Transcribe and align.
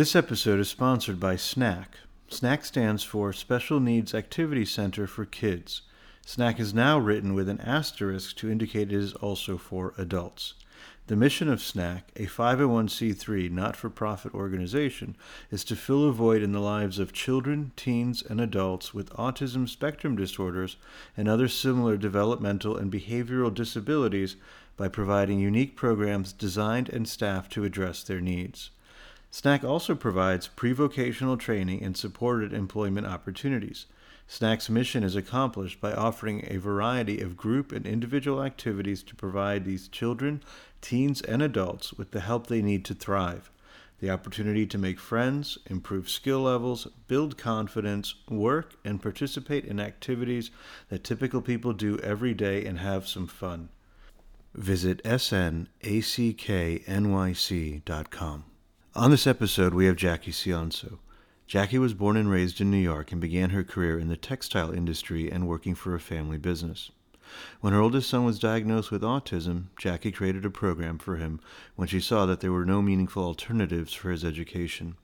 This 0.00 0.16
episode 0.16 0.60
is 0.60 0.70
sponsored 0.70 1.20
by 1.20 1.34
SNAC. 1.36 1.84
SNAC 2.30 2.64
stands 2.64 3.02
for 3.02 3.34
Special 3.34 3.80
Needs 3.80 4.14
Activity 4.14 4.64
Center 4.64 5.06
for 5.06 5.26
Kids. 5.26 5.82
SNAC 6.24 6.58
is 6.58 6.72
now 6.72 6.98
written 6.98 7.34
with 7.34 7.50
an 7.50 7.60
asterisk 7.60 8.34
to 8.36 8.50
indicate 8.50 8.90
it 8.90 8.94
is 8.94 9.12
also 9.12 9.58
for 9.58 9.92
adults. 9.98 10.54
The 11.08 11.16
mission 11.16 11.50
of 11.50 11.58
SNAC, 11.58 12.04
a 12.16 12.24
501c3 12.24 13.50
not 13.50 13.76
for 13.76 13.90
profit 13.90 14.32
organization, 14.32 15.16
is 15.50 15.64
to 15.64 15.76
fill 15.76 16.08
a 16.08 16.12
void 16.12 16.42
in 16.42 16.52
the 16.52 16.60
lives 16.60 16.98
of 16.98 17.12
children, 17.12 17.72
teens, 17.76 18.22
and 18.22 18.40
adults 18.40 18.94
with 18.94 19.12
autism 19.16 19.68
spectrum 19.68 20.16
disorders 20.16 20.78
and 21.14 21.28
other 21.28 21.46
similar 21.46 21.98
developmental 21.98 22.74
and 22.74 22.90
behavioral 22.90 23.52
disabilities 23.52 24.36
by 24.78 24.88
providing 24.88 25.40
unique 25.40 25.76
programs 25.76 26.32
designed 26.32 26.88
and 26.88 27.06
staffed 27.06 27.52
to 27.52 27.64
address 27.64 28.02
their 28.02 28.22
needs. 28.22 28.70
SNAC 29.32 29.62
also 29.62 29.94
provides 29.94 30.48
pre 30.48 30.72
vocational 30.72 31.36
training 31.36 31.82
and 31.82 31.96
supported 31.96 32.52
employment 32.52 33.06
opportunities. 33.06 33.86
SNAC's 34.28 34.68
mission 34.68 35.02
is 35.04 35.14
accomplished 35.16 35.80
by 35.80 35.92
offering 35.92 36.44
a 36.48 36.56
variety 36.58 37.20
of 37.20 37.36
group 37.36 37.72
and 37.72 37.86
individual 37.86 38.42
activities 38.42 39.02
to 39.04 39.14
provide 39.14 39.64
these 39.64 39.88
children, 39.88 40.42
teens, 40.80 41.20
and 41.22 41.42
adults 41.42 41.92
with 41.92 42.10
the 42.10 42.20
help 42.20 42.46
they 42.46 42.62
need 42.62 42.84
to 42.84 42.94
thrive. 42.94 43.50
The 44.00 44.10
opportunity 44.10 44.66
to 44.66 44.78
make 44.78 44.98
friends, 44.98 45.58
improve 45.66 46.08
skill 46.08 46.40
levels, 46.40 46.86
build 47.06 47.36
confidence, 47.36 48.14
work, 48.28 48.74
and 48.84 49.02
participate 49.02 49.64
in 49.64 49.78
activities 49.78 50.50
that 50.88 51.04
typical 51.04 51.42
people 51.42 51.72
do 51.72 51.98
every 51.98 52.34
day 52.34 52.64
and 52.64 52.78
have 52.78 53.06
some 53.06 53.26
fun. 53.26 53.68
Visit 54.54 55.02
snacnyc.com. 55.04 55.70
On 58.96 59.12
this 59.12 59.28
episode, 59.28 59.72
we 59.72 59.86
have 59.86 59.94
Jackie 59.94 60.32
Ciancio. 60.32 60.98
Jackie 61.46 61.78
was 61.78 61.94
born 61.94 62.16
and 62.16 62.28
raised 62.28 62.60
in 62.60 62.72
New 62.72 62.76
York 62.76 63.12
and 63.12 63.20
began 63.20 63.50
her 63.50 63.62
career 63.62 63.96
in 64.00 64.08
the 64.08 64.16
textile 64.16 64.72
industry 64.72 65.30
and 65.30 65.46
working 65.46 65.76
for 65.76 65.94
a 65.94 66.00
family 66.00 66.38
business. 66.38 66.90
When 67.60 67.72
her 67.72 67.78
oldest 67.78 68.10
son 68.10 68.24
was 68.24 68.40
diagnosed 68.40 68.90
with 68.90 69.02
autism, 69.02 69.66
Jackie 69.78 70.10
created 70.10 70.44
a 70.44 70.50
program 70.50 70.98
for 70.98 71.18
him 71.18 71.38
when 71.76 71.86
she 71.86 72.00
saw 72.00 72.26
that 72.26 72.40
there 72.40 72.50
were 72.50 72.64
no 72.64 72.82
meaningful 72.82 73.22
alternatives 73.22 73.92
for 73.92 74.10
his 74.10 74.24
education. 74.24 74.96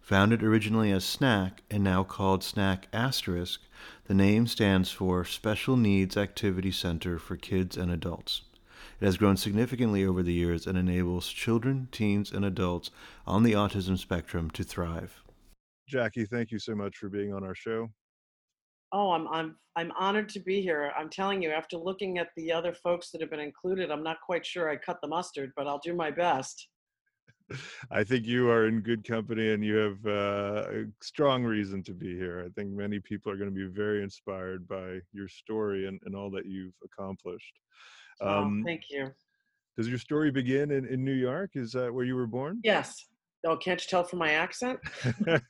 Founded 0.00 0.44
originally 0.44 0.92
as 0.92 1.04
SNAC 1.04 1.58
and 1.68 1.82
now 1.82 2.04
called 2.04 2.42
SNAC 2.42 2.84
Asterisk, 2.92 3.62
the 4.04 4.14
name 4.14 4.46
stands 4.46 4.92
for 4.92 5.24
Special 5.24 5.76
Needs 5.76 6.16
Activity 6.16 6.70
Center 6.70 7.18
for 7.18 7.36
Kids 7.36 7.76
and 7.76 7.90
Adults. 7.90 8.42
It 9.00 9.04
has 9.04 9.16
grown 9.16 9.36
significantly 9.36 10.04
over 10.04 10.22
the 10.22 10.32
years 10.32 10.66
and 10.66 10.78
enables 10.78 11.28
children, 11.28 11.88
teens, 11.90 12.30
and 12.32 12.44
adults 12.44 12.90
on 13.26 13.42
the 13.42 13.52
autism 13.52 13.98
spectrum 13.98 14.50
to 14.50 14.64
thrive. 14.64 15.22
Jackie, 15.88 16.24
thank 16.24 16.50
you 16.50 16.58
so 16.58 16.74
much 16.74 16.96
for 16.96 17.08
being 17.08 17.32
on 17.34 17.44
our 17.44 17.54
show. 17.54 17.90
Oh, 18.92 19.10
I'm 19.10 19.26
I'm 19.28 19.56
I'm 19.76 19.92
honored 19.98 20.28
to 20.30 20.40
be 20.40 20.62
here. 20.62 20.92
I'm 20.96 21.10
telling 21.10 21.42
you, 21.42 21.50
after 21.50 21.76
looking 21.76 22.18
at 22.18 22.28
the 22.36 22.52
other 22.52 22.72
folks 22.72 23.10
that 23.10 23.20
have 23.20 23.30
been 23.30 23.40
included, 23.40 23.90
I'm 23.90 24.04
not 24.04 24.18
quite 24.24 24.46
sure 24.46 24.70
I 24.70 24.76
cut 24.76 25.00
the 25.02 25.08
mustard, 25.08 25.52
but 25.56 25.66
I'll 25.66 25.80
do 25.82 25.94
my 25.94 26.10
best. 26.12 26.68
I 27.90 28.04
think 28.04 28.26
you 28.26 28.48
are 28.50 28.68
in 28.68 28.80
good 28.80 29.06
company 29.06 29.52
and 29.52 29.64
you 29.64 29.76
have 29.76 30.06
uh, 30.06 30.70
a 30.70 30.84
strong 31.02 31.42
reason 31.44 31.82
to 31.84 31.92
be 31.92 32.14
here. 32.16 32.44
I 32.46 32.48
think 32.50 32.70
many 32.70 33.00
people 33.00 33.30
are 33.30 33.36
going 33.36 33.50
to 33.50 33.54
be 33.54 33.66
very 33.66 34.02
inspired 34.02 34.66
by 34.66 35.00
your 35.12 35.28
story 35.28 35.86
and, 35.86 36.00
and 36.04 36.14
all 36.14 36.30
that 36.30 36.46
you've 36.46 36.74
accomplished. 36.84 37.60
Um, 38.20 38.62
oh, 38.62 38.66
thank 38.66 38.82
you. 38.90 39.10
Does 39.76 39.88
your 39.88 39.98
story 39.98 40.30
begin 40.30 40.70
in, 40.70 40.86
in 40.86 41.04
New 41.04 41.14
York? 41.14 41.50
Is 41.54 41.72
that 41.72 41.92
where 41.92 42.04
you 42.04 42.14
were 42.14 42.26
born? 42.26 42.60
Yes. 42.62 43.06
Oh, 43.46 43.56
can't 43.56 43.80
you 43.80 43.88
tell 43.88 44.04
from 44.04 44.20
my 44.20 44.32
accent? 44.32 44.78
the 45.24 45.42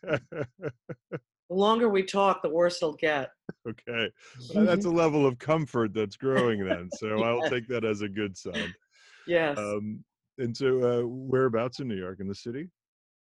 longer 1.51 1.89
we 1.89 2.03
talk, 2.03 2.43
the 2.43 2.49
worse 2.49 2.79
it'll 2.83 2.95
get. 2.95 3.31
Okay. 3.69 4.11
Well, 4.55 4.65
that's 4.65 4.87
a 4.87 4.91
level 4.91 5.27
of 5.27 5.39
comfort 5.39 5.95
that's 5.95 6.17
growing 6.17 6.67
then. 6.67 6.89
So. 6.99 7.23
I'll 7.23 7.49
take 7.49 7.69
that 7.69 7.85
as 7.85 8.01
a 8.01 8.09
good 8.09 8.37
sign. 8.37 8.75
Yes. 9.27 9.59
Um, 9.59 10.03
and 10.39 10.57
so, 10.57 10.83
uh, 10.83 11.07
whereabouts 11.07 11.81
in 11.81 11.89
New 11.89 11.97
York? 11.97 12.19
In 12.21 12.27
the 12.27 12.35
city? 12.35 12.71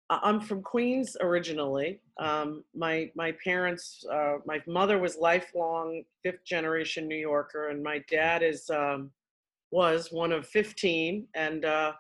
I'm 0.10 0.42
from 0.42 0.62
Queens 0.62 1.16
originally. 1.22 2.02
Um, 2.20 2.66
my 2.76 3.10
my 3.16 3.34
parents, 3.44 4.04
uh, 4.12 4.38
my 4.46 4.62
mother 4.68 5.00
was 5.00 5.18
lifelong 5.18 6.04
fifth 6.22 6.44
generation 6.46 7.08
New 7.08 7.16
Yorker, 7.16 7.70
and 7.70 7.82
my 7.82 8.04
dad 8.10 8.44
is 8.44 8.70
um, 8.70 9.10
was 9.72 10.10
one 10.12 10.32
of 10.32 10.46
15, 10.48 11.28
and 11.36 11.66
uh, 11.66 11.94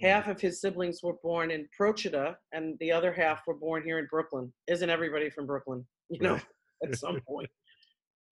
mm. 0.00 0.06
half 0.06 0.28
of 0.28 0.40
his 0.40 0.60
siblings 0.60 1.02
were 1.02 1.16
born 1.22 1.50
in 1.50 1.66
Procida, 1.78 2.36
and 2.52 2.78
the 2.80 2.92
other 2.92 3.12
half 3.12 3.42
were 3.46 3.54
born 3.54 3.82
here 3.82 3.98
in 3.98 4.06
Brooklyn. 4.10 4.52
Isn't 4.68 4.90
everybody 4.90 5.30
from 5.30 5.46
Brooklyn? 5.46 5.86
You 6.10 6.20
know, 6.20 6.38
at 6.84 6.96
some 6.96 7.20
point. 7.26 7.50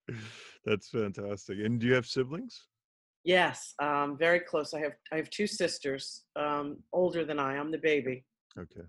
That's 0.65 0.89
fantastic. 0.89 1.59
And 1.59 1.79
do 1.79 1.87
you 1.87 1.93
have 1.93 2.05
siblings? 2.05 2.65
Yes, 3.23 3.73
um, 3.79 4.17
very 4.17 4.39
close. 4.39 4.73
I 4.73 4.79
have 4.79 4.93
I 5.11 5.15
have 5.15 5.29
two 5.29 5.47
sisters, 5.47 6.23
um, 6.35 6.77
older 6.91 7.23
than 7.23 7.39
I. 7.39 7.57
I'm 7.57 7.71
the 7.71 7.77
baby. 7.77 8.25
Okay. 8.59 8.87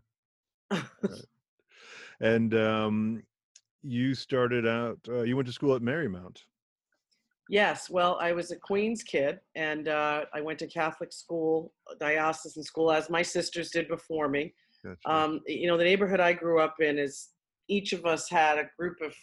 right. 1.03 1.21
And 2.21 2.55
um, 2.55 3.23
you 3.83 4.15
started 4.15 4.67
out. 4.67 4.99
Uh, 5.09 5.23
you 5.23 5.37
went 5.37 5.47
to 5.47 5.53
school 5.53 5.77
at 5.77 5.83
Marymount. 5.83 6.39
Yes, 7.49 7.91
well, 7.91 8.19
I 8.21 8.33
was 8.33 8.51
a 8.51 8.57
Queens 8.57 9.03
kid, 9.03 9.39
and 9.55 9.89
uh, 9.89 10.25
I 10.33 10.41
went 10.41 10.59
to 10.61 10.67
Catholic 10.67 11.13
school, 11.13 11.73
diocesan 12.01 12.63
school, 12.63 12.91
as 12.91 13.11
my 13.11 13.23
sisters 13.23 13.71
did 13.71 13.87
before 13.89 14.29
me. 14.29 14.55
Gotcha. 14.83 14.99
Um, 15.11 15.41
you 15.47 15.67
know, 15.67 15.77
the 15.77 15.85
neighborhood 15.85 16.21
I 16.21 16.33
grew 16.33 16.61
up 16.61 16.77
in 16.81 16.99
is 16.99 17.29
each 17.69 17.93
of 17.93 18.07
us 18.07 18.29
had 18.31 18.59
a 18.59 18.71
group 18.79 18.97
of 19.03 19.15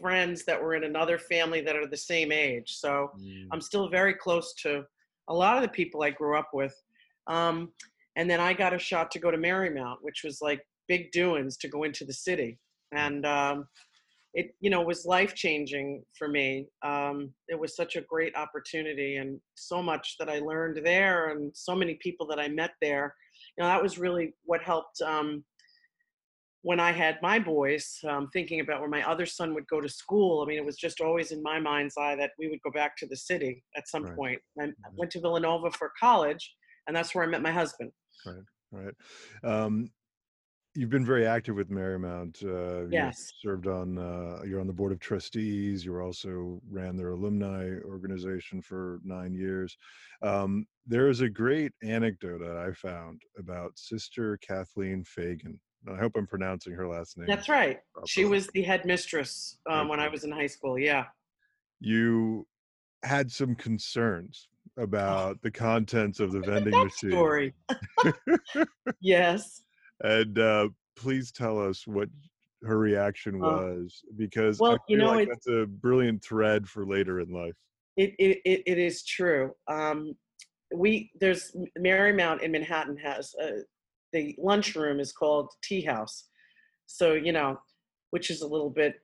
friends 0.00 0.44
that 0.44 0.62
were 0.62 0.74
in 0.74 0.84
another 0.84 1.18
family 1.18 1.60
that 1.62 1.76
are 1.76 1.86
the 1.86 1.96
same 1.96 2.32
age. 2.32 2.76
So 2.76 3.10
mm. 3.18 3.46
I'm 3.52 3.60
still 3.60 3.88
very 3.88 4.14
close 4.14 4.54
to 4.62 4.84
a 5.28 5.34
lot 5.34 5.56
of 5.56 5.62
the 5.62 5.68
people 5.68 6.02
I 6.02 6.10
grew 6.10 6.38
up 6.38 6.50
with. 6.52 6.74
Um, 7.26 7.72
and 8.16 8.28
then 8.30 8.40
I 8.40 8.52
got 8.52 8.74
a 8.74 8.78
shot 8.78 9.10
to 9.12 9.18
go 9.18 9.30
to 9.30 9.36
Marymount, 9.36 9.96
which 10.00 10.22
was 10.24 10.40
like 10.40 10.60
big 10.86 11.10
doings 11.12 11.56
to 11.58 11.68
go 11.68 11.82
into 11.84 12.04
the 12.04 12.12
city. 12.12 12.58
Mm. 12.94 12.98
And 13.06 13.26
um, 13.26 13.68
it 14.34 14.54
you 14.60 14.70
know 14.70 14.82
was 14.82 15.06
life 15.06 15.34
changing 15.34 16.02
for 16.16 16.28
me. 16.28 16.66
Um, 16.84 17.32
it 17.48 17.58
was 17.58 17.76
such 17.76 17.96
a 17.96 18.02
great 18.02 18.36
opportunity 18.36 19.16
and 19.16 19.40
so 19.54 19.82
much 19.82 20.16
that 20.18 20.28
i 20.28 20.38
learned 20.38 20.84
there 20.84 21.30
and 21.30 21.50
so 21.54 21.74
many 21.74 21.98
people 22.00 22.26
that 22.28 22.38
i 22.38 22.48
met 22.48 22.72
there. 22.80 23.14
You 23.56 23.64
know 23.64 23.68
that 23.68 23.82
was 23.82 23.98
really 23.98 24.34
what 24.44 24.62
helped 24.62 25.00
um, 25.02 25.44
when 26.62 26.80
i 26.80 26.92
had 26.92 27.18
my 27.22 27.38
boys 27.38 27.98
um, 28.08 28.28
thinking 28.32 28.60
about 28.60 28.80
where 28.80 28.90
my 28.90 29.08
other 29.08 29.26
son 29.26 29.54
would 29.54 29.66
go 29.68 29.80
to 29.80 29.88
school. 29.88 30.42
I 30.42 30.46
mean 30.46 30.58
it 30.58 30.64
was 30.64 30.76
just 30.76 31.00
always 31.00 31.32
in 31.32 31.42
my 31.42 31.58
mind's 31.58 31.96
eye 31.96 32.16
that 32.16 32.32
we 32.38 32.48
would 32.48 32.62
go 32.62 32.70
back 32.70 32.96
to 32.98 33.06
the 33.06 33.16
city 33.16 33.62
at 33.76 33.88
some 33.88 34.04
right. 34.04 34.16
point. 34.16 34.40
I 34.60 34.64
mm-hmm. 34.64 34.96
went 34.96 35.10
to 35.12 35.20
villanova 35.20 35.70
for 35.70 35.92
college 35.98 36.54
and 36.86 36.96
that's 36.96 37.14
where 37.14 37.24
i 37.24 37.26
met 37.26 37.42
my 37.42 37.52
husband. 37.52 37.90
Right 38.26 38.44
right. 38.72 38.94
Um, 39.44 39.90
you've 40.78 40.90
been 40.90 41.04
very 41.04 41.26
active 41.26 41.56
with 41.56 41.70
Marymount. 41.70 42.44
Uh, 42.44 42.86
yes. 42.88 43.32
served 43.42 43.66
on, 43.66 43.98
uh, 43.98 44.40
you're 44.46 44.60
on 44.60 44.68
the 44.68 44.72
board 44.72 44.92
of 44.92 45.00
trustees. 45.00 45.84
You 45.84 45.98
also 45.98 46.60
ran 46.70 46.96
their 46.96 47.10
alumni 47.10 47.80
organization 47.84 48.62
for 48.62 49.00
nine 49.02 49.34
years. 49.34 49.76
Um, 50.22 50.68
there 50.86 51.08
is 51.08 51.20
a 51.20 51.28
great 51.28 51.72
anecdote 51.82 52.38
that 52.38 52.56
I 52.56 52.72
found 52.72 53.22
about 53.36 53.76
Sister 53.76 54.38
Kathleen 54.40 55.02
Fagan. 55.02 55.58
I 55.92 55.96
hope 55.96 56.12
I'm 56.16 56.28
pronouncing 56.28 56.74
her 56.74 56.86
last 56.86 57.18
name. 57.18 57.26
That's 57.26 57.48
right. 57.48 57.80
Properly. 57.92 58.08
She 58.08 58.24
was 58.24 58.46
the 58.54 58.62
headmistress 58.62 59.58
um, 59.68 59.80
okay. 59.80 59.90
when 59.90 60.00
I 60.00 60.08
was 60.08 60.22
in 60.22 60.30
high 60.30 60.46
school. 60.46 60.78
Yeah. 60.78 61.06
You 61.80 62.46
had 63.02 63.32
some 63.32 63.56
concerns 63.56 64.46
oh. 64.78 64.84
about 64.84 65.42
the 65.42 65.50
contents 65.50 66.20
of 66.20 66.30
the 66.30 66.40
vending 66.40 66.84
machine. 66.84 67.10
Story. 67.10 67.54
yes 69.00 69.62
and 70.02 70.38
uh, 70.38 70.68
please 70.96 71.32
tell 71.32 71.58
us 71.60 71.86
what 71.86 72.08
her 72.64 72.78
reaction 72.78 73.36
uh, 73.36 73.38
was 73.38 74.02
because 74.16 74.58
well, 74.58 74.78
you 74.88 74.96
know, 74.96 75.12
like 75.12 75.28
that's 75.28 75.48
a 75.48 75.66
brilliant 75.66 76.22
thread 76.24 76.68
for 76.68 76.86
later 76.86 77.20
in 77.20 77.30
life. 77.30 77.54
It 77.96 78.14
it, 78.18 78.62
it 78.66 78.78
is 78.78 79.04
true. 79.04 79.52
Um, 79.68 80.14
we 80.74 81.10
there's 81.20 81.56
Marymount 81.78 82.42
in 82.42 82.52
Manhattan 82.52 82.96
has 82.98 83.34
a, 83.40 83.60
the 84.12 84.34
lunchroom 84.38 85.00
is 85.00 85.12
called 85.12 85.50
Tea 85.62 85.82
House, 85.82 86.28
so 86.86 87.14
you 87.14 87.32
know, 87.32 87.58
which 88.10 88.30
is 88.30 88.42
a 88.42 88.46
little 88.46 88.70
bit 88.70 88.96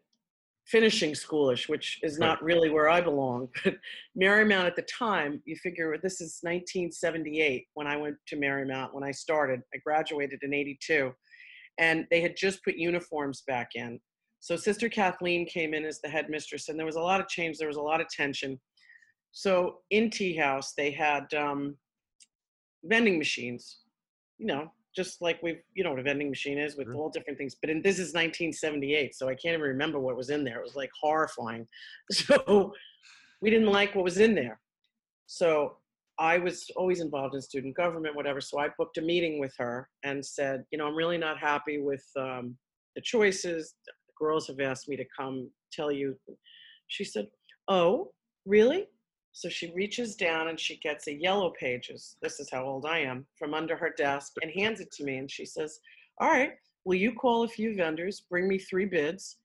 finishing 0.67 1.13
schoolish, 1.13 1.69
which 1.69 2.01
is 2.03 2.19
not 2.19 2.43
really 2.43 2.71
where 2.71 2.89
I 2.89 3.01
belong. 3.01 3.49
But 3.65 3.77
Marymount 4.19 4.67
at 4.67 4.77
the 4.77 4.83
time, 4.83 5.43
you 5.45 5.57
figure 5.57 5.97
this 6.03 6.21
is 6.21 6.39
1978 6.43 7.67
when 7.75 7.87
I 7.87 7.97
went 7.97 8.17
to 8.29 8.37
Marymount 8.37 8.95
when 8.95 9.05
I 9.05 9.11
started. 9.11 9.61
I 9.75 9.79
graduated 9.79 10.41
in 10.43 10.55
82. 10.55 11.13
And 11.79 12.07
they 12.11 12.21
had 12.21 12.37
just 12.37 12.65
put 12.65 12.77
uniforms 12.77 13.43
back 13.47 13.71
in. 13.75 14.01
So 14.41 14.57
Sister 14.57 14.89
Kathleen 14.89 15.47
came 15.47 15.75
in 15.75 15.85
as 15.85 16.01
the 16.01 16.09
headmistress, 16.09 16.69
and 16.69 16.79
there 16.79 16.87
was 16.87 16.97
a 16.97 17.01
lot 17.01 17.21
of 17.21 17.29
change, 17.29 17.59
there 17.59 17.69
was 17.69 17.79
a 17.79 17.83
lot 17.83 18.01
of 18.01 18.09
tension. 18.09 18.61
So 19.33 19.79
in 19.91 20.11
Tea 20.11 20.37
House, 20.37 20.75
they 20.77 20.91
had 20.91 21.33
um, 21.35 21.77
vending 22.85 23.19
machines, 23.19 23.79
you 24.39 24.47
know, 24.47 24.71
just 24.95 25.21
like 25.21 25.43
we've, 25.43 25.61
you 25.75 25.83
know, 25.85 25.91
what 25.91 25.99
a 25.99 26.03
vending 26.03 26.29
machine 26.29 26.59
is 26.59 26.77
with 26.77 26.87
Sure. 26.87 26.97
all 26.97 27.11
different 27.11 27.39
things. 27.39 27.57
But 27.61 27.71
in, 27.71 27.83
this 27.83 27.99
is 27.99 28.15
1978, 28.15 29.15
so 29.15 29.29
I 29.29 29.35
can't 29.35 29.55
even 29.55 29.61
remember 29.63 29.99
what 29.99 30.17
was 30.17 30.31
in 30.31 30.45
there. 30.45 30.59
It 30.59 30.65
was 30.65 30.77
like 30.77 30.91
horrifying. 31.01 31.67
So 32.13 32.73
we 33.41 33.51
didn't 33.51 33.69
like 33.69 33.95
what 33.95 34.05
was 34.05 34.19
in 34.19 34.35
there. 34.35 34.61
So 35.27 35.77
I 36.19 36.39
was 36.39 36.71
always 36.77 37.01
involved 37.01 37.35
in 37.35 37.43
student 37.43 37.77
government, 37.77 38.15
whatever. 38.15 38.41
So 38.41 38.59
I 38.59 38.69
booked 38.79 38.99
a 38.99 39.03
meeting 39.03 39.41
with 39.41 39.55
her 39.59 39.89
and 40.05 40.25
said, 40.25 40.65
you 40.71 40.79
know, 40.79 40.87
I'm 40.87 40.95
really 40.95 41.19
not 41.19 41.39
happy 41.39 41.81
with 41.81 42.05
um, 42.17 42.57
the 42.95 43.03
choices. 43.03 43.75
The 43.87 43.93
girls 44.19 44.47
have 44.47 44.61
asked 44.61 44.89
me 44.89 44.97
to 44.97 45.05
come 45.19 45.51
tell 45.73 45.91
you. 45.91 46.17
She 46.87 47.05
said, 47.05 47.27
Oh, 47.69 48.11
really? 48.47 48.87
So 49.35 49.49
she 49.49 49.73
reaches 49.75 50.15
down 50.15 50.47
and 50.47 50.59
she 50.59 50.77
gets 50.77 51.09
a 51.09 51.13
yellow 51.13 51.53
pages. 51.59 52.17
This 52.23 52.39
is 52.39 52.49
how 52.51 52.65
old 52.65 52.87
I 52.87 53.01
am 53.01 53.27
from 53.37 53.53
under 53.53 53.77
her 53.77 53.93
desk 53.99 54.33
and 54.41 54.51
hands 54.53 54.81
it 54.81 54.93
to 54.93 55.05
me. 55.05 55.19
And 55.19 55.29
she 55.29 55.45
says, 55.45 55.81
All 56.21 56.31
right, 56.31 56.53
will 56.85 56.95
you 56.95 57.13
call 57.13 57.43
a 57.43 57.49
few 57.49 57.75
vendors, 57.75 58.23
bring 58.31 58.47
me 58.47 58.59
three 58.59 58.87
bids, 58.87 59.39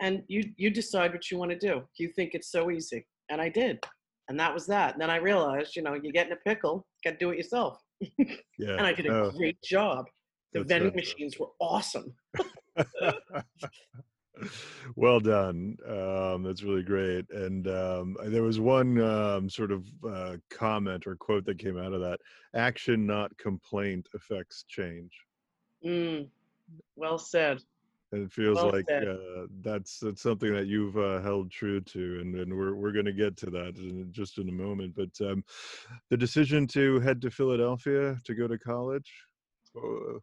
and 0.00 0.22
you 0.28 0.50
you 0.56 0.70
decide 0.70 1.12
what 1.12 1.30
you 1.30 1.36
want 1.36 1.50
to 1.50 1.58
do. 1.58 1.82
You 1.98 2.08
think 2.08 2.30
it's 2.32 2.50
so 2.50 2.70
easy. 2.70 3.06
And 3.28 3.38
I 3.38 3.50
did. 3.50 3.84
And 4.28 4.40
that 4.40 4.52
was 4.52 4.66
that. 4.68 4.94
And 4.94 5.02
then 5.02 5.10
I 5.10 5.16
realized, 5.16 5.76
you 5.76 5.82
know, 5.82 5.92
you 5.92 6.10
get 6.10 6.26
in 6.26 6.32
a 6.32 6.36
pickle, 6.36 6.86
got 7.04 7.12
to 7.12 7.16
do 7.18 7.30
it 7.30 7.36
yourself. 7.36 7.78
Yeah. 8.00 8.76
And 8.78 8.86
I 8.86 8.94
did 8.94 9.06
a 9.06 9.10
no, 9.10 9.30
great 9.30 9.60
job. 9.62 10.06
The 10.54 10.60
that's 10.60 10.68
vending 10.68 10.94
machines 10.96 11.38
were 11.38 11.48
awesome. 11.60 12.14
well 14.96 15.20
done. 15.20 15.76
Um, 15.86 16.42
that's 16.42 16.62
really 16.62 16.82
great. 16.82 17.30
And 17.30 17.66
um, 17.68 18.16
there 18.26 18.42
was 18.42 18.60
one 18.60 19.00
um, 19.00 19.48
sort 19.48 19.70
of 19.70 19.86
uh, 20.08 20.36
comment 20.50 21.06
or 21.06 21.16
quote 21.16 21.44
that 21.46 21.58
came 21.58 21.78
out 21.78 21.92
of 21.92 22.00
that: 22.00 22.20
"Action, 22.54 23.06
not 23.06 23.36
complaint, 23.38 24.08
affects 24.14 24.64
change." 24.68 25.12
Mm, 25.84 26.28
well 26.96 27.18
said. 27.18 27.60
And 28.12 28.26
it 28.26 28.32
feels 28.32 28.56
Well 28.56 28.70
like 28.70 28.88
uh, 28.90 29.46
that's 29.62 29.98
that's 29.98 30.22
something 30.22 30.52
that 30.54 30.66
you've 30.66 30.96
uh, 30.96 31.20
held 31.20 31.50
true 31.50 31.80
to, 31.80 32.20
and, 32.20 32.36
and 32.36 32.56
we're 32.56 32.76
we're 32.76 32.92
going 32.92 33.06
to 33.06 33.12
get 33.12 33.36
to 33.38 33.50
that 33.50 33.76
in 33.76 34.08
just 34.12 34.38
in 34.38 34.48
a 34.48 34.52
moment. 34.52 34.94
But 34.94 35.10
um, 35.26 35.44
the 36.10 36.16
decision 36.16 36.68
to 36.68 37.00
head 37.00 37.20
to 37.22 37.30
Philadelphia 37.30 38.16
to 38.24 38.34
go 38.34 38.46
to 38.46 38.56
college, 38.56 39.10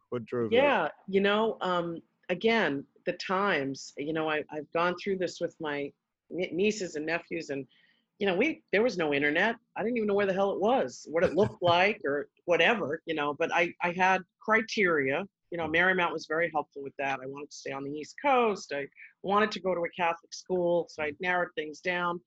what 0.08 0.24
drove 0.24 0.50
that? 0.50 0.56
Yeah, 0.56 0.88
you 1.06 1.20
know, 1.20 1.58
um, 1.60 2.00
again, 2.28 2.84
the 3.06 3.12
times, 3.14 3.92
you 3.96 4.12
know, 4.12 4.28
I, 4.28 4.42
I've 4.50 4.70
gone 4.72 4.94
through 4.96 5.18
this 5.18 5.40
with 5.40 5.54
my 5.60 5.90
nieces 6.30 6.96
and 6.96 7.06
nephews, 7.06 7.50
and, 7.50 7.66
you 8.18 8.26
know, 8.26 8.34
we, 8.34 8.62
there 8.72 8.82
was 8.82 8.96
no 8.96 9.12
internet. 9.12 9.56
I 9.76 9.82
didn't 9.82 9.96
even 9.96 10.06
know 10.08 10.14
where 10.14 10.26
the 10.26 10.32
hell 10.32 10.52
it 10.52 10.60
was, 10.60 11.06
what 11.10 11.24
it 11.24 11.34
looked 11.34 11.62
like, 11.62 12.00
or 12.04 12.28
whatever, 12.44 13.02
you 13.06 13.14
know, 13.14 13.34
but 13.34 13.52
I, 13.52 13.72
I 13.82 13.92
had 13.92 14.22
criteria. 14.40 15.24
You 15.50 15.58
know, 15.58 15.68
Marymount 15.68 16.12
was 16.12 16.26
very 16.26 16.50
helpful 16.50 16.82
with 16.82 16.94
that. 16.98 17.20
I 17.22 17.26
wanted 17.26 17.50
to 17.50 17.56
stay 17.56 17.72
on 17.72 17.84
the 17.84 17.90
East 17.90 18.14
Coast. 18.22 18.72
I 18.74 18.86
wanted 19.22 19.50
to 19.52 19.60
go 19.60 19.74
to 19.74 19.82
a 19.82 19.90
Catholic 19.90 20.32
school, 20.32 20.86
so 20.88 21.02
I 21.02 21.12
narrowed 21.20 21.48
things 21.54 21.80
down. 21.80 22.20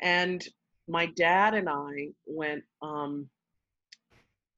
And 0.00 0.46
my 0.86 1.06
dad 1.06 1.54
and 1.54 1.68
I 1.68 2.10
went, 2.26 2.62
um, 2.82 3.28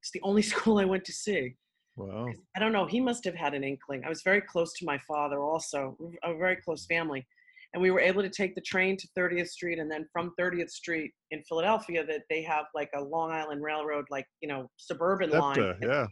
it's 0.00 0.10
the 0.10 0.20
only 0.22 0.42
school 0.52 0.78
I 0.78 0.84
went 0.84 1.04
to 1.06 1.12
see. 1.12 1.56
Wow. 1.96 2.28
I 2.54 2.60
don't 2.60 2.72
know. 2.72 2.86
He 2.86 3.00
must 3.00 3.24
have 3.24 3.34
had 3.34 3.54
an 3.54 3.64
inkling. 3.64 4.04
I 4.04 4.08
was 4.08 4.22
very 4.22 4.40
close 4.40 4.72
to 4.74 4.84
my 4.84 4.98
father, 4.98 5.40
also 5.40 5.96
a 6.22 6.36
very 6.36 6.56
close 6.56 6.86
family, 6.86 7.26
and 7.72 7.82
we 7.82 7.90
were 7.90 8.00
able 8.00 8.22
to 8.22 8.30
take 8.30 8.54
the 8.54 8.60
train 8.60 8.96
to 8.96 9.08
30th 9.18 9.48
Street, 9.48 9.78
and 9.78 9.90
then 9.90 10.06
from 10.12 10.32
30th 10.38 10.70
Street 10.70 11.12
in 11.30 11.42
Philadelphia, 11.48 12.04
that 12.06 12.22
they 12.30 12.42
have 12.42 12.66
like 12.74 12.90
a 12.94 13.00
Long 13.00 13.30
Island 13.30 13.62
Railroad, 13.62 14.04
like 14.10 14.26
you 14.40 14.48
know, 14.48 14.70
suburban 14.76 15.30
line. 15.30 15.74
Yeah, 15.82 16.06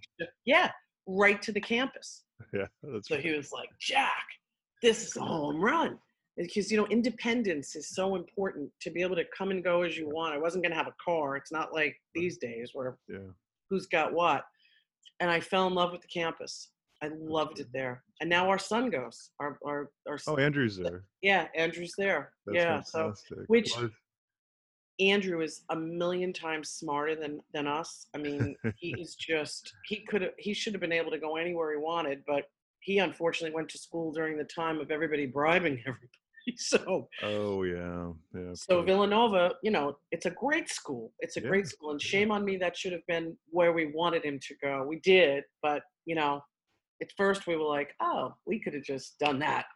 Yeah, 0.45 0.71
right 1.07 1.41
to 1.43 1.53
the 1.53 1.61
campus. 1.61 2.25
yeah. 2.53 2.67
That's 2.83 3.09
So 3.09 3.17
he 3.17 3.31
was 3.31 3.53
like, 3.53 3.69
Jack, 3.81 4.25
this 4.83 5.07
is 5.07 5.17
a 5.17 5.21
home 5.21 5.61
run. 5.61 5.99
Because, 6.37 6.71
you 6.71 6.77
know, 6.77 6.87
independence 6.89 7.77
is 7.77 7.95
so 7.95 8.17
important 8.17 8.69
to 8.81 8.91
be 8.91 9.03
able 9.03 9.15
to 9.15 9.25
come 9.37 9.53
and 9.53 9.63
go 9.63 9.83
as 9.83 9.97
you 9.97 10.09
want. 10.09 10.35
I 10.35 10.39
wasn't 10.39 10.65
going 10.65 10.73
to 10.73 10.77
have 10.77 10.89
a 10.89 10.95
car. 11.05 11.37
It's 11.37 11.53
not 11.53 11.73
like 11.73 11.97
these 12.13 12.39
days 12.39 12.71
where 12.73 12.97
yeah. 13.09 13.19
who's 13.71 13.87
got 13.87 14.13
what. 14.13 14.43
And 15.21 15.31
I 15.31 15.41
fell 15.41 15.67
in 15.67 15.75
love 15.75 15.93
with 15.93 16.01
the 16.03 16.09
campus. 16.09 16.71
I 17.03 17.11
loved 17.19 17.61
it 17.61 17.69
there. 17.73 18.03
And 18.21 18.31
now 18.31 18.49
our 18.49 18.59
son 18.59 18.89
goes. 18.91 19.31
Our, 19.41 19.59
our, 19.65 19.91
our 20.09 20.19
Oh, 20.27 20.37
Andrew's 20.37 20.77
there. 20.77 21.05
yeah, 21.23 21.49
Andrew's 21.55 21.95
there. 21.99 22.33
That's 22.47 22.57
yeah. 22.57 22.81
So 22.83 23.15
which- 23.49 23.73
Andrew 25.01 25.41
is 25.41 25.63
a 25.71 25.77
million 25.77 26.33
times 26.33 26.71
smarter 26.71 27.17
than 27.17 27.41
than 27.53 27.67
us. 27.67 28.07
I 28.15 28.19
mean, 28.19 28.55
he 28.77 28.95
is 28.99 29.15
just 29.19 29.73
he 29.87 30.05
could 30.07 30.23
have 30.23 30.31
he 30.39 30.55
should 30.55 30.73
have 30.73 30.81
been 30.81 30.93
able 30.93 31.11
to 31.11 31.19
go 31.19 31.37
anywhere 31.37 31.73
he 31.73 31.79
wanted, 31.79 32.23
but 32.29 32.45
he 32.79 32.99
unfortunately 32.99 33.55
went 33.55 33.69
to 33.71 33.79
school 33.79 34.13
during 34.13 34.37
the 34.39 34.45
time 34.45 34.79
of 34.81 34.91
everybody 34.93 35.27
bribing 35.27 35.79
everybody. 35.87 36.09
So 36.57 37.09
Oh 37.23 37.63
yeah, 37.63 38.13
yeah. 38.35 38.53
so 38.55 38.77
course. 38.77 38.87
Villanova, 38.87 39.55
you 39.63 39.71
know, 39.71 39.97
it's 40.11 40.27
a 40.27 40.31
great 40.31 40.69
school. 40.69 41.13
It's 41.21 41.37
a 41.37 41.41
Yeah, 41.41 41.49
great 41.49 41.67
school, 41.67 41.91
and 41.91 42.01
yeah. 42.03 42.09
shame 42.09 42.31
on 42.31 42.45
me 42.45 42.57
that 42.59 42.77
should 42.77 42.93
have 42.93 43.07
been 43.09 43.37
where 43.51 43.73
we 43.73 43.87
wanted 43.87 44.25
him 44.25 44.39
to 44.41 44.55
go. 44.63 44.85
We 44.87 45.01
did, 45.01 45.45
but 45.63 45.83
you 46.05 46.15
know, 46.15 46.43
at 47.03 47.09
first 47.17 47.47
we 47.47 47.57
were 47.57 47.65
like, 47.65 47.95
oh, 48.01 48.35
we 48.47 48.61
could 48.61 48.75
have 48.75 48.83
just 48.83 49.19
done 49.19 49.39
that. 49.41 49.67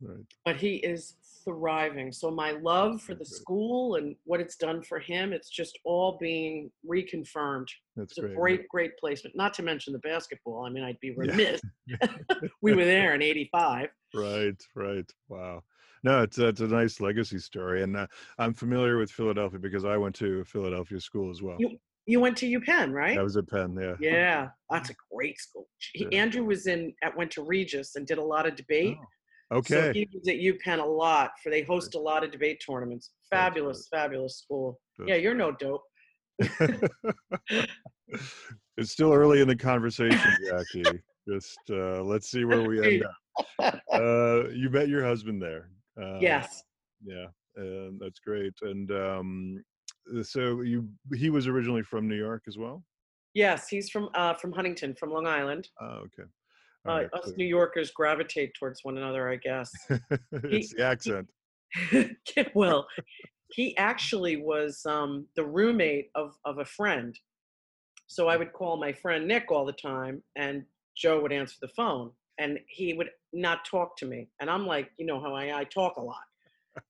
Right. 0.00 0.24
But 0.44 0.56
he 0.56 0.76
is 0.76 1.16
thriving. 1.44 2.12
So 2.12 2.30
my 2.30 2.52
love 2.52 3.02
for 3.02 3.14
the 3.14 3.24
school 3.24 3.96
and 3.96 4.16
what 4.24 4.40
it's 4.40 4.56
done 4.56 4.82
for 4.82 4.98
him, 4.98 5.32
it's 5.32 5.50
just 5.50 5.78
all 5.84 6.16
being 6.18 6.70
reconfirmed. 6.88 7.68
That's 7.96 8.12
It's 8.12 8.18
a 8.18 8.22
great. 8.22 8.36
great, 8.36 8.68
great 8.68 8.98
placement. 8.98 9.36
Not 9.36 9.52
to 9.54 9.62
mention 9.62 9.92
the 9.92 9.98
basketball. 10.00 10.64
I 10.64 10.70
mean, 10.70 10.84
I'd 10.84 11.00
be 11.00 11.08
Yeah. 11.10 11.16
remiss. 11.16 11.60
we 12.62 12.72
were 12.74 12.84
there 12.84 13.14
in 13.14 13.22
'85. 13.22 13.88
Right, 14.14 14.62
right. 14.74 15.10
Wow. 15.28 15.62
No, 16.04 16.22
it's 16.22 16.38
it's 16.38 16.60
a 16.60 16.66
nice 16.68 17.00
legacy 17.00 17.38
story, 17.38 17.82
and 17.82 17.96
uh, 17.96 18.06
I'm 18.38 18.52
familiar 18.52 18.98
with 18.98 19.10
Philadelphia 19.10 19.58
because 19.58 19.86
I 19.86 19.96
went 19.96 20.14
to 20.16 20.40
a 20.40 20.44
Philadelphia 20.44 21.00
school 21.00 21.30
as 21.30 21.40
well. 21.42 21.56
You 21.58 21.78
you 22.06 22.20
went 22.20 22.36
to 22.38 22.46
UPenn, 22.46 22.92
right? 22.92 23.18
I 23.18 23.22
was 23.22 23.38
at 23.38 23.48
Penn. 23.48 23.74
Yeah. 23.80 23.94
Yeah, 23.98 24.48
that's 24.68 24.90
a 24.90 24.94
great 25.10 25.40
school. 25.40 25.66
He, 25.94 26.04
Yeah. 26.04 26.18
Andrew 26.18 26.44
was 26.44 26.66
in 26.66 26.92
at 27.02 27.16
went 27.16 27.30
to 27.32 27.42
Regis 27.42 27.96
and 27.96 28.06
did 28.06 28.18
a 28.18 28.22
lot 28.22 28.46
of 28.46 28.54
debate. 28.54 28.98
Oh, 29.50 29.62
So 29.62 29.78
okay. 29.78 29.92
he 29.98 30.08
was 30.12 30.28
at 30.28 30.36
UPenn 30.36 30.82
a 30.82 30.86
lot 30.86 31.30
for 31.42 31.48
they 31.48 31.62
host 31.62 31.94
a 31.94 31.98
lot 31.98 32.22
of 32.22 32.30
debate 32.30 32.62
tournaments. 32.64 33.12
Fabulous, 33.30 33.88
fabulous 33.90 34.36
school. 34.38 34.78
That's 34.98 35.08
Yeah, 35.08 35.16
you're 35.16 35.34
no 35.34 35.52
dope. 35.52 35.84
it's 38.76 38.90
still 38.90 39.12
early 39.14 39.40
in 39.40 39.48
the 39.48 39.56
conversation, 39.56 40.36
Jackie. 40.46 41.00
Just 41.26 41.58
uh, 41.70 42.02
let's 42.02 42.30
see 42.30 42.44
where 42.44 42.68
we 42.68 42.96
end 42.96 43.04
up. 43.58 43.80
Uh, 43.90 44.48
you 44.50 44.68
met 44.68 44.88
your 44.88 45.02
husband 45.02 45.40
there. 45.40 45.70
Uh, 46.00 46.18
yes. 46.20 46.62
Yeah, 47.04 47.26
and 47.56 48.00
that's 48.00 48.20
great. 48.20 48.54
And 48.62 48.90
um, 48.90 49.64
so 50.22 50.62
you, 50.62 50.88
he 51.14 51.30
was 51.30 51.46
originally 51.46 51.82
from 51.82 52.08
New 52.08 52.16
York 52.16 52.42
as 52.48 52.56
well. 52.58 52.82
Yes, 53.34 53.68
he's 53.68 53.90
from 53.90 54.10
uh, 54.14 54.34
from 54.34 54.52
Huntington, 54.52 54.94
from 54.94 55.10
Long 55.10 55.26
Island. 55.26 55.68
Oh, 55.80 56.04
okay. 56.06 56.28
Uh, 56.86 56.92
right, 56.92 57.14
us 57.14 57.26
so- 57.26 57.32
New 57.36 57.46
Yorkers 57.46 57.90
gravitate 57.90 58.52
towards 58.58 58.80
one 58.84 58.96
another, 58.96 59.28
I 59.28 59.36
guess. 59.36 59.70
it's 60.32 60.74
the 60.74 60.84
accent. 60.84 61.28
well, 62.54 62.86
he 63.52 63.76
actually 63.76 64.36
was 64.36 64.82
um, 64.86 65.26
the 65.36 65.44
roommate 65.44 66.10
of, 66.14 66.34
of 66.44 66.58
a 66.58 66.64
friend. 66.64 67.18
So 68.06 68.28
I 68.28 68.36
would 68.36 68.52
call 68.52 68.76
my 68.76 68.92
friend 68.92 69.26
Nick 69.26 69.50
all 69.50 69.64
the 69.64 69.72
time, 69.72 70.22
and 70.36 70.64
Joe 70.96 71.20
would 71.20 71.32
answer 71.32 71.56
the 71.60 71.68
phone, 71.68 72.10
and 72.38 72.58
he 72.68 72.94
would 72.94 73.10
not 73.32 73.64
talk 73.64 73.96
to 73.98 74.06
me. 74.06 74.28
And 74.40 74.50
I'm 74.50 74.66
like, 74.66 74.90
you 74.98 75.06
know 75.06 75.20
how 75.20 75.34
I, 75.34 75.60
I 75.60 75.64
talk 75.64 75.96
a 75.96 76.02
lot. 76.02 76.16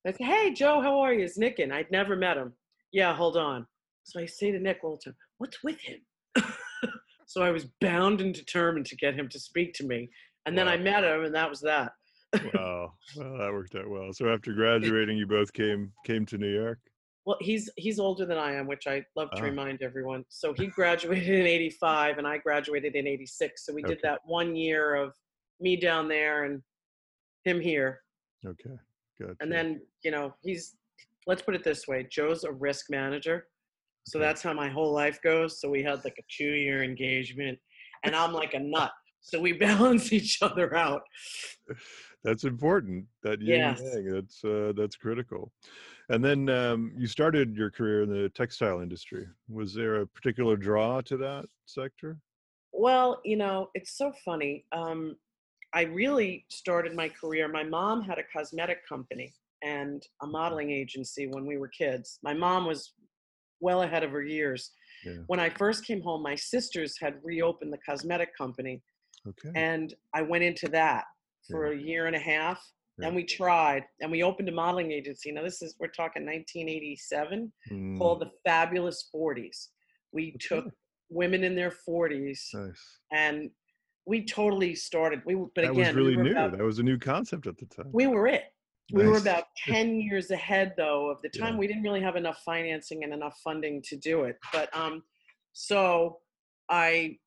I 0.07 0.13
say, 0.13 0.25
hey, 0.25 0.51
Joe, 0.53 0.81
how 0.81 0.99
are 1.01 1.13
you? 1.13 1.25
It's 1.25 1.37
Nick, 1.39 1.59
and 1.59 1.73
I'd 1.73 1.91
never 1.91 2.17
met 2.17 2.37
him. 2.37 2.53
Yeah, 2.93 3.15
hold 3.15 3.37
on. 3.37 3.67
So 4.05 4.21
I 4.21 4.27
say 4.27 4.51
to 4.51 4.59
Nick 4.59 4.81
all 4.83 4.97
the 4.97 5.11
time, 5.11 5.17
what's 5.39 5.63
with 5.63 5.79
him? 5.81 6.01
so 7.27 7.43
I 7.43 7.51
was 7.51 7.67
bound 7.81 8.21
and 8.21 8.35
determined 8.35 8.87
to 8.87 8.97
get 8.97 9.15
him 9.15 9.29
to 9.31 9.39
speak 9.39 9.75
to 9.75 9.85
me. 9.85 10.09
And 10.47 10.57
then 10.57 10.69
I 10.69 10.77
met 10.77 11.05
him, 11.05 11.25
and 11.25 11.35
that 11.35 11.49
was 11.49 11.61
that. 11.61 11.93
Wow, 12.55 12.93
well, 13.17 13.39
that 13.39 13.53
worked 13.53 13.75
out 13.77 13.89
well. 13.89 14.13
So 14.13 14.29
after 14.29 14.53
graduating, 14.55 15.17
you 15.17 15.27
both 15.27 15.53
came 15.53 15.93
came 16.05 16.27
to 16.27 16.39
New 16.39 16.53
York. 16.53 16.79
Well, 17.27 17.39
he's 17.41 17.71
he's 17.77 17.99
older 17.99 18.27
than 18.27 18.37
I 18.37 18.55
am, 18.55 18.67
which 18.67 18.87
I 18.87 19.05
love 19.17 19.31
to 19.37 19.41
Ah. 19.43 19.45
remind 19.45 19.83
everyone. 19.83 20.25
So 20.29 20.53
he 20.53 20.67
graduated 20.67 21.29
in 21.29 21.47
'85, 21.47 22.19
and 22.19 22.27
I 22.27 22.39
graduated 22.39 22.95
in 22.97 23.07
'86. 23.07 23.65
So 23.65 23.73
we 23.73 23.83
did 23.83 24.01
that 24.03 24.21
one 24.27 24.55
year 24.55 24.95
of 24.97 25.15
me 25.65 25.77
down 25.77 26.07
there 26.07 26.45
and 26.45 26.63
him 27.45 27.61
here, 27.61 28.03
Okay, 28.47 28.77
good. 29.21 29.37
and 29.41 29.51
then 29.51 29.81
you 30.05 30.13
know 30.13 30.33
he's. 30.43 30.77
Let's 31.27 31.41
put 31.41 31.55
it 31.55 31.65
this 31.65 31.89
way: 31.89 32.07
Joe's 32.09 32.45
a 32.45 32.53
risk 32.53 32.91
manager, 32.91 33.49
so 34.07 34.19
Okay. 34.19 34.27
that's 34.27 34.43
how 34.43 34.53
my 34.53 34.69
whole 34.69 34.93
life 34.93 35.19
goes. 35.23 35.59
So 35.61 35.71
we 35.71 35.83
had 35.83 36.05
like 36.05 36.17
a 36.19 36.23
two-year 36.29 36.85
engagement, 36.85 37.59
and 38.05 38.15
I'm 38.15 38.33
like 38.33 38.53
a 38.55 38.61
nut. 38.61 38.93
So 39.23 39.41
we 39.41 39.53
balance 39.69 40.13
each 40.13 40.43
other 40.43 40.77
out. 40.77 41.03
that's 42.25 42.45
important. 42.45 43.07
That 43.23 43.41
Yes. 43.41 43.81
yang, 43.83 44.13
that's 44.13 44.45
uh, 44.45 44.75
that's 44.77 44.97
critical. 44.97 45.51
And 46.11 46.23
then 46.23 46.51
um, 46.51 46.93
you 46.99 47.07
started 47.07 47.57
your 47.57 47.71
career 47.71 48.03
in 48.03 48.11
the 48.11 48.29
textile 48.29 48.81
industry. 48.81 49.27
Was 49.49 49.73
there 49.73 50.03
a 50.03 50.07
particular 50.07 50.57
draw 50.59 51.01
to 51.01 51.17
that 51.17 51.47
sector? 51.65 52.19
Well, 52.73 53.23
you 53.25 53.39
know, 53.39 53.71
it's 53.73 53.97
so 53.97 54.13
funny. 54.25 54.67
Um, 54.73 55.17
I 55.75 55.83
really 55.83 56.47
started 56.49 56.95
my 56.95 57.09
career. 57.09 57.49
My 57.49 57.65
mom 57.65 58.03
had 58.03 58.19
a 58.19 58.23
cosmetic 58.33 58.87
company 58.89 59.35
and 59.63 60.03
a 60.23 60.27
modeling 60.27 60.71
agency 60.71 61.27
when 61.27 61.45
we 61.47 61.59
were 61.59 61.69
kids. 61.69 62.19
My 62.23 62.33
mom 62.33 62.65
was 62.65 62.93
well 63.61 63.83
ahead 63.83 64.05
of 64.05 64.13
her 64.13 64.23
years. 64.23 64.71
Yeah. 65.05 65.15
When 65.27 65.41
I 65.41 65.51
first 65.51 65.85
came 65.85 66.01
home, 66.01 66.23
my 66.23 66.37
sisters 66.37 66.97
had 67.01 67.15
reopened 67.25 67.73
the 67.73 67.79
cosmetic 67.79 68.37
company, 68.37 68.83
Okay. 69.27 69.51
and 69.57 69.93
I 70.15 70.23
went 70.23 70.45
into 70.45 70.69
that 70.69 71.05
for 71.51 71.73
a 71.73 71.77
year 71.77 72.07
and 72.07 72.15
a 72.17 72.21
half. 72.21 72.63
Yeah. 72.99 73.09
And 73.09 73.17
we 73.17 73.25
tried, 73.25 73.85
and 74.01 74.11
we 74.13 74.23
opened 74.23 74.49
a 74.49 74.53
modeling 74.53 74.93
agency. 74.93 75.33
Now 75.33 75.43
this 75.43 75.61
is 75.63 75.75
we're 75.81 75.89
talking 75.89 76.25
1987, 76.25 77.53
Mm, 77.71 77.99
called 77.99 78.21
the 78.21 78.31
Fabulous 78.45 79.09
40s. 79.13 79.71
We 80.13 80.29
Okay. 80.37 80.39
took 80.49 80.67
women 81.11 81.43
in 81.43 81.55
their 81.57 81.73
40s, 81.73 82.49
nice. 82.55 82.99
and 83.13 83.51
we 84.07 84.25
totally 84.25 84.75
started. 84.75 85.23
We 85.25 85.35
but 85.35 85.55
that 85.57 85.71
again, 85.71 85.87
was 85.87 85.95
really 85.95 86.17
we 86.17 86.23
new. 86.25 86.31
about- 86.33 86.53
that 86.53 86.63
was 86.63 86.79
a 86.79 86.83
new 86.83 86.99
concept 86.99 87.47
at 87.47 87.57
the 87.59 87.67
time. 87.67 87.89
we 87.93 88.07
were 88.07 88.27
it. 88.27 88.45
We 88.93 89.07
were 89.07 89.17
about 89.17 89.45
10 89.67 89.99
years 89.99 90.31
ahead 90.31 90.75
though 90.77 91.09
of 91.09 91.23
the 91.23 91.31
time. 91.31 91.55
Yeah. 91.55 91.59
We 91.59 91.67
didn't 91.67 91.85
really 91.85 92.03
have 92.03 92.17
enough 92.17 92.43
financing 92.45 93.03
and 93.03 93.15
enough 93.15 93.41
funding 93.43 93.81
to 93.83 93.97
do 93.97 94.25
it. 94.25 94.37
But 94.53 94.75
um 94.77 95.03
so 95.55 96.19
I 96.69 97.19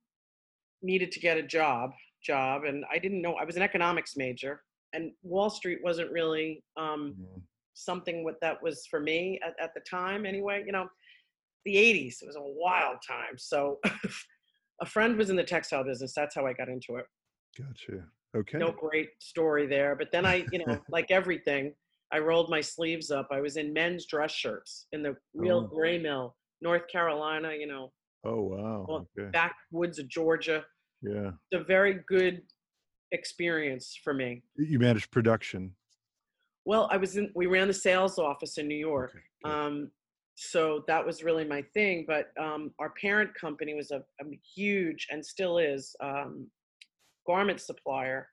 needed 0.83 1.11
to 1.13 1.19
get 1.19 1.37
a 1.37 1.41
job, 1.43 1.91
job 2.21 2.63
and 2.63 2.85
I 2.91 2.99
didn't 2.99 3.21
know 3.23 3.33
I 3.33 3.43
was 3.43 3.55
an 3.55 3.63
economics 3.63 4.15
major 4.15 4.61
and 4.93 5.11
Wall 5.23 5.49
Street 5.49 5.79
wasn't 5.83 6.11
really 6.11 6.63
um 6.77 7.15
Mm, 7.19 7.41
something 7.73 8.23
what 8.23 8.39
that 8.41 8.61
was 8.61 8.85
for 8.89 8.99
me 8.99 9.39
at, 9.45 9.55
at 9.59 9.73
the 9.73 9.81
time 9.81 10.25
anyway, 10.27 10.63
you 10.65 10.71
know. 10.71 10.87
The 11.65 11.75
80s, 11.75 12.21
it 12.21 12.27
was 12.27 12.37
a 12.37 12.41
wild 12.41 12.97
time. 13.05 13.37
So 13.37 13.79
a 14.81 14.85
friend 14.85 15.17
was 15.17 15.29
in 15.29 15.35
the 15.35 15.43
textile 15.43 15.83
business. 15.83 16.13
That's 16.15 16.35
how 16.35 16.45
I 16.45 16.53
got 16.53 16.69
into 16.69 16.95
it 16.97 17.05
Gotcha. 17.57 18.03
Okay. 18.35 18.57
no 18.57 18.71
great 18.71 19.09
story 19.19 19.65
there. 19.67 19.95
But 19.95 20.11
then 20.11 20.25
I, 20.25 20.45
you 20.51 20.63
know, 20.65 20.79
like 20.91 21.09
everything, 21.11 21.73
I 22.11 22.19
rolled 22.19 22.49
my 22.49 22.61
sleeves 22.61 23.09
up. 23.09 23.27
I 23.31 23.41
was 23.41 23.57
in 23.57 23.73
men's 23.73 24.05
dress 24.05 24.31
shirts 24.31 24.85
in 24.91 25.01
the 25.01 25.15
real 25.33 25.67
Oh. 25.71 25.75
gray 25.75 25.97
mill, 25.97 26.35
North 26.61 26.87
Carolina, 26.91 27.53
you 27.59 27.67
know, 27.67 27.91
Oh 28.23 28.41
wow. 28.43 28.85
well, 28.87 29.07
okay. 29.17 29.29
backwoods 29.31 29.97
of 29.99 30.07
Georgia. 30.07 30.63
Yeah. 31.01 31.31
It's 31.51 31.61
a 31.61 31.63
very 31.63 31.99
good 32.07 32.41
experience 33.11 33.97
for 34.03 34.13
me. 34.13 34.43
You 34.57 34.79
managed 34.79 35.11
production. 35.11 35.73
Well, 36.65 36.89
I 36.91 36.97
was 36.97 37.15
in, 37.17 37.31
we 37.33 37.45
ran 37.45 37.67
the 37.67 37.73
sales 37.73 38.19
office 38.19 38.57
in 38.57 38.67
New 38.67 38.75
York. 38.75 39.13
Okay. 39.45 39.55
Um, 39.55 39.89
so 40.39 40.83
that 40.87 41.03
was 41.03 41.23
really 41.23 41.43
my 41.43 41.63
thing. 41.73 42.05
But 42.07 42.27
um, 42.39 42.71
our 42.79 42.93
parent 43.01 43.31
company 43.33 43.73
was 43.73 43.89
a, 43.89 44.03
a 44.21 44.25
huge 44.55 45.07
and 45.09 45.25
still 45.25 45.57
is 45.57 45.95
um, 46.01 46.47
garment 47.25 47.59
supplier 47.59 48.29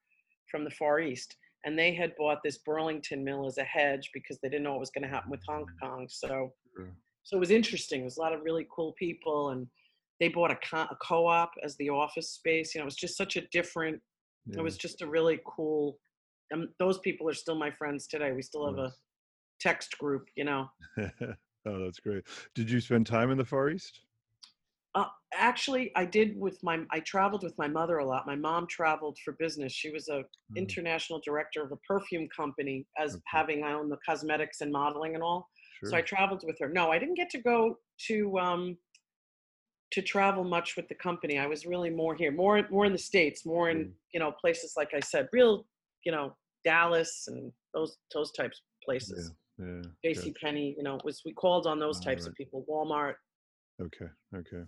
from 0.50 0.64
the 0.64 0.70
Far 0.70 1.00
East. 1.00 1.34
And 1.64 1.78
they 1.78 1.94
had 1.94 2.12
bought 2.18 2.40
this 2.44 2.58
Burlington 2.58 3.24
mill 3.24 3.46
as 3.46 3.56
a 3.56 3.64
hedge 3.64 4.10
because 4.12 4.38
they 4.42 4.50
didn't 4.50 4.64
know 4.64 4.72
what 4.72 4.80
was 4.80 4.90
going 4.90 5.02
to 5.04 5.08
happen 5.08 5.30
with 5.30 5.40
Hong 5.48 5.64
Kong. 5.82 6.06
So, 6.10 6.52
Sure. 6.76 6.90
so 7.22 7.36
it 7.38 7.40
was 7.40 7.50
interesting. 7.50 8.00
There 8.00 8.04
was 8.04 8.18
a 8.18 8.20
lot 8.20 8.34
of 8.34 8.42
really 8.42 8.66
cool 8.70 8.92
people, 8.98 9.48
and 9.50 9.66
they 10.20 10.28
bought 10.28 10.50
a, 10.50 10.56
co- 10.56 10.88
a 10.90 10.96
co-op 11.02 11.52
as 11.64 11.74
the 11.76 11.88
office 11.88 12.32
space. 12.32 12.74
You 12.74 12.80
know, 12.80 12.84
it 12.84 12.92
was 12.92 12.96
just 12.96 13.16
such 13.16 13.36
a 13.36 13.40
different. 13.50 13.98
Yeah. 14.44 14.58
It 14.58 14.62
was 14.62 14.76
just 14.76 15.00
a 15.00 15.06
really 15.06 15.40
cool. 15.46 15.98
And 16.50 16.68
those 16.78 16.98
people 16.98 17.26
are 17.30 17.34
still 17.34 17.54
my 17.54 17.70
friends 17.70 18.06
today. 18.06 18.32
We 18.32 18.42
still 18.42 18.66
have 18.66 18.78
a 18.78 18.92
text 19.58 19.96
group. 19.96 20.26
You 20.36 20.44
know, 20.44 20.68
oh, 21.66 21.84
that's 21.84 22.00
great. 22.00 22.24
Did 22.54 22.70
you 22.70 22.80
spend 22.80 23.06
time 23.06 23.30
in 23.30 23.38
the 23.38 23.44
Far 23.44 23.70
East? 23.70 24.00
Uh, 24.94 25.06
actually, 25.34 25.90
I 25.96 26.04
did 26.04 26.38
with 26.38 26.62
my. 26.62 26.80
I 26.92 27.00
traveled 27.00 27.42
with 27.42 27.56
my 27.58 27.66
mother 27.66 27.98
a 27.98 28.06
lot. 28.06 28.26
My 28.26 28.36
mom 28.36 28.66
traveled 28.68 29.18
for 29.24 29.32
business. 29.32 29.72
She 29.72 29.90
was 29.90 30.08
a 30.08 30.24
Mm, 30.52 30.56
international 30.56 31.20
director 31.24 31.62
of 31.64 31.72
a 31.72 31.76
perfume 31.78 32.28
company, 32.34 32.86
as 32.98 33.14
Okay. 33.14 33.22
having 33.26 33.64
I 33.64 33.72
own 33.72 33.88
the 33.88 33.98
cosmetics 34.06 34.60
and 34.60 34.70
modeling 34.70 35.14
and 35.14 35.22
all. 35.24 35.48
Sure. 35.80 35.90
So 35.90 35.96
I 35.96 36.02
traveled 36.02 36.44
with 36.46 36.58
her. 36.60 36.68
No, 36.68 36.92
I 36.92 36.98
didn't 36.98 37.16
get 37.16 37.30
to 37.30 37.38
go 37.42 37.78
to 38.06 38.38
um, 38.38 38.78
to 39.90 40.02
travel 40.02 40.44
much 40.44 40.76
with 40.76 40.88
the 40.88 40.94
company. 40.94 41.38
I 41.38 41.46
was 41.46 41.66
really 41.66 41.90
more 41.90 42.14
here, 42.14 42.30
more 42.32 42.62
more 42.70 42.84
in 42.86 42.92
the 42.92 42.98
states, 42.98 43.44
more 43.44 43.70
in 43.70 43.78
Mm. 43.78 43.92
you 44.12 44.20
know 44.20 44.32
places 44.32 44.74
like 44.76 44.94
I 44.94 45.00
said, 45.00 45.28
real 45.32 45.66
you 46.04 46.12
know 46.12 46.36
Dallas 46.64 47.24
and 47.28 47.52
those 47.74 47.98
those 48.12 48.30
types 48.32 48.60
of 48.88 49.02
yeah. 49.16 49.24
Yeah. 49.58 49.82
J.C. 50.04 50.34
Penney, 50.40 50.74
you 50.76 50.82
know, 50.82 50.98
was 51.04 51.22
we 51.24 51.32
called 51.32 51.66
on 51.66 51.78
those 51.78 52.00
types 52.00 52.26
of 52.26 52.34
people. 52.34 52.64
Walmart. 52.68 53.14
Okay. 53.80 54.10
Okay. 54.34 54.64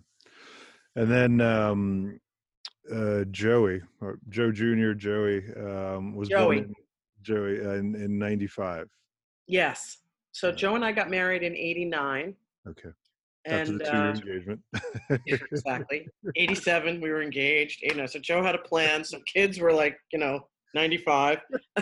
And 0.95 1.11
then 1.11 1.41
um, 1.41 2.19
uh, 2.93 3.25
Joey, 3.31 3.81
or 4.01 4.19
Joe 4.29 4.51
Junior, 4.51 4.93
Joey 4.93 5.43
um, 5.55 6.15
was 6.15 6.29
Joey. 6.29 6.57
born 6.57 6.57
in, 6.57 6.73
Joey 7.21 7.65
uh, 7.65 7.73
in 7.73 7.95
in 7.95 8.17
'95. 8.17 8.87
Yes. 9.47 9.97
So. 10.31 10.51
Joe 10.51 10.75
and 10.75 10.85
I 10.85 10.91
got 10.91 11.09
married 11.09 11.43
in 11.43 11.55
'89, 11.55 12.35
Okay. 12.67 12.89
After 13.45 13.71
and 13.71 13.79
the 13.79 13.85
two-year 13.85 14.01
uh, 14.01 14.13
engagement. 14.13 14.59
exactly 15.25 16.07
'87 16.35 16.99
we 17.01 17.09
were 17.09 17.21
engaged. 17.21 17.81
You 17.81 17.95
know, 17.95 18.05
so 18.05 18.19
Joe 18.19 18.43
had 18.43 18.55
a 18.55 18.59
plan. 18.59 19.03
Some 19.03 19.21
kids 19.23 19.59
were 19.59 19.73
like, 19.73 19.97
you 20.11 20.19
know, 20.19 20.47
95. 20.73 21.39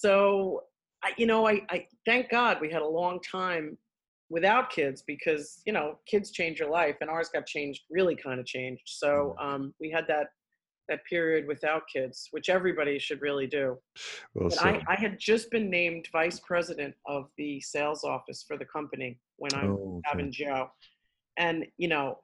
So, 0.00 0.64
I, 1.02 1.12
you 1.18 1.26
know, 1.26 1.46
I, 1.46 1.60
I 1.70 1.86
thank 2.06 2.30
God 2.30 2.58
we 2.60 2.70
had 2.70 2.82
a 2.82 2.88
long 2.88 3.20
time 3.20 3.76
without 4.30 4.70
kids 4.70 5.02
because 5.06 5.60
you 5.66 5.72
know 5.72 5.98
kids 6.06 6.30
change 6.30 6.58
your 6.58 6.70
life, 6.70 6.96
and 7.00 7.10
ours 7.10 7.28
got 7.32 7.46
changed, 7.46 7.82
really 7.90 8.16
kind 8.16 8.40
of 8.40 8.46
changed. 8.46 8.82
So 8.86 9.36
um, 9.40 9.74
we 9.80 9.90
had 9.90 10.06
that 10.08 10.28
that 10.88 11.04
period 11.04 11.46
without 11.46 11.82
kids, 11.90 12.28
which 12.32 12.48
everybody 12.48 12.98
should 12.98 13.22
really 13.22 13.46
do. 13.46 13.78
well 14.34 14.50
said. 14.50 14.82
I, 14.88 14.92
I 14.92 14.94
had 14.96 15.18
just 15.18 15.50
been 15.50 15.70
named 15.70 16.08
vice 16.12 16.40
president 16.40 16.94
of 17.06 17.28
the 17.38 17.60
sales 17.60 18.04
office 18.04 18.44
for 18.46 18.58
the 18.58 18.64
company 18.64 19.18
when 19.36 19.54
I 19.54 19.66
was 19.66 19.78
oh, 19.80 19.96
okay. 19.98 20.00
having 20.04 20.32
Joe. 20.32 20.68
And, 21.36 21.64
you 21.78 21.88
know, 21.88 22.18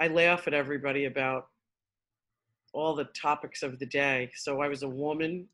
I 0.00 0.08
laugh 0.08 0.48
at 0.48 0.54
everybody 0.54 1.04
about 1.04 1.46
all 2.74 2.96
the 2.96 3.08
topics 3.18 3.62
of 3.62 3.78
the 3.78 3.86
day. 3.86 4.30
So 4.34 4.60
I 4.60 4.68
was 4.68 4.82
a 4.82 4.88
woman 4.88 5.46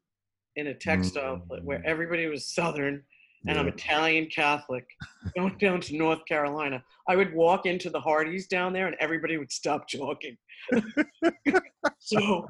in 0.61 0.69
a 0.69 0.75
textile 0.75 1.43
pla- 1.49 1.59
where 1.59 1.83
everybody 1.85 2.27
was 2.27 2.47
Southern 2.47 3.03
and 3.49 3.59
I'm 3.59 3.69
Italian 3.69 4.27
Catholic 4.27 4.87
going 5.37 5.57
down 5.59 5.81
to 5.81 5.97
North 5.97 6.25
Carolina. 6.27 6.83
I 7.09 7.17
would 7.17 7.33
walk 7.35 7.67
into 7.67 7.89
the 7.89 8.01
Hardee's 8.01 8.47
down 8.47 8.73
there 8.73 8.87
and 8.87 8.97
everybody 9.01 9.39
would 9.39 9.51
stop 9.51 9.89
jogging. 9.89 10.37
so 11.99 12.47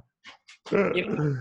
you 0.73 1.07
know, 1.07 1.38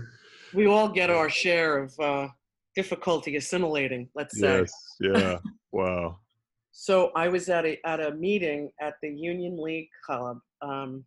we 0.54 0.66
all 0.66 0.88
get 0.88 1.10
our 1.10 1.28
share 1.28 1.78
of 1.78 1.98
uh, 2.00 2.28
difficulty 2.74 3.36
assimilating, 3.36 4.08
let's 4.14 4.38
say. 4.38 4.60
yes. 4.60 4.72
Yeah. 5.00 5.38
Wow. 5.72 6.18
So 6.72 7.10
I 7.16 7.28
was 7.28 7.48
at 7.48 7.66
a 7.66 7.78
at 7.86 8.00
a 8.00 8.14
meeting 8.14 8.70
at 8.80 8.94
the 9.02 9.10
Union 9.10 9.60
League 9.60 9.88
Club 10.04 10.38
um, 10.62 11.04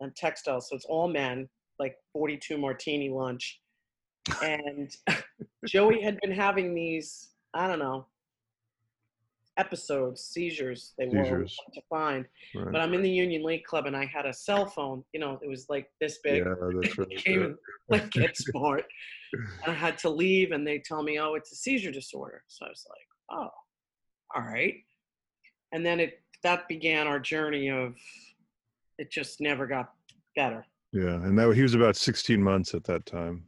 and 0.00 0.14
textiles. 0.14 0.68
So 0.68 0.76
it's 0.76 0.84
all 0.84 1.08
men, 1.08 1.48
like 1.78 1.96
42 2.12 2.58
martini 2.58 3.08
lunch, 3.08 3.60
and 4.42 4.94
Joey 5.66 6.02
had 6.02 6.18
been 6.22 6.32
having 6.32 6.74
these 6.74 7.30
I 7.54 7.66
don't 7.68 7.78
know 7.78 8.06
episodes, 9.58 10.22
seizures. 10.22 10.92
They 10.98 11.06
were 11.06 11.44
to 11.44 11.80
find. 11.88 12.24
Right. 12.54 12.72
But 12.72 12.80
I'm 12.80 12.94
in 12.94 13.02
the 13.02 13.10
Union 13.10 13.42
League 13.42 13.64
Club 13.64 13.86
and 13.86 13.96
I 13.96 14.04
had 14.04 14.26
a 14.26 14.32
cell 14.32 14.66
phone. 14.66 15.02
You 15.12 15.20
know, 15.20 15.38
it 15.42 15.48
was 15.48 15.66
like 15.68 15.88
this 16.00 16.18
big. 16.22 16.44
yeah, 16.44 16.54
that's 16.82 16.98
right. 16.98 17.16
Came 17.16 17.42
in, 17.42 17.56
like 17.88 18.10
get 18.10 18.36
smart. 18.36 18.84
And 19.64 19.72
I 19.72 19.74
had 19.74 19.98
to 19.98 20.08
leave, 20.08 20.52
and 20.52 20.66
they 20.66 20.78
tell 20.78 21.02
me, 21.02 21.18
"Oh, 21.18 21.34
it's 21.34 21.52
a 21.52 21.56
seizure 21.56 21.90
disorder." 21.90 22.42
So 22.46 22.64
I 22.64 22.68
was 22.68 22.86
like, 22.88 23.38
"Oh, 23.38 23.50
all 24.34 24.42
right." 24.42 24.74
And 25.72 25.84
then 25.84 25.98
it 26.00 26.20
that 26.44 26.68
began 26.68 27.06
our 27.08 27.18
journey 27.18 27.68
of 27.68 27.96
it 28.98 29.10
just 29.10 29.40
never 29.40 29.66
got 29.66 29.92
better. 30.36 30.64
Yeah, 30.92 31.16
and 31.16 31.36
that 31.38 31.52
he 31.54 31.62
was 31.62 31.74
about 31.74 31.96
16 31.96 32.40
months 32.40 32.72
at 32.72 32.84
that 32.84 33.04
time. 33.04 33.44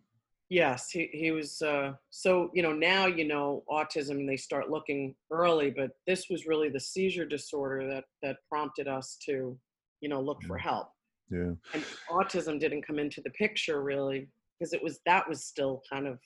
Yes, 0.51 0.91
he 0.91 1.11
he 1.13 1.31
was. 1.31 1.61
Uh, 1.61 1.93
so 2.11 2.51
you 2.55 2.63
know 2.63 2.73
now 2.73 3.07
you 3.07 3.27
know 3.27 3.65
autism. 3.71 4.27
They 4.27 4.37
start 4.37 4.71
looking 4.71 5.15
early, 5.31 5.71
but 5.71 5.91
this 6.07 6.27
was 6.31 6.47
really 6.47 6.69
the 6.69 6.81
seizure 6.81 7.27
disorder 7.27 7.87
that 7.89 8.05
that 8.23 8.37
prompted 8.49 8.89
us 8.89 9.19
to, 9.27 9.59
you 10.01 10.09
know, 10.09 10.21
look 10.21 10.43
for 10.45 10.57
help. 10.57 10.89
Yeah. 11.31 11.53
and 11.75 11.85
autism 12.11 12.59
didn't 12.59 12.87
come 12.87 12.99
into 12.99 13.21
the 13.21 13.29
picture 13.31 13.83
really 13.83 14.29
because 14.59 14.73
it 14.73 14.83
was 14.83 15.01
that 15.05 15.29
was 15.29 15.45
still 15.45 15.83
kind 15.91 16.07
of 16.07 16.19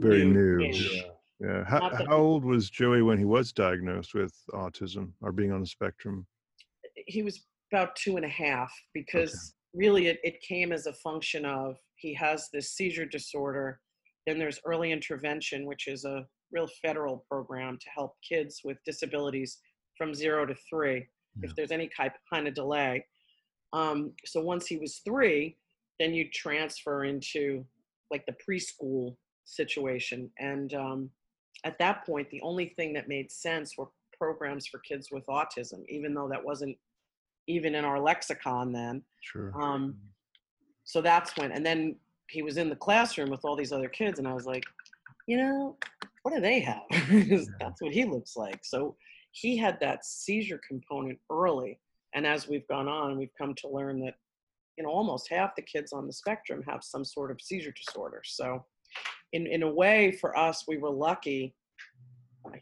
Very 0.00 0.24
new. 0.24 0.60
Yeah. 0.64 1.02
Yeah. 1.38 1.64
How, 1.64 1.90
how 2.08 2.16
old 2.16 2.44
was 2.44 2.68
Joey 2.68 3.02
when 3.02 3.18
he 3.18 3.24
was 3.24 3.52
diagnosed 3.52 4.14
with 4.14 4.32
autism 4.52 5.12
or 5.20 5.30
being 5.30 5.52
on 5.52 5.60
the 5.60 5.66
spectrum? 5.66 6.26
he 7.06 7.22
was 7.22 7.46
about 7.72 7.96
two 7.96 8.16
and 8.16 8.24
a 8.24 8.28
half 8.28 8.72
because 8.92 9.54
really 9.74 10.08
it, 10.08 10.18
it 10.22 10.40
came 10.40 10.72
as 10.72 10.86
a 10.86 10.92
function 10.92 11.44
of 11.44 11.76
he 12.02 12.12
has 12.14 12.48
this 12.52 12.68
seizure 12.76 13.06
disorder 13.06 13.80
then 14.26 14.38
there's 14.38 14.60
early 14.70 14.90
intervention 14.92 15.60
which 15.66 15.84
is 15.88 16.04
a 16.04 16.26
real 16.56 16.68
federal 16.84 17.16
program 17.30 17.78
to 17.82 17.88
help 17.98 18.12
kids 18.28 18.60
with 18.64 18.76
disabilities 18.84 19.58
from 19.96 20.14
zero 20.14 20.44
to 20.46 20.54
three 20.68 20.98
Yeah. 21.38 21.48
if 21.48 21.54
there's 21.56 21.72
any 21.78 21.88
kind 22.32 22.46
of 22.48 22.54
delay 22.54 22.94
Um, 23.80 23.98
so 24.32 24.38
once 24.52 24.64
he 24.66 24.76
was 24.84 25.00
three, 25.08 25.56
then 25.98 26.10
you 26.12 26.24
transfer 26.44 26.96
into 27.12 27.64
like 28.12 28.24
the 28.26 28.36
preschool 28.44 29.16
situation. 29.44 30.30
And 30.38 30.70
um, 30.74 31.10
at 31.64 31.78
that 31.78 32.04
point, 32.04 32.28
the 32.30 32.42
only 32.42 32.66
thing 32.76 32.92
that 32.94 33.08
made 33.08 33.28
sense 33.32 33.68
were 33.78 33.88
programs 34.22 34.66
for 34.70 34.78
kids 34.90 35.08
with 35.14 35.24
autism, 35.38 35.80
even 35.88 36.12
though 36.14 36.28
that 36.28 36.44
wasn't 36.50 36.76
even 37.46 37.74
in 37.74 37.84
our 37.90 37.98
lexicon 38.10 38.72
then. 38.72 39.02
Sure. 39.22 39.50
Um, 39.60 39.96
so 40.84 41.00
that's 41.00 41.36
when, 41.36 41.52
and 41.52 41.64
then 41.64 41.96
he 42.28 42.42
was 42.42 42.56
in 42.56 42.68
the 42.68 42.76
classroom 42.76 43.30
with 43.30 43.44
all 43.44 43.56
these 43.56 43.72
other 43.72 43.88
kids, 43.88 44.18
and 44.18 44.26
I 44.26 44.32
was 44.32 44.46
like, 44.46 44.64
you 45.26 45.36
know, 45.36 45.76
what 46.22 46.34
do 46.34 46.40
they 46.40 46.60
have? 46.60 46.82
that's 47.60 47.80
what 47.80 47.92
he 47.92 48.04
looks 48.04 48.36
like. 48.36 48.64
So 48.64 48.96
he 49.32 49.56
had 49.56 49.78
that 49.80 50.04
seizure 50.04 50.60
component 50.66 51.18
early. 51.30 51.78
And 52.14 52.26
as 52.26 52.48
we've 52.48 52.66
gone 52.68 52.88
on, 52.88 53.18
we've 53.18 53.34
come 53.38 53.54
to 53.56 53.68
learn 53.68 54.00
that, 54.00 54.14
you 54.76 54.84
know, 54.84 54.90
almost 54.90 55.28
half 55.30 55.56
the 55.56 55.62
kids 55.62 55.92
on 55.92 56.06
the 56.06 56.12
spectrum 56.12 56.62
have 56.68 56.82
some 56.82 57.04
sort 57.04 57.30
of 57.30 57.40
seizure 57.40 57.72
disorder. 57.72 58.22
So, 58.24 58.64
in, 59.32 59.46
in 59.46 59.62
a 59.62 59.72
way, 59.72 60.12
for 60.12 60.36
us, 60.36 60.64
we 60.68 60.76
were 60.76 60.90
lucky. 60.90 61.54
I 62.46 62.60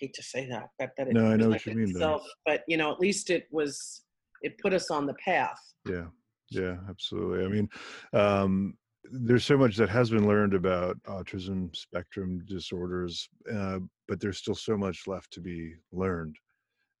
hate 0.00 0.14
to 0.14 0.22
say 0.22 0.48
that, 0.48 0.70
that, 0.78 0.92
that 0.96 1.08
it 1.08 1.14
no, 1.14 1.30
I 1.30 1.36
know 1.36 1.50
what 1.50 1.66
you 1.66 1.74
mean. 1.74 1.90
Itself, 1.90 2.26
but 2.46 2.62
you 2.66 2.76
know, 2.76 2.90
at 2.90 3.00
least 3.00 3.28
it 3.28 3.46
was, 3.50 4.02
it 4.42 4.58
put 4.58 4.72
us 4.72 4.90
on 4.90 5.06
the 5.06 5.14
path. 5.14 5.60
Yeah, 5.86 6.06
yeah, 6.50 6.76
absolutely. 6.88 7.44
I 7.44 7.48
mean, 7.48 7.68
um, 8.12 8.74
there's 9.10 9.44
so 9.44 9.56
much 9.56 9.76
that 9.76 9.88
has 9.88 10.10
been 10.10 10.26
learned 10.26 10.54
about 10.54 11.00
autism 11.04 11.74
spectrum 11.74 12.42
disorders, 12.46 13.28
uh, 13.52 13.78
but 14.08 14.20
there's 14.20 14.38
still 14.38 14.54
so 14.54 14.76
much 14.76 15.06
left 15.06 15.32
to 15.32 15.40
be 15.40 15.74
learned. 15.92 16.36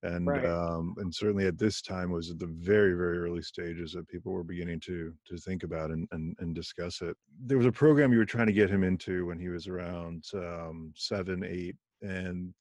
And 0.02 0.26
right. 0.26 0.44
um, 0.44 0.94
and 0.98 1.12
certainly 1.12 1.46
at 1.46 1.58
this 1.58 1.80
time 1.80 2.12
was 2.12 2.30
at 2.30 2.38
the 2.38 2.46
very 2.46 2.92
very 2.92 3.18
early 3.18 3.42
stages 3.42 3.92
that 3.92 4.06
people 4.08 4.30
were 4.30 4.44
beginning 4.44 4.78
to 4.80 5.12
to 5.26 5.36
think 5.38 5.62
about 5.62 5.90
and, 5.90 6.06
and 6.12 6.36
and 6.38 6.54
discuss 6.54 7.00
it. 7.00 7.16
There 7.46 7.56
was 7.56 7.66
a 7.66 7.72
program 7.72 8.12
you 8.12 8.18
were 8.18 8.26
trying 8.26 8.46
to 8.46 8.52
get 8.52 8.70
him 8.70 8.84
into 8.84 9.26
when 9.26 9.40
he 9.40 9.48
was 9.48 9.66
around 9.66 10.24
um, 10.34 10.92
seven 10.94 11.42
eight, 11.44 11.76
and 12.02 12.54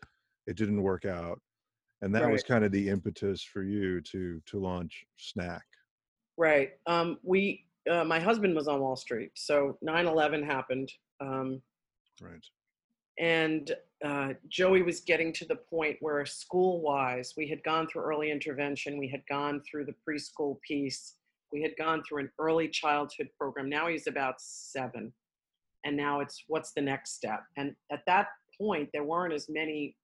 it 0.48 0.56
didn't 0.56 0.82
work 0.82 1.06
out. 1.06 1.40
And 2.02 2.16
that 2.16 2.24
right. 2.24 2.32
was 2.32 2.44
kind 2.44 2.64
of 2.64 2.72
the 2.72 2.90
impetus 2.90 3.44
for 3.44 3.64
you 3.64 4.02
to 4.02 4.42
to 4.46 4.60
launch 4.60 5.06
SNAC. 5.20 5.62
Right. 6.38 6.72
Um, 6.88 7.18
we 7.24 7.66
uh, 7.90 8.04
my 8.04 8.20
husband 8.20 8.56
was 8.56 8.68
on 8.68 8.82
Wall 8.82 8.96
Street, 8.96 9.32
so 9.36 9.78
9/11 9.84 10.44
happened. 10.46 10.92
Um, 11.22 11.62
right. 12.22 12.44
And 13.18 13.72
uh, 14.04 14.34
Joey 14.50 14.82
was 14.82 15.00
getting 15.00 15.32
to 15.34 15.46
the 15.46 15.56
point 15.56 15.96
where, 16.02 16.26
school-wise, 16.26 17.34
we 17.38 17.48
had 17.48 17.64
gone 17.64 17.88
through 17.88 18.02
early 18.02 18.30
intervention, 18.30 18.98
we 18.98 19.08
had 19.08 19.24
gone 19.30 19.62
through 19.62 19.86
the 19.86 19.96
preschool 20.08 20.60
piece, 20.68 21.14
we 21.54 21.62
had 21.62 21.72
gone 21.78 22.04
through 22.04 22.20
an 22.20 22.32
early 22.40 22.68
childhood 22.68 23.30
program. 23.38 23.70
Now 23.70 23.88
he's 23.88 24.08
about 24.08 24.42
seven, 24.42 25.14
and 25.86 25.96
now 25.96 26.20
it's 26.20 26.44
what's 26.48 26.74
the 26.74 26.82
next 26.82 27.16
step? 27.16 27.44
And 27.56 27.76
at 27.92 28.02
that 28.08 28.28
point, 28.58 28.90
there 28.92 29.04
weren't 29.04 29.34
as 29.34 29.48
many 29.50 29.96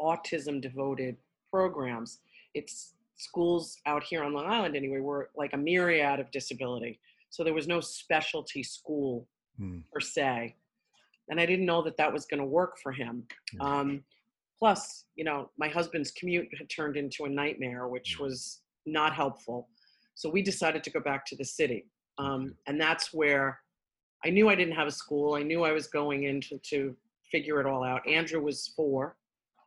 autism-devoted 0.00 1.16
programs. 1.52 2.18
It's 2.54 2.94
schools 3.24 3.78
out 3.86 4.02
here 4.02 4.22
on 4.22 4.32
Long 4.32 4.46
Island 4.46 4.76
anyway 4.76 5.00
were 5.00 5.30
like 5.36 5.52
a 5.54 5.56
myriad 5.56 6.20
of 6.20 6.30
disability. 6.30 7.00
So 7.30 7.42
there 7.42 7.54
was 7.54 7.66
no 7.66 7.80
specialty 7.80 8.62
school 8.62 9.26
mm. 9.60 9.82
per 9.92 10.00
se. 10.00 10.54
And 11.28 11.40
I 11.40 11.46
didn't 11.46 11.66
know 11.66 11.82
that 11.82 11.96
that 11.96 12.12
was 12.12 12.26
going 12.26 12.40
to 12.40 12.46
work 12.46 12.76
for 12.82 12.92
him. 12.92 13.24
Um, 13.60 14.04
plus, 14.58 15.06
you 15.16 15.24
know, 15.24 15.50
my 15.58 15.68
husband's 15.68 16.10
commute 16.10 16.48
had 16.58 16.68
turned 16.68 16.96
into 16.96 17.24
a 17.24 17.28
nightmare, 17.28 17.88
which 17.88 18.18
was 18.20 18.60
not 18.84 19.14
helpful. 19.14 19.68
So 20.14 20.28
we 20.28 20.42
decided 20.42 20.84
to 20.84 20.90
go 20.90 21.00
back 21.00 21.24
to 21.26 21.36
the 21.36 21.44
city. 21.44 21.86
Um, 22.18 22.54
and 22.66 22.80
that's 22.80 23.12
where 23.12 23.58
I 24.24 24.30
knew 24.30 24.48
I 24.48 24.54
didn't 24.54 24.74
have 24.74 24.86
a 24.86 24.92
school. 24.92 25.34
I 25.34 25.42
knew 25.42 25.64
I 25.64 25.72
was 25.72 25.86
going 25.86 26.24
into 26.24 26.58
to 26.70 26.94
figure 27.32 27.58
it 27.60 27.66
all 27.66 27.82
out. 27.82 28.06
Andrew 28.06 28.40
was 28.40 28.72
four, 28.76 29.16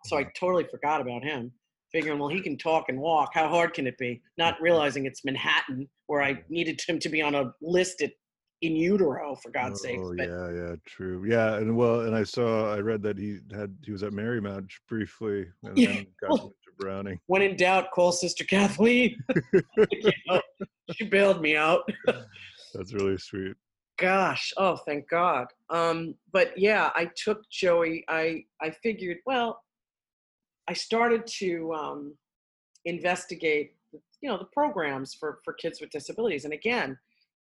so 0.06 0.16
I 0.16 0.24
totally 0.40 0.64
forgot 0.64 1.02
about 1.02 1.24
him 1.24 1.52
figuring, 1.92 2.20
well, 2.20 2.30
he 2.30 2.42
can 2.42 2.58
talk 2.58 2.86
and 2.90 3.00
walk. 3.00 3.32
How 3.34 3.48
hard 3.48 3.74
can 3.74 3.88
it 3.88 3.98
be? 3.98 4.22
Not 4.38 4.60
realizing 4.62 5.06
it's 5.06 5.24
Manhattan, 5.24 5.88
where 6.08 6.22
I 6.22 6.44
needed 6.50 6.82
him 6.88 7.00
to 7.00 7.10
be 7.10 7.22
on 7.22 7.36
a 7.36 7.54
list 7.62 8.02
at 8.02 8.12
in 8.62 8.76
utero 8.76 9.36
for 9.36 9.52
God's 9.52 9.82
sake. 9.82 10.00
Oh 10.02 10.14
yeah, 10.14 10.50
yeah, 10.50 10.76
true. 10.86 11.24
Yeah, 11.28 11.56
and 11.56 11.76
well, 11.76 12.02
and 12.02 12.16
I 12.16 12.24
saw, 12.24 12.74
I 12.74 12.80
read 12.80 13.04
that 13.04 13.18
he 13.18 13.40
had 13.54 13.76
he 13.86 13.92
was 13.92 14.04
at 14.04 14.14
Marymount 14.14 14.70
briefly, 14.88 15.48
and 15.64 15.78
yeah. 15.78 15.94
then 15.94 16.08
got 16.22 16.30
well, 16.32 16.54
to 16.64 16.72
Browning. 16.80 17.20
When 17.28 17.42
in 17.42 17.56
doubt, 17.56 17.92
call 17.92 18.12
Sister 18.12 18.44
Kathleen. 18.46 19.18
she 20.94 21.06
bailed 21.06 21.42
me 21.42 21.56
out. 21.56 21.88
That's 22.74 22.94
really 22.94 23.18
sweet. 23.18 23.54
Gosh, 23.98 24.54
oh, 24.58 24.76
thank 24.86 25.10
God. 25.10 25.48
Um, 25.72 26.14
but 26.32 26.58
yeah, 26.58 26.92
I 26.96 27.10
took 27.16 27.42
Joey. 27.52 28.06
I 28.08 28.44
I 28.62 28.72
figured, 28.72 29.18
well, 29.26 29.62
I 30.68 30.74
started 30.74 31.26
to 31.40 31.74
um, 31.74 32.16
investigate, 32.86 33.76
you 34.22 34.30
know, 34.30 34.38
the 34.38 34.46
programs 34.46 35.14
for 35.14 35.40
for 35.44 35.54
kids 35.54 35.80
with 35.82 35.90
disabilities. 35.90 36.46
And 36.46 36.54
again, 36.54 36.98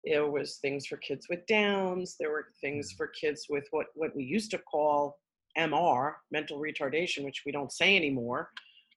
there 0.05 0.29
was 0.29 0.57
things 0.57 0.85
for 0.85 0.97
kids 0.97 1.27
with 1.29 1.45
Downs. 1.47 2.15
There 2.19 2.31
were 2.31 2.47
things 2.61 2.93
mm. 2.93 2.97
for 2.97 3.07
kids 3.07 3.47
with 3.49 3.67
what 3.71 3.87
what 3.95 4.15
we 4.15 4.23
used 4.23 4.51
to 4.51 4.57
call 4.57 5.17
MR, 5.57 6.13
mental 6.31 6.59
retardation, 6.59 7.23
which 7.23 7.43
we 7.45 7.51
don't 7.51 7.71
say 7.71 7.95
anymore. 7.95 8.49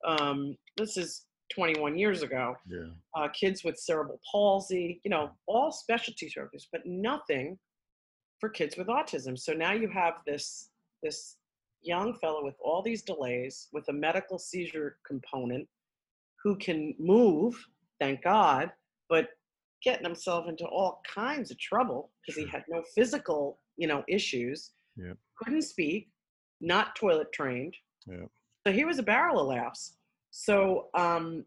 Um, 0.05 0.57
this 0.77 0.97
is 0.97 1.25
21 1.53 1.97
years 1.97 2.21
ago. 2.23 2.55
Yeah. 2.67 2.87
Uh, 3.15 3.27
kids 3.29 3.63
with 3.63 3.77
cerebral 3.77 4.19
palsy, 4.29 5.01
you 5.03 5.09
know, 5.09 5.31
all 5.47 5.71
specialty 5.71 6.29
services, 6.29 6.67
but 6.71 6.85
nothing 6.85 7.57
for 8.39 8.49
kids 8.49 8.77
with 8.77 8.87
autism. 8.87 9.37
So 9.37 9.53
now 9.53 9.73
you 9.73 9.87
have 9.89 10.15
this 10.25 10.69
this 11.01 11.37
young 11.83 12.13
fellow 12.15 12.43
with 12.43 12.55
all 12.63 12.81
these 12.81 13.01
delays, 13.01 13.67
with 13.73 13.87
a 13.89 13.93
medical 13.93 14.39
seizure 14.39 14.97
component, 15.05 15.67
who 16.43 16.57
can 16.57 16.93
move, 16.99 17.55
thank 17.99 18.23
God, 18.23 18.71
but 19.09 19.29
getting 19.83 20.05
himself 20.05 20.47
into 20.47 20.65
all 20.65 21.01
kinds 21.07 21.51
of 21.51 21.59
trouble 21.59 22.11
because 22.21 22.41
he 22.41 22.47
had 22.49 22.63
no 22.69 22.83
physical, 22.95 23.59
you 23.77 23.87
know, 23.87 24.03
issues. 24.07 24.71
Yep. 24.95 25.17
Couldn't 25.37 25.63
speak, 25.63 26.09
not 26.61 26.95
toilet 26.95 27.31
trained. 27.33 27.75
Yep. 28.07 28.29
So 28.65 28.73
he 28.73 28.85
was 28.85 28.99
a 28.99 29.03
barrel 29.03 29.39
of 29.39 29.47
laughs. 29.47 29.97
So 30.31 30.87
um, 30.97 31.45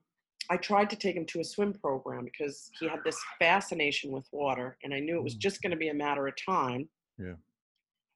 I 0.50 0.56
tried 0.56 0.90
to 0.90 0.96
take 0.96 1.16
him 1.16 1.26
to 1.26 1.40
a 1.40 1.44
swim 1.44 1.72
program 1.72 2.24
because 2.24 2.70
he 2.78 2.88
had 2.88 3.00
this 3.04 3.18
fascination 3.38 4.12
with 4.12 4.26
water, 4.32 4.76
and 4.82 4.94
I 4.94 5.00
knew 5.00 5.16
it 5.16 5.24
was 5.24 5.34
mm. 5.34 5.40
just 5.40 5.62
going 5.62 5.72
to 5.72 5.76
be 5.76 5.88
a 5.88 5.94
matter 5.94 6.26
of 6.26 6.34
time. 6.46 6.88
Yeah 7.18 7.34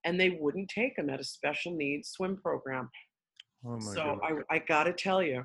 and 0.04 0.18
they 0.18 0.38
wouldn't 0.40 0.68
take 0.68 0.96
him 0.96 1.10
at 1.10 1.20
a 1.20 1.24
special 1.24 1.74
needs 1.74 2.10
swim 2.10 2.36
program. 2.36 2.90
Oh 3.66 3.78
my 3.78 3.94
so 3.94 4.20
I, 4.22 4.54
I 4.54 4.58
got 4.60 4.84
to 4.84 4.92
tell 4.92 5.22
you, 5.22 5.44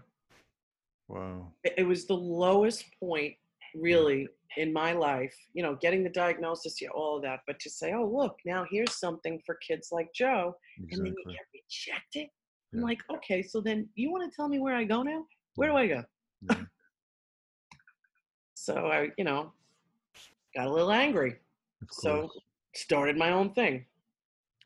wow, 1.08 1.52
it, 1.64 1.74
it, 1.80 1.84
was 1.84 2.06
the 2.06 2.16
lowest 2.16 2.86
point 3.00 3.34
really 3.76 4.28
in 4.58 4.72
my 4.72 4.94
life. 4.94 5.36
You 5.54 5.64
know, 5.64 5.76
getting 5.82 6.04
the 6.04 6.10
diagnosis, 6.10 6.82
yeah, 6.82 6.90
all 6.90 7.18
of 7.18 7.24
that, 7.24 7.42
but 7.46 7.60
to 7.60 7.70
say, 7.70 7.94
oh 7.94 8.06
look, 8.06 8.38
now 8.46 8.66
here's 8.72 8.98
something 9.00 9.42
for 9.46 9.56
kids 9.56 9.90
like 9.92 10.08
Joe, 10.16 10.56
exactly. 10.78 10.98
and 10.98 11.06
then 11.06 11.14
you 11.18 11.34
get 11.34 11.46
rejected. 11.54 12.30
Yeah. 12.72 12.80
I'm 12.80 12.82
like, 12.82 13.02
okay, 13.14 13.42
so 13.42 13.60
then 13.60 13.90
you 13.96 14.12
want 14.12 14.30
to 14.30 14.36
tell 14.36 14.48
me 14.48 14.60
where 14.60 14.76
I 14.76 14.86
go 14.86 15.04
now? 15.04 15.26
Where 15.56 15.70
do 15.70 15.76
I 15.76 15.88
go? 15.88 16.04
Yeah. 16.50 16.62
so 18.56 18.88
I, 18.88 19.10
you 19.18 19.26
know, 19.26 19.52
got 20.56 20.68
a 20.68 20.72
little 20.72 20.92
angry. 20.92 21.36
So 21.92 22.30
started 22.74 23.18
my 23.18 23.32
own 23.32 23.54
thing. 23.54 23.86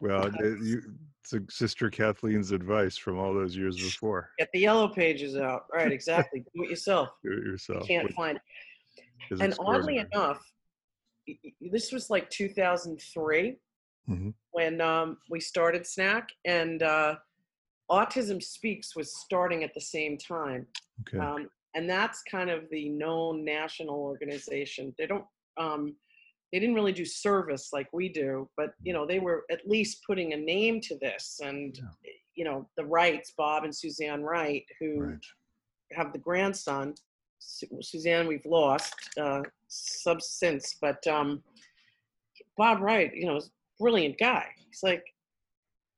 Well, 0.01 0.31
you, 0.41 0.81
it's 1.31 1.55
Sister 1.55 1.89
Kathleen's 1.89 2.51
advice 2.51 2.97
from 2.97 3.17
all 3.17 3.33
those 3.33 3.55
years 3.55 3.75
before. 3.75 4.29
Get 4.39 4.49
the 4.53 4.59
yellow 4.59 4.87
pages 4.87 5.35
out. 5.35 5.65
Right, 5.73 5.91
exactly. 5.91 6.45
Do 6.55 6.63
it 6.63 6.69
yourself. 6.69 7.09
Do 7.23 7.33
it 7.33 7.45
yourself. 7.45 7.89
You 7.89 7.99
can't 7.99 8.13
find 8.13 8.37
it. 8.37 9.41
And 9.41 9.53
oddly 9.59 9.97
enough, 9.97 10.41
this 11.61 11.91
was 11.91 12.09
like 12.09 12.29
2003 12.29 13.57
mm-hmm. 14.09 14.29
when 14.51 14.81
um, 14.81 15.17
we 15.29 15.39
started 15.39 15.83
SNAC, 15.83 16.23
and 16.45 16.81
uh, 16.81 17.15
Autism 17.91 18.41
Speaks 18.41 18.95
was 18.95 19.15
starting 19.15 19.63
at 19.63 19.73
the 19.73 19.81
same 19.81 20.17
time. 20.17 20.65
Okay. 21.01 21.23
Um, 21.23 21.49
and 21.75 21.87
that's 21.89 22.23
kind 22.23 22.49
of 22.49 22.63
the 22.71 22.89
known 22.89 23.45
national 23.45 23.95
organization. 23.95 24.93
They 24.97 25.05
don't. 25.05 25.25
Um, 25.57 25.95
they 26.51 26.59
didn't 26.59 26.75
really 26.75 26.91
do 26.91 27.05
service 27.05 27.69
like 27.71 27.87
we 27.93 28.09
do, 28.09 28.49
but 28.57 28.73
you 28.81 28.93
know 28.93 29.05
they 29.05 29.19
were 29.19 29.45
at 29.51 29.67
least 29.67 30.03
putting 30.05 30.33
a 30.33 30.37
name 30.37 30.81
to 30.81 30.97
this, 30.99 31.39
and 31.43 31.77
yeah. 31.77 32.11
you 32.35 32.45
know 32.45 32.67
the 32.77 32.85
Wrights, 32.85 33.33
Bob 33.37 33.63
and 33.63 33.75
Suzanne 33.75 34.23
Wright, 34.23 34.65
who 34.79 35.01
right. 35.01 35.25
have 35.93 36.13
the 36.13 36.19
grandson. 36.19 36.93
Suzanne, 37.41 38.27
we've 38.27 38.45
lost 38.45 38.93
uh, 39.19 39.41
sub 39.69 40.21
since, 40.21 40.75
but 40.81 41.05
um, 41.07 41.41
Bob 42.57 42.81
Wright, 42.81 43.15
you 43.15 43.27
know, 43.27 43.39
brilliant 43.79 44.19
guy. 44.19 44.45
He's 44.67 44.83
like, 44.83 45.05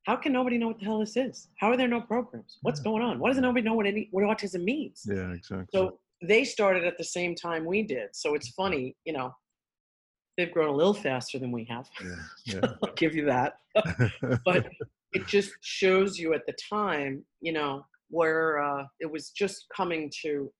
how 0.04 0.16
can 0.16 0.32
nobody 0.32 0.58
know 0.58 0.68
what 0.68 0.78
the 0.78 0.84
hell 0.84 1.00
this 1.00 1.16
is? 1.16 1.48
How 1.58 1.70
are 1.70 1.76
there 1.76 1.88
no 1.88 2.00
programs? 2.00 2.58
What's 2.62 2.80
yeah. 2.80 2.84
going 2.84 3.02
on? 3.02 3.18
Why 3.18 3.28
doesn't 3.28 3.42
nobody 3.42 3.64
know 3.64 3.74
what 3.74 3.86
any 3.86 4.08
what 4.12 4.24
autism 4.24 4.62
means? 4.64 5.02
Yeah, 5.04 5.32
exactly. 5.32 5.66
So 5.72 5.98
they 6.22 6.44
started 6.44 6.84
at 6.84 6.96
the 6.98 7.04
same 7.04 7.34
time 7.34 7.64
we 7.64 7.82
did. 7.82 8.10
So 8.12 8.34
it's 8.34 8.50
funny, 8.50 8.96
you 9.04 9.12
know, 9.12 9.34
they've 10.36 10.52
grown 10.52 10.68
a 10.68 10.76
little 10.76 10.94
faster 10.94 11.38
than 11.38 11.52
we 11.52 11.64
have. 11.64 11.88
Yeah, 12.02 12.14
yeah. 12.46 12.72
I'll 12.82 12.94
give 12.94 13.14
you 13.14 13.24
that. 13.26 13.54
but 14.44 14.68
it 15.12 15.26
just 15.26 15.52
shows 15.60 16.18
you 16.18 16.34
at 16.34 16.46
the 16.46 16.54
time, 16.70 17.24
you 17.40 17.52
know, 17.52 17.84
where 18.08 18.62
uh, 18.62 18.84
it 19.00 19.10
was 19.10 19.30
just 19.30 19.66
coming 19.74 20.10
to 20.22 20.50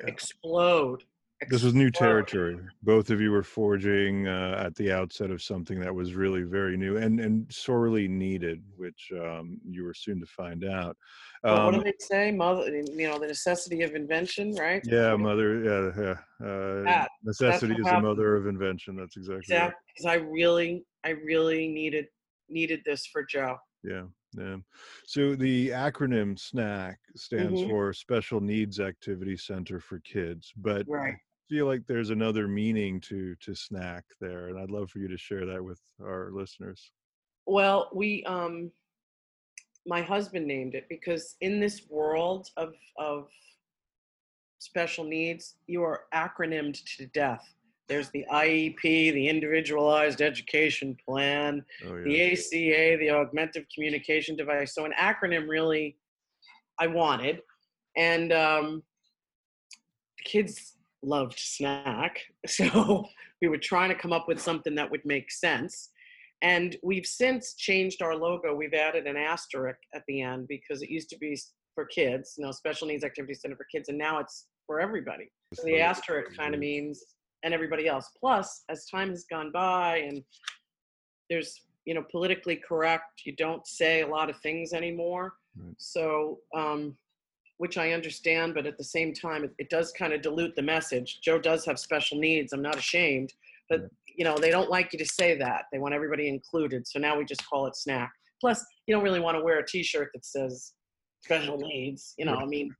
yeah. 0.00 0.06
explode 0.06 1.02
this 1.48 1.62
was 1.62 1.74
new 1.74 1.90
territory. 1.90 2.58
Both 2.82 3.10
of 3.10 3.20
you 3.20 3.30
were 3.30 3.42
forging 3.42 4.28
uh, 4.28 4.62
at 4.64 4.74
the 4.76 4.92
outset 4.92 5.30
of 5.30 5.42
something 5.42 5.78
that 5.80 5.94
was 5.94 6.14
really 6.14 6.42
very 6.42 6.76
new 6.76 6.96
and 6.96 7.20
and 7.20 7.52
sorely 7.52 8.08
needed, 8.08 8.62
which 8.76 9.10
um, 9.14 9.58
you 9.68 9.84
were 9.84 9.94
soon 9.94 10.20
to 10.20 10.26
find 10.26 10.64
out. 10.64 10.96
Um, 11.44 11.54
well, 11.54 11.64
what 11.64 11.70
do 11.72 11.78
um 11.78 11.84
they 11.84 11.94
say? 11.98 12.30
Mother, 12.32 12.68
you 12.70 13.08
know, 13.08 13.18
the 13.18 13.26
necessity 13.26 13.82
of 13.82 13.94
invention, 13.94 14.54
right? 14.54 14.82
Yeah, 14.84 15.16
mother. 15.16 15.62
Yeah, 15.62 16.02
yeah. 16.02 16.46
Uh, 16.46 16.82
that, 16.84 17.08
necessity 17.24 17.74
is 17.74 17.84
the 17.84 18.00
mother 18.00 18.36
of 18.36 18.46
invention. 18.46 18.96
That's 18.96 19.16
exactly. 19.16 19.40
Exactly. 19.40 19.80
Because 19.94 20.06
right. 20.06 20.20
I 20.20 20.24
really, 20.24 20.84
I 21.04 21.10
really 21.10 21.68
needed 21.68 22.06
needed 22.48 22.80
this 22.84 23.06
for 23.06 23.24
Joe. 23.24 23.56
Yeah. 23.82 24.04
Yeah. 24.34 24.56
So 25.06 25.34
the 25.34 25.70
acronym 25.70 26.38
SNAC 26.38 26.94
stands 27.16 27.60
mm-hmm. 27.60 27.70
for 27.70 27.92
Special 27.92 28.40
Needs 28.40 28.80
Activity 28.80 29.36
Center 29.36 29.78
for 29.78 29.98
Kids, 30.00 30.52
but 30.56 30.86
right 30.88 31.16
feel 31.52 31.66
like 31.66 31.86
there's 31.86 32.08
another 32.08 32.48
meaning 32.48 32.98
to 32.98 33.34
to 33.34 33.54
snack 33.54 34.04
there 34.22 34.48
and 34.48 34.58
i'd 34.58 34.70
love 34.70 34.88
for 34.88 35.00
you 35.00 35.06
to 35.06 35.18
share 35.18 35.44
that 35.44 35.62
with 35.62 35.78
our 36.02 36.30
listeners 36.32 36.92
well 37.44 37.90
we 37.92 38.24
um 38.24 38.70
my 39.86 40.00
husband 40.00 40.46
named 40.46 40.74
it 40.74 40.86
because 40.88 41.36
in 41.42 41.60
this 41.60 41.82
world 41.90 42.48
of 42.56 42.72
of 42.96 43.28
special 44.60 45.04
needs 45.04 45.56
you 45.66 45.82
are 45.82 46.04
acronymed 46.14 46.82
to 46.96 47.04
death 47.08 47.44
there's 47.86 48.08
the 48.12 48.24
iep 48.32 48.80
the 48.80 49.28
individualized 49.28 50.22
education 50.22 50.96
plan 51.06 51.62
oh, 51.86 51.96
yeah. 51.96 52.04
the 52.04 52.20
aca 52.32 52.96
the 52.98 53.10
augmented 53.10 53.66
communication 53.74 54.34
device 54.34 54.74
so 54.74 54.86
an 54.86 54.94
acronym 54.98 55.46
really 55.46 55.98
i 56.78 56.86
wanted 56.86 57.42
and 57.94 58.32
um 58.32 58.82
kids 60.24 60.76
loved 61.02 61.38
snack. 61.38 62.18
So 62.46 63.04
we 63.40 63.48
were 63.48 63.58
trying 63.58 63.88
to 63.90 63.94
come 63.94 64.12
up 64.12 64.28
with 64.28 64.40
something 64.40 64.74
that 64.74 64.90
would 64.90 65.04
make 65.04 65.30
sense. 65.30 65.90
And 66.42 66.76
we've 66.82 67.06
since 67.06 67.54
changed 67.54 68.02
our 68.02 68.16
logo. 68.16 68.54
We've 68.54 68.74
added 68.74 69.06
an 69.06 69.16
asterisk 69.16 69.78
at 69.94 70.02
the 70.08 70.22
end 70.22 70.48
because 70.48 70.82
it 70.82 70.90
used 70.90 71.08
to 71.10 71.18
be 71.18 71.38
for 71.74 71.86
kids, 71.86 72.34
you 72.36 72.44
know, 72.44 72.50
special 72.50 72.88
needs 72.88 73.04
activity 73.04 73.34
center 73.34 73.56
for 73.56 73.66
kids, 73.72 73.88
and 73.88 73.96
now 73.96 74.18
it's 74.18 74.46
for 74.66 74.80
everybody. 74.80 75.30
So 75.54 75.62
the 75.64 75.80
asterisk 75.80 76.36
kind 76.36 76.54
of 76.54 76.60
means 76.60 77.02
and 77.42 77.54
everybody 77.54 77.86
else. 77.86 78.10
Plus, 78.18 78.64
as 78.68 78.86
time 78.86 79.10
has 79.10 79.24
gone 79.24 79.50
by 79.52 79.98
and 79.98 80.22
there's, 81.30 81.62
you 81.84 81.94
know, 81.94 82.04
politically 82.10 82.56
correct, 82.56 83.22
you 83.24 83.34
don't 83.36 83.66
say 83.66 84.02
a 84.02 84.06
lot 84.06 84.30
of 84.30 84.36
things 84.40 84.72
anymore. 84.72 85.34
Right. 85.56 85.74
So 85.78 86.38
um, 86.56 86.96
which 87.62 87.78
I 87.78 87.92
understand, 87.92 88.54
but 88.54 88.66
at 88.66 88.76
the 88.76 88.82
same 88.82 89.14
time, 89.14 89.44
it, 89.44 89.54
it 89.56 89.70
does 89.70 89.92
kind 89.92 90.12
of 90.12 90.20
dilute 90.20 90.56
the 90.56 90.62
message. 90.62 91.20
Joe 91.22 91.38
does 91.38 91.64
have 91.64 91.78
special 91.78 92.18
needs. 92.18 92.52
I'm 92.52 92.60
not 92.60 92.76
ashamed, 92.76 93.32
but 93.70 93.82
you 94.16 94.24
know 94.24 94.36
they 94.36 94.50
don't 94.50 94.68
like 94.68 94.92
you 94.92 94.98
to 94.98 95.06
say 95.06 95.38
that. 95.38 95.66
They 95.70 95.78
want 95.78 95.94
everybody 95.94 96.26
included. 96.26 96.88
So 96.88 96.98
now 96.98 97.16
we 97.16 97.24
just 97.24 97.48
call 97.48 97.68
it 97.68 97.76
snack. 97.76 98.10
Plus, 98.40 98.66
you 98.88 98.92
don't 98.92 99.04
really 99.04 99.20
want 99.20 99.36
to 99.36 99.44
wear 99.44 99.60
a 99.60 99.64
T-shirt 99.64 100.10
that 100.12 100.26
says 100.26 100.72
special 101.20 101.56
needs. 101.56 102.14
You 102.18 102.24
know, 102.24 102.34
I 102.34 102.46
mean, 102.46 102.74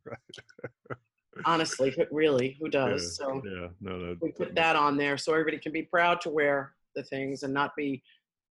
honestly, 1.44 1.94
really, 2.10 2.56
who 2.60 2.68
does? 2.68 3.16
Yeah, 3.20 3.26
so 3.26 3.42
yeah, 3.44 3.68
no, 3.80 3.96
no, 3.98 4.16
we 4.20 4.32
put 4.32 4.52
that 4.56 4.74
on 4.74 4.96
there 4.96 5.16
so 5.16 5.30
everybody 5.30 5.58
can 5.58 5.70
be 5.70 5.82
proud 5.82 6.20
to 6.22 6.28
wear 6.28 6.72
the 6.96 7.04
things 7.04 7.44
and 7.44 7.54
not 7.54 7.76
be 7.76 8.02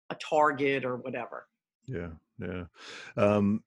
a 0.09 0.15
target 0.15 0.87
or 0.87 0.97
whatever. 0.97 1.49
Yeah, 1.87 2.13
yeah. 2.41 2.65
Um, 3.19 3.63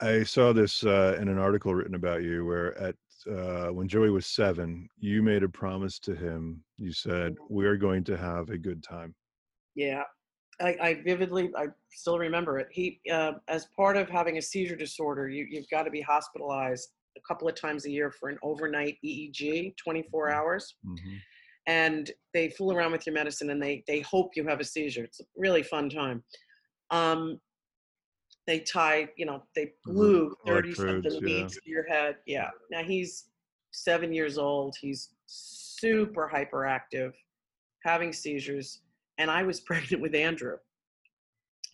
I 0.00 0.22
saw 0.22 0.52
this 0.52 0.84
uh, 0.84 1.16
in 1.20 1.28
an 1.28 1.38
article 1.38 1.74
written 1.74 1.94
about 1.94 2.22
you 2.22 2.44
where 2.44 2.78
at 2.78 2.94
uh, 3.28 3.68
when 3.72 3.88
Joey 3.88 4.10
was 4.10 4.26
seven, 4.26 4.88
you 4.98 5.22
made 5.22 5.42
a 5.42 5.48
promise 5.48 5.98
to 6.00 6.14
him. 6.14 6.62
You 6.76 6.92
said, 6.92 7.34
"We 7.48 7.66
are 7.66 7.76
going 7.76 8.04
to 8.04 8.16
have 8.16 8.50
a 8.50 8.58
good 8.58 8.82
time." 8.82 9.14
Yeah, 9.74 10.04
I, 10.60 10.76
I 10.80 11.02
vividly, 11.04 11.50
I 11.56 11.66
still 11.90 12.18
remember 12.18 12.58
it. 12.58 12.68
He, 12.70 13.00
uh, 13.12 13.32
as 13.48 13.66
part 13.76 13.96
of 13.96 14.08
having 14.08 14.38
a 14.38 14.42
seizure 14.42 14.76
disorder, 14.76 15.28
you, 15.28 15.46
you've 15.48 15.68
got 15.70 15.84
to 15.84 15.90
be 15.90 16.00
hospitalized 16.00 16.90
a 17.16 17.20
couple 17.26 17.48
of 17.48 17.54
times 17.54 17.86
a 17.86 17.90
year 17.90 18.10
for 18.10 18.28
an 18.28 18.38
overnight 18.42 18.96
EEG, 19.04 19.76
24 19.76 20.26
mm-hmm. 20.26 20.38
hours. 20.38 20.74
Mm-hmm. 20.84 21.16
And 21.66 22.10
they 22.32 22.48
fool 22.48 22.72
around 22.72 22.92
with 22.92 23.06
your 23.06 23.14
medicine 23.14 23.50
and 23.50 23.62
they 23.62 23.84
they 23.86 24.00
hope 24.00 24.30
you 24.34 24.46
have 24.48 24.58
a 24.58 24.64
seizure. 24.64 25.04
It's 25.04 25.20
a 25.20 25.24
really 25.36 25.62
fun 25.62 25.90
time. 25.90 26.24
Um, 26.90 27.38
they 28.48 28.60
tie, 28.60 29.06
you 29.16 29.26
know, 29.26 29.42
they 29.54 29.66
mm-hmm. 29.66 29.92
glue 29.92 30.34
30 30.46 30.74
something 30.74 31.20
leads 31.22 31.54
to 31.54 31.60
your 31.66 31.86
head. 31.86 32.16
Yeah. 32.26 32.48
Now 32.70 32.82
he's 32.82 33.26
seven 33.72 34.10
years 34.10 34.38
old. 34.38 34.74
He's 34.80 35.10
super 35.26 36.30
hyperactive, 36.34 37.12
having 37.84 38.10
seizures. 38.10 38.80
And 39.18 39.30
I 39.30 39.42
was 39.42 39.60
pregnant 39.68 40.02
with 40.02 40.14
Andrew. 40.14 40.56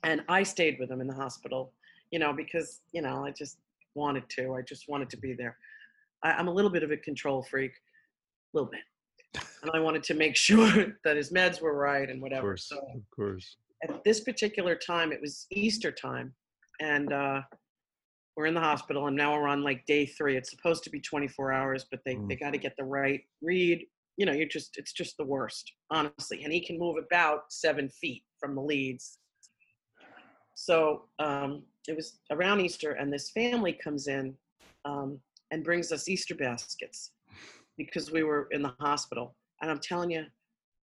And 0.03 0.23
I 0.29 0.43
stayed 0.43 0.77
with 0.81 0.91
him 0.91 1.01
in 1.01 1.07
the 1.07 1.15
hospital, 1.15 1.73
you 2.11 2.19
know, 2.19 2.33
because, 2.33 2.81
you 2.93 3.01
know, 3.01 3.25
I 3.25 3.31
just 3.31 3.59
wanted 3.95 4.29
to. 4.31 4.55
I 4.55 4.63
just 4.63 4.89
wanted 4.89 5.09
to 5.11 5.17
be 5.17 5.33
there. 5.33 5.57
I, 6.25 6.33
I'm 6.33 6.49
a 6.49 6.53
little 6.53 6.71
bit 6.71 6.83
of 6.83 6.91
a 6.91 6.97
control 6.97 7.47
freak, 7.49 7.71
a 7.71 8.59
little 8.59 8.71
bit. 8.71 9.45
And 9.63 9.71
I 9.73 9.79
wanted 9.79 10.03
to 10.03 10.15
make 10.15 10.37
sure 10.49 10.99
that 11.05 11.17
his 11.17 11.33
meds 11.33 11.63
were 11.63 11.79
right 11.79 12.11
and 12.11 12.21
whatever. 12.21 12.49
Of 12.49 12.55
course, 12.55 12.69
so 12.69 12.79
of 12.79 13.11
course. 13.15 13.59
At 13.85 14.03
this 14.03 14.21
particular 14.21 14.75
time, 14.75 15.13
it 15.13 15.21
was 15.21 15.47
Easter 15.51 15.93
time 15.93 16.35
and 16.81 17.13
uh, 17.13 17.41
we're 18.37 18.47
in 18.47 18.55
the 18.55 18.61
hospital 18.61 19.07
and 19.07 19.17
now 19.17 19.35
we're 19.35 19.49
on 19.49 19.63
like 19.63 19.85
day 19.87 20.07
three. 20.07 20.37
It's 20.37 20.51
supposed 20.51 20.85
to 20.85 20.91
be 20.91 21.01
24 21.01 21.53
hours 21.53 21.87
but 21.91 22.01
they, 22.05 22.17
mm. 22.17 22.29
they 22.29 22.37
got 22.37 22.53
to 22.53 22.59
get 22.59 22.77
the 22.77 22.85
right 22.85 23.21
read. 23.43 23.87
You 24.17 24.27
know 24.27 24.33
you're 24.33 24.49
just 24.49 24.77
it's 24.77 24.93
just 24.93 25.17
the 25.17 25.25
worst 25.25 25.73
honestly 25.91 26.45
and 26.45 26.53
he 26.53 26.61
can 26.61 26.79
move 26.79 26.97
about 26.97 27.53
seven 27.53 27.89
feet 27.89 28.23
from 28.39 28.55
the 28.55 28.63
leads. 28.63 29.19
So 30.55 31.07
um, 31.19 31.65
it 31.89 31.97
was 31.97 32.19
around 32.31 32.61
easter 32.61 32.93
and 32.93 33.13
this 33.13 33.31
family 33.31 33.73
comes 33.73 34.07
in 34.07 34.35
um, 34.85 35.19
and 35.51 35.65
brings 35.65 35.91
us 35.91 36.09
easter 36.09 36.35
baskets 36.35 37.11
because 37.77 38.13
we 38.13 38.23
were 38.23 38.49
in 38.53 38.63
the 38.63 38.73
hospital. 38.81 39.35
And 39.63 39.71
i'm 39.71 39.81
telling 39.81 40.11
you 40.11 40.25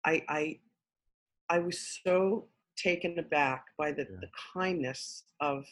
i 0.06 0.22
i 0.30 0.60
i 1.50 1.60
was 1.60 2.00
so 2.04 2.48
taken 2.78 3.18
aback 3.20 3.66
by 3.78 3.92
the, 3.92 4.04
yeah. 4.04 4.18
the 4.22 4.30
kindness 4.54 5.24
of 5.42 5.66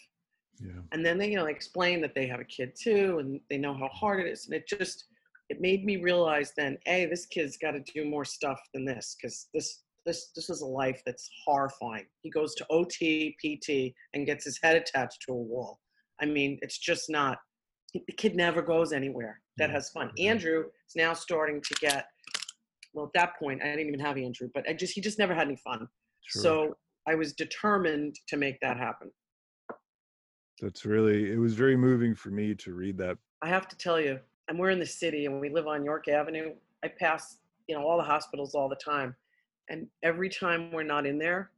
yeah. 0.60 0.82
and 0.92 1.06
then 1.06 1.18
they 1.18 1.30
you 1.30 1.38
know 1.38 1.46
explain 1.46 2.02
that 2.02 2.14
they 2.16 2.28
have 2.28 2.40
a 2.40 2.46
kid 2.46 2.74
too 2.80 3.18
and 3.20 3.40
they 3.50 3.58
know 3.58 3.74
how 3.74 3.86
mm-hmm. 3.86 3.96
hard 3.98 4.20
it 4.26 4.30
is 4.30 4.46
and 4.46 4.56
it 4.56 4.68
just 4.68 5.06
it 5.50 5.60
made 5.60 5.84
me 5.84 5.98
realize 5.98 6.54
then 6.56 6.78
hey 6.86 7.06
this 7.06 7.26
kid's 7.26 7.58
got 7.58 7.72
to 7.72 7.82
do 7.94 8.06
more 8.06 8.26
stuff 8.26 8.60
than 8.74 8.86
this 8.86 9.16
because 9.20 9.48
this 9.54 9.84
this 10.06 10.32
this 10.36 10.50
is 10.50 10.62
a 10.62 10.66
life 10.66 11.02
that's 11.06 11.30
horrifying. 11.46 12.06
He 12.22 12.30
goes 12.30 12.56
to 12.56 12.66
ot 12.72 12.92
pt 13.00 13.94
and 14.14 14.26
gets 14.26 14.46
his 14.46 14.60
head 14.62 14.76
attached 14.76 15.22
to 15.28 15.34
a 15.34 15.36
wall. 15.36 15.80
I 16.22 16.26
mean 16.26 16.58
it's 16.62 16.78
just 16.78 17.10
not 17.10 17.38
the 17.94 18.14
kid 18.18 18.36
never 18.36 18.62
goes 18.62 18.94
anywhere 18.94 19.42
that 19.58 19.70
has 19.70 19.90
fun. 19.90 20.08
Mm-hmm. 20.08 20.28
Andrew 20.28 20.64
is 20.88 20.96
now 20.96 21.14
starting 21.14 21.62
to 21.62 21.74
get 21.82 22.06
well 22.94 23.06
at 23.06 23.14
that 23.14 23.40
point 23.40 23.62
i 23.62 23.68
didn't 23.68 23.88
even 23.88 24.02
have 24.02 24.18
andrew 24.18 24.50
but 24.54 24.68
i 24.68 24.74
just 24.74 24.94
he 24.94 25.00
just 25.00 25.20
never 25.20 25.34
had 25.34 25.48
any 25.48 25.58
fun. 25.58 25.88
Sure. 26.24 26.42
so 26.42 26.78
I 27.08 27.16
was 27.16 27.34
determined 27.34 28.20
to 28.28 28.38
make 28.38 28.60
that 28.62 28.78
happen. 28.78 29.12
That's 30.62 30.86
really, 30.86 31.32
it 31.32 31.40
was 31.40 31.56
very 31.56 31.76
moving 31.76 32.14
for 32.14 32.30
me 32.30 32.54
to 32.56 32.74
read 32.74 32.98
that. 33.00 33.18
I 33.42 33.48
have 33.48 33.68
to 33.70 33.78
tell 33.78 34.00
you, 34.00 34.20
and 34.48 34.60
we're 34.60 34.70
in 34.70 34.80
the 34.80 34.86
city 34.86 35.26
and 35.26 35.40
we 35.40 35.50
live 35.50 35.68
on 35.68 35.84
York 35.84 36.08
Avenue. 36.08 36.54
I 36.84 36.90
pass, 36.90 37.38
you 37.68 37.76
know, 37.76 37.88
all 37.88 37.98
the 37.98 38.04
hospitals 38.04 38.54
all 38.54 38.70
the 38.70 38.76
time. 38.76 39.16
And 39.70 39.88
every 40.04 40.30
time 40.30 40.72
we're 40.72 40.84
not 40.84 41.06
in 41.06 41.18
there, 41.18 41.52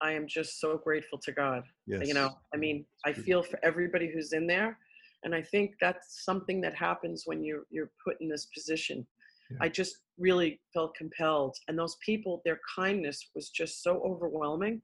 I 0.00 0.12
am 0.12 0.26
just 0.28 0.60
so 0.60 0.76
grateful 0.76 1.18
to 1.18 1.32
God. 1.32 1.64
Yes. 1.86 2.06
You 2.06 2.14
know, 2.14 2.30
I 2.52 2.56
mean, 2.56 2.84
I 3.04 3.12
feel 3.12 3.42
for 3.42 3.58
everybody 3.62 4.10
who's 4.12 4.32
in 4.32 4.46
there. 4.46 4.78
And 5.22 5.34
I 5.34 5.40
think 5.40 5.76
that's 5.80 6.24
something 6.24 6.60
that 6.60 6.74
happens 6.74 7.22
when 7.24 7.42
you're 7.42 7.64
you're 7.70 7.90
put 8.04 8.20
in 8.20 8.28
this 8.28 8.46
position. 8.46 9.06
Yeah. 9.50 9.58
I 9.60 9.68
just 9.68 9.96
really 10.18 10.60
felt 10.72 10.94
compelled. 10.94 11.56
And 11.68 11.78
those 11.78 11.96
people, 12.04 12.40
their 12.44 12.60
kindness 12.74 13.30
was 13.34 13.50
just 13.50 13.82
so 13.82 14.00
overwhelming 14.04 14.80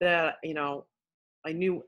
that, 0.00 0.36
you 0.42 0.54
know, 0.54 0.84
I 1.44 1.52
knew 1.52 1.82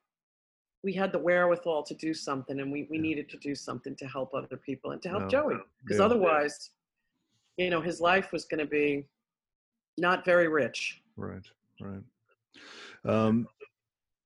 we 0.85 0.93
had 0.93 1.13
the 1.13 1.19
wherewithal 1.19 1.83
to 1.85 1.95
do 1.95 2.15
something 2.15 2.61
and 2.61 2.71
we, 2.71 2.87
we 2.91 2.97
yeah. 2.97 3.03
needed 3.03 3.29
to 3.31 3.37
do 3.39 3.55
something 3.55 3.97
to 3.97 4.07
help 4.07 4.33
other 4.35 4.57
people 4.57 4.93
and 4.93 5.03
to 5.03 5.09
help 5.09 5.23
no. 5.25 5.29
Joey. 5.29 5.57
Because 5.83 5.99
yeah. 5.99 6.05
otherwise, 6.05 6.71
you 7.57 7.71
know, 7.71 7.81
his 7.81 8.01
life 8.01 8.33
was 8.33 8.45
going 8.45 8.61
to 8.61 8.71
be 8.71 9.05
not 9.97 10.25
very 10.25 10.49
rich. 10.49 11.03
Right, 11.17 11.45
right. 11.81 12.03
Um, 13.05 13.49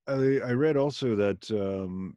I, 0.07 0.41
I 0.45 0.53
read 0.53 0.77
also 0.77 1.17
that 1.17 1.51
um, 1.51 2.17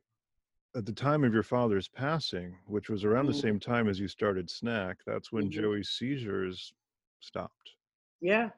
at 0.76 0.86
the 0.86 0.92
time 0.92 1.24
of 1.24 1.34
your 1.34 1.44
father's 1.44 1.88
passing, 1.88 2.58
which 2.68 2.90
was 2.90 3.06
around 3.06 3.28
the 3.28 3.34
Mm. 3.34 3.42
same 3.42 3.60
time 3.60 3.88
as 3.88 4.00
you 4.00 4.08
started 4.08 4.50
SNAC, 4.50 4.98
that's 5.06 5.32
when 5.32 5.46
Mhm. 5.46 5.52
Joey's 5.52 5.90
seizures 5.90 6.74
stopped. 7.22 7.76
Yeah, 8.22 8.52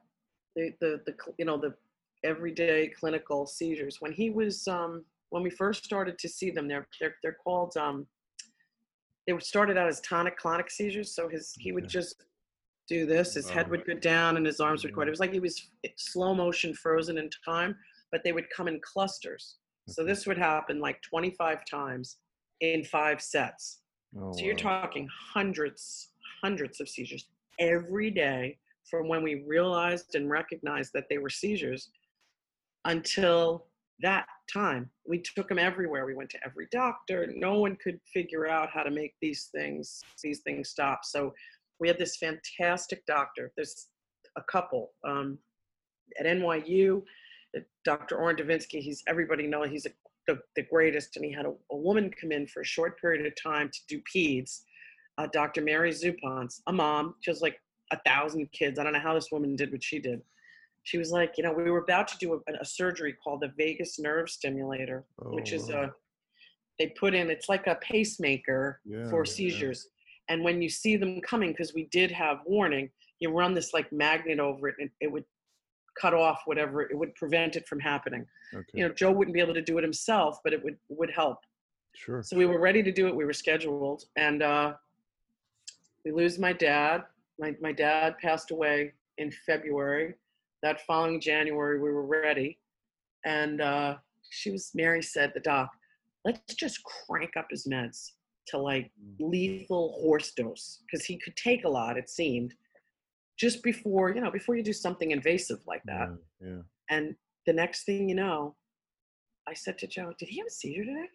the 0.56 0.74
the 0.80 1.02
the 1.06 1.16
you 1.38 1.44
know 1.44 1.56
the 1.58 1.76
everyday 2.24 2.88
clinical 2.88 3.46
seizures. 3.46 4.00
When 4.00 4.12
he 4.12 4.30
was 4.30 4.66
um 4.66 5.06
when 5.30 5.42
we 5.42 5.50
first 5.50 5.84
started 5.84 6.18
to 6.18 6.28
see 6.28 6.50
them, 6.50 6.66
they're 6.66 6.88
they're 7.00 7.16
they're 7.22 7.34
called 7.44 7.76
um 7.76 8.08
they 9.26 9.38
started 9.38 9.76
out 9.76 9.88
as 9.88 10.00
tonic 10.00 10.38
clonic 10.38 10.70
seizures. 10.70 11.14
So 11.14 11.28
his 11.28 11.54
he 11.60 11.70
would 11.70 11.88
just 11.88 12.24
do 12.88 13.04
this, 13.06 13.34
his 13.34 13.50
head 13.50 13.66
Oh. 13.66 13.70
would 13.70 13.84
go 13.86 13.94
down 13.94 14.36
and 14.38 14.46
his 14.46 14.58
arms 14.60 14.82
would 14.82 14.94
go. 14.94 15.02
It 15.02 15.10
was 15.10 15.20
like 15.20 15.32
he 15.32 15.40
was 15.40 15.70
slow 15.96 16.34
motion, 16.34 16.74
frozen 16.74 17.18
in 17.18 17.30
time, 17.44 17.76
but 18.10 18.24
they 18.24 18.32
would 18.32 18.48
come 18.50 18.66
in 18.66 18.80
clusters. 18.80 19.57
So 19.88 20.04
this 20.04 20.26
would 20.26 20.38
happen 20.38 20.80
like 20.80 21.00
25 21.02 21.64
times 21.64 22.18
in 22.60 22.84
five 22.84 23.20
sets. 23.20 23.80
Oh, 24.16 24.32
So 24.32 24.44
you're 24.44 24.54
wow. 24.54 24.82
talking 24.82 25.08
hundreds, 25.32 26.10
hundreds 26.42 26.80
of 26.80 26.88
seizures 26.88 27.26
every 27.58 28.10
day 28.10 28.58
from 28.90 29.08
when 29.08 29.22
we 29.22 29.44
realized 29.46 30.14
and 30.14 30.30
recognized 30.30 30.92
that 30.94 31.04
they 31.08 31.18
were 31.18 31.30
seizures 31.30 31.90
until 32.84 33.66
that 34.00 34.26
time. 34.52 34.90
We 35.06 35.20
took 35.20 35.48
them 35.48 35.58
everywhere. 35.58 36.06
We 36.06 36.14
went 36.14 36.30
to 36.30 36.38
every 36.44 36.68
doctor. 36.70 37.30
No 37.34 37.58
one 37.58 37.76
could 37.82 37.98
figure 38.12 38.46
out 38.46 38.70
how 38.70 38.82
to 38.82 38.90
make 38.90 39.14
these 39.20 39.48
things 39.52 40.02
these 40.22 40.40
things 40.40 40.68
stop. 40.68 41.04
So 41.04 41.34
we 41.80 41.88
had 41.88 41.98
this 41.98 42.16
fantastic 42.16 43.04
doctor. 43.06 43.52
There's 43.56 43.88
a 44.36 44.42
couple 44.42 44.92
um, 45.06 45.38
at 46.18 46.26
NYU. 46.26 47.02
Dr. 47.84 48.16
Orrin 48.16 48.36
Devinsky. 48.36 48.80
He's 48.80 49.02
everybody 49.06 49.46
know 49.46 49.62
he's 49.64 49.86
a, 49.86 49.90
the, 50.26 50.38
the 50.56 50.62
greatest, 50.62 51.16
and 51.16 51.24
he 51.24 51.32
had 51.32 51.46
a, 51.46 51.52
a 51.70 51.76
woman 51.76 52.10
come 52.20 52.32
in 52.32 52.46
for 52.46 52.60
a 52.60 52.64
short 52.66 53.00
period 53.00 53.24
of 53.26 53.32
time 53.42 53.70
to 53.70 53.78
do 53.88 54.02
peds. 54.14 54.60
Uh, 55.16 55.26
Dr. 55.32 55.62
Mary 55.62 55.90
Zupanc, 55.90 56.52
a 56.68 56.72
mom, 56.72 57.14
she 57.20 57.30
has 57.30 57.40
like 57.42 57.60
a 57.92 57.98
thousand 58.06 58.50
kids. 58.52 58.78
I 58.78 58.84
don't 58.84 58.92
know 58.92 59.00
how 59.00 59.14
this 59.14 59.30
woman 59.32 59.56
did 59.56 59.72
what 59.72 59.82
she 59.82 59.98
did. 59.98 60.20
She 60.84 60.96
was 60.98 61.10
like, 61.10 61.34
you 61.36 61.44
know, 61.44 61.52
we 61.52 61.70
were 61.70 61.78
about 61.82 62.08
to 62.08 62.18
do 62.18 62.34
a, 62.34 62.52
a 62.60 62.64
surgery 62.64 63.14
called 63.22 63.40
the 63.42 63.52
vagus 63.58 63.98
nerve 63.98 64.28
stimulator, 64.30 65.04
which 65.16 65.52
Oh, 65.52 65.56
is 65.56 65.68
wow. 65.70 65.82
a 65.84 65.90
they 66.78 66.86
put 66.90 67.12
in 67.12 67.28
it's 67.28 67.48
like 67.48 67.66
a 67.66 67.74
pacemaker 67.76 68.80
Yeah, 68.84 69.10
for 69.10 69.24
yeah. 69.24 69.32
seizures. 69.32 69.88
And 70.28 70.44
when 70.44 70.62
you 70.62 70.68
see 70.68 70.96
them 70.96 71.20
coming, 71.22 71.50
because 71.50 71.74
we 71.74 71.88
did 71.90 72.10
have 72.12 72.38
warning, 72.46 72.90
you 73.18 73.30
run 73.30 73.54
this 73.54 73.74
like 73.74 73.90
magnet 73.92 74.38
over 74.38 74.68
it, 74.68 74.76
and 74.78 74.88
it 75.00 75.10
would 75.10 75.24
cut 76.00 76.14
off 76.14 76.42
whatever 76.46 76.82
it 76.82 76.96
would 76.96 77.14
prevent 77.14 77.56
it 77.56 77.66
from 77.66 77.80
happening. 77.80 78.26
Okay. 78.54 78.64
You 78.74 78.88
know, 78.88 78.94
Joe 78.94 79.12
wouldn't 79.12 79.34
be 79.34 79.40
able 79.40 79.54
to 79.54 79.62
do 79.62 79.78
it 79.78 79.82
himself, 79.82 80.38
but 80.44 80.52
it 80.52 80.62
would 80.64 80.76
would 80.88 81.10
help. 81.10 81.38
sure. 81.94 82.22
So 82.22 82.36
we 82.36 82.46
were 82.46 82.60
ready 82.60 82.82
to 82.82 82.92
do 82.92 83.06
it. 83.08 83.14
We 83.14 83.24
were 83.24 83.32
scheduled, 83.32 84.04
and 84.16 84.42
uh, 84.42 84.74
we 86.04 86.12
lose 86.12 86.38
my 86.38 86.52
dad. 86.52 87.04
My 87.38 87.54
my 87.60 87.72
dad 87.72 88.16
passed 88.18 88.50
away 88.50 88.92
in 89.18 89.30
February. 89.46 90.14
That 90.62 90.80
following 90.86 91.20
January, 91.20 91.78
we 91.80 91.90
were 91.90 92.06
ready, 92.06 92.58
and 93.24 93.60
uh, 93.60 93.96
she 94.30 94.50
was. 94.50 94.70
Mary 94.74 95.02
said, 95.02 95.32
"The 95.34 95.40
doc, 95.40 95.70
let's 96.24 96.54
just 96.54 96.80
crank 96.84 97.36
up 97.36 97.46
his 97.50 97.66
meds 97.66 98.12
to 98.48 98.58
like 98.58 98.90
lethal 99.20 99.98
horse 100.00 100.32
dose 100.32 100.80
because 100.86 101.04
he 101.04 101.18
could 101.18 101.36
take 101.36 101.64
a 101.64 101.68
lot. 101.68 101.96
It 101.96 102.08
seemed." 102.08 102.54
Just 103.38 103.62
before, 103.62 104.10
you 104.10 104.20
know, 104.20 104.30
before 104.30 104.56
you 104.56 104.62
do 104.62 104.72
something 104.72 105.10
invasive 105.10 105.60
like 105.66 105.82
that. 105.84 106.08
Yeah. 106.40 106.48
yeah. 106.48 106.60
And 106.90 107.14
the 107.46 107.52
next 107.52 107.84
thing 107.84 108.08
you 108.08 108.14
know, 108.14 108.56
I 109.46 109.54
said 109.54 109.78
to 109.78 109.86
Joe, 109.86 110.12
Did 110.18 110.28
he 110.28 110.38
have 110.38 110.46
a 110.46 110.50
seizure 110.50 110.84
today? 110.84 111.08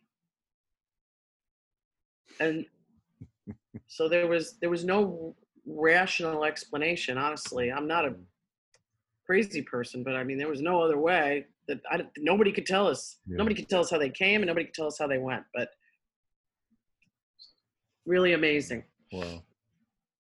And 2.40 2.66
so 3.88 4.08
there 4.08 4.28
was 4.28 4.56
there 4.60 4.70
was 4.70 4.84
no 4.84 5.36
rational 5.66 6.44
explanation, 6.44 7.18
honestly. 7.18 7.72
I'm 7.72 7.88
not 7.88 8.06
a 8.06 8.12
mm. 8.12 8.24
crazy 9.26 9.62
person, 9.62 10.04
but 10.04 10.16
I 10.16 10.24
mean 10.24 10.38
there 10.38 10.50
was 10.50 10.62
no 10.62 10.82
other 10.82 10.98
way 10.98 11.46
that 11.68 11.80
I, 11.90 12.02
nobody 12.18 12.52
could 12.52 12.66
tell 12.66 12.88
us. 12.88 13.18
Yeah. 13.28 13.38
Nobody 13.38 13.56
could 13.56 13.70
tell 13.70 13.82
us 13.82 13.90
how 13.90 13.98
they 13.98 14.10
came 14.10 14.42
and 14.42 14.48
nobody 14.48 14.66
could 14.66 14.74
tell 14.74 14.88
us 14.88 14.98
how 14.98 15.08
they 15.08 15.18
went. 15.18 15.44
But 15.54 15.70
really 18.06 18.34
amazing. 18.34 18.84
Wow. 19.12 19.44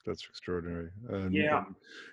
That's 0.05 0.25
extraordinary. 0.29 0.91
And, 1.09 1.35
Yeah. 1.35 1.65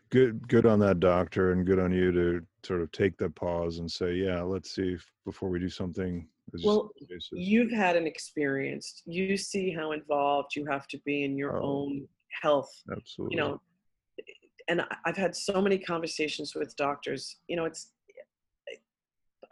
good 0.09 0.47
good 0.47 0.65
on 0.65 0.79
that 0.79 0.99
doctor 0.99 1.51
and 1.51 1.65
good 1.65 1.79
on 1.79 1.91
you 1.91 2.11
to 2.11 2.45
sort 2.63 2.81
of 2.81 2.91
take 2.91 3.17
that 3.17 3.35
pause 3.35 3.79
and 3.79 3.89
say, 3.89 4.13
yeah, 4.15 4.41
let's 4.41 4.71
see 4.71 4.93
if, 4.93 5.05
before 5.25 5.49
we 5.49 5.59
do 5.59 5.69
something 5.69 6.27
Well, 6.63 6.91
invasive." 7.01 7.37
You've 7.37 7.71
had 7.71 7.95
an 7.95 8.07
experience. 8.07 9.01
You 9.05 9.37
see 9.37 9.71
how 9.71 9.91
involved 9.91 10.55
you 10.55 10.65
have 10.65 10.87
to 10.89 10.97
be 11.05 11.23
in 11.23 11.37
your 11.37 11.57
Oh. 11.57 11.63
own 11.63 12.07
health 12.41 12.71
absolutely. 12.91 13.35
you 13.37 13.41
know 13.41 13.59
eh, 14.19 14.23
and 14.67 14.85
i've 15.05 15.17
had 15.17 15.35
so 15.35 15.59
many 15.59 15.79
conversations 15.79 16.53
with 16.53 16.75
doctors 16.75 17.37
you 17.47 17.55
know 17.55 17.65
it's 17.65 17.93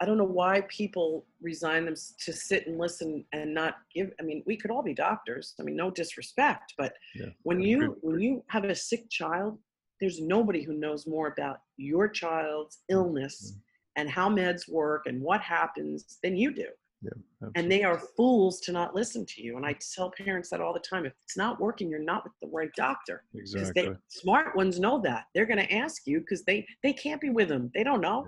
i 0.00 0.04
don't 0.04 0.18
know 0.18 0.24
why 0.24 0.62
people 0.68 1.26
resign 1.40 1.84
them 1.84 1.94
to 2.18 2.32
sit 2.32 2.66
and 2.66 2.78
listen 2.78 3.24
and 3.32 3.52
not 3.52 3.76
give 3.94 4.10
i 4.20 4.22
mean 4.22 4.42
we 4.46 4.56
could 4.56 4.70
all 4.70 4.82
be 4.82 4.94
doctors 4.94 5.54
i 5.60 5.62
mean 5.62 5.76
no 5.76 5.90
disrespect 5.90 6.74
but 6.78 6.92
Yeah, 7.14 7.26
when 7.42 7.60
you 7.60 7.96
when 8.02 8.20
you. 8.20 8.44
have 8.48 8.64
a 8.64 8.74
sick 8.74 9.08
child 9.10 9.58
there's 10.00 10.20
nobody 10.20 10.62
who 10.62 10.74
knows 10.74 11.06
more 11.06 11.28
about 11.28 11.58
your 11.76 12.08
child's 12.08 12.78
illness 12.88 13.52
Mhm. 13.54 13.62
and 13.96 14.10
how 14.10 14.28
meds 14.28 14.68
work 14.68 15.06
and 15.06 15.20
what 15.20 15.40
happens 15.40 16.18
than 16.22 16.36
you 16.36 16.52
do. 16.54 16.68
Yeah, 17.02 17.48
and 17.56 17.70
they 17.70 17.82
are 17.84 17.98
fools 18.16 18.60
to 18.62 18.72
not 18.72 18.94
listen 18.94 19.24
to 19.26 19.42
you 19.42 19.56
and 19.56 19.64
i 19.64 19.72
tell 19.94 20.10
parents 20.10 20.50
that 20.50 20.60
all 20.60 20.72
the 20.72 20.80
time 20.90 21.04
if 21.06 21.14
it's 21.22 21.36
not 21.36 21.60
working 21.60 21.88
you're 21.90 22.00
not 22.12 22.22
with 22.24 22.32
the 22.42 22.48
right 22.48 22.70
doctor. 22.76 23.24
Because 23.32 23.54
exactly. 23.70 23.90
they 23.90 23.96
smart 24.08 24.56
ones 24.56 24.78
know 24.80 25.00
that. 25.02 25.26
They're 25.34 25.46
going 25.46 25.64
to 25.66 25.72
ask 25.72 26.06
you 26.06 26.20
because 26.20 26.44
they 26.44 26.66
they 26.84 26.92
can't 26.92 27.20
be 27.20 27.30
with 27.30 27.48
them 27.48 27.70
they 27.74 27.84
don't 27.84 28.00
know 28.00 28.20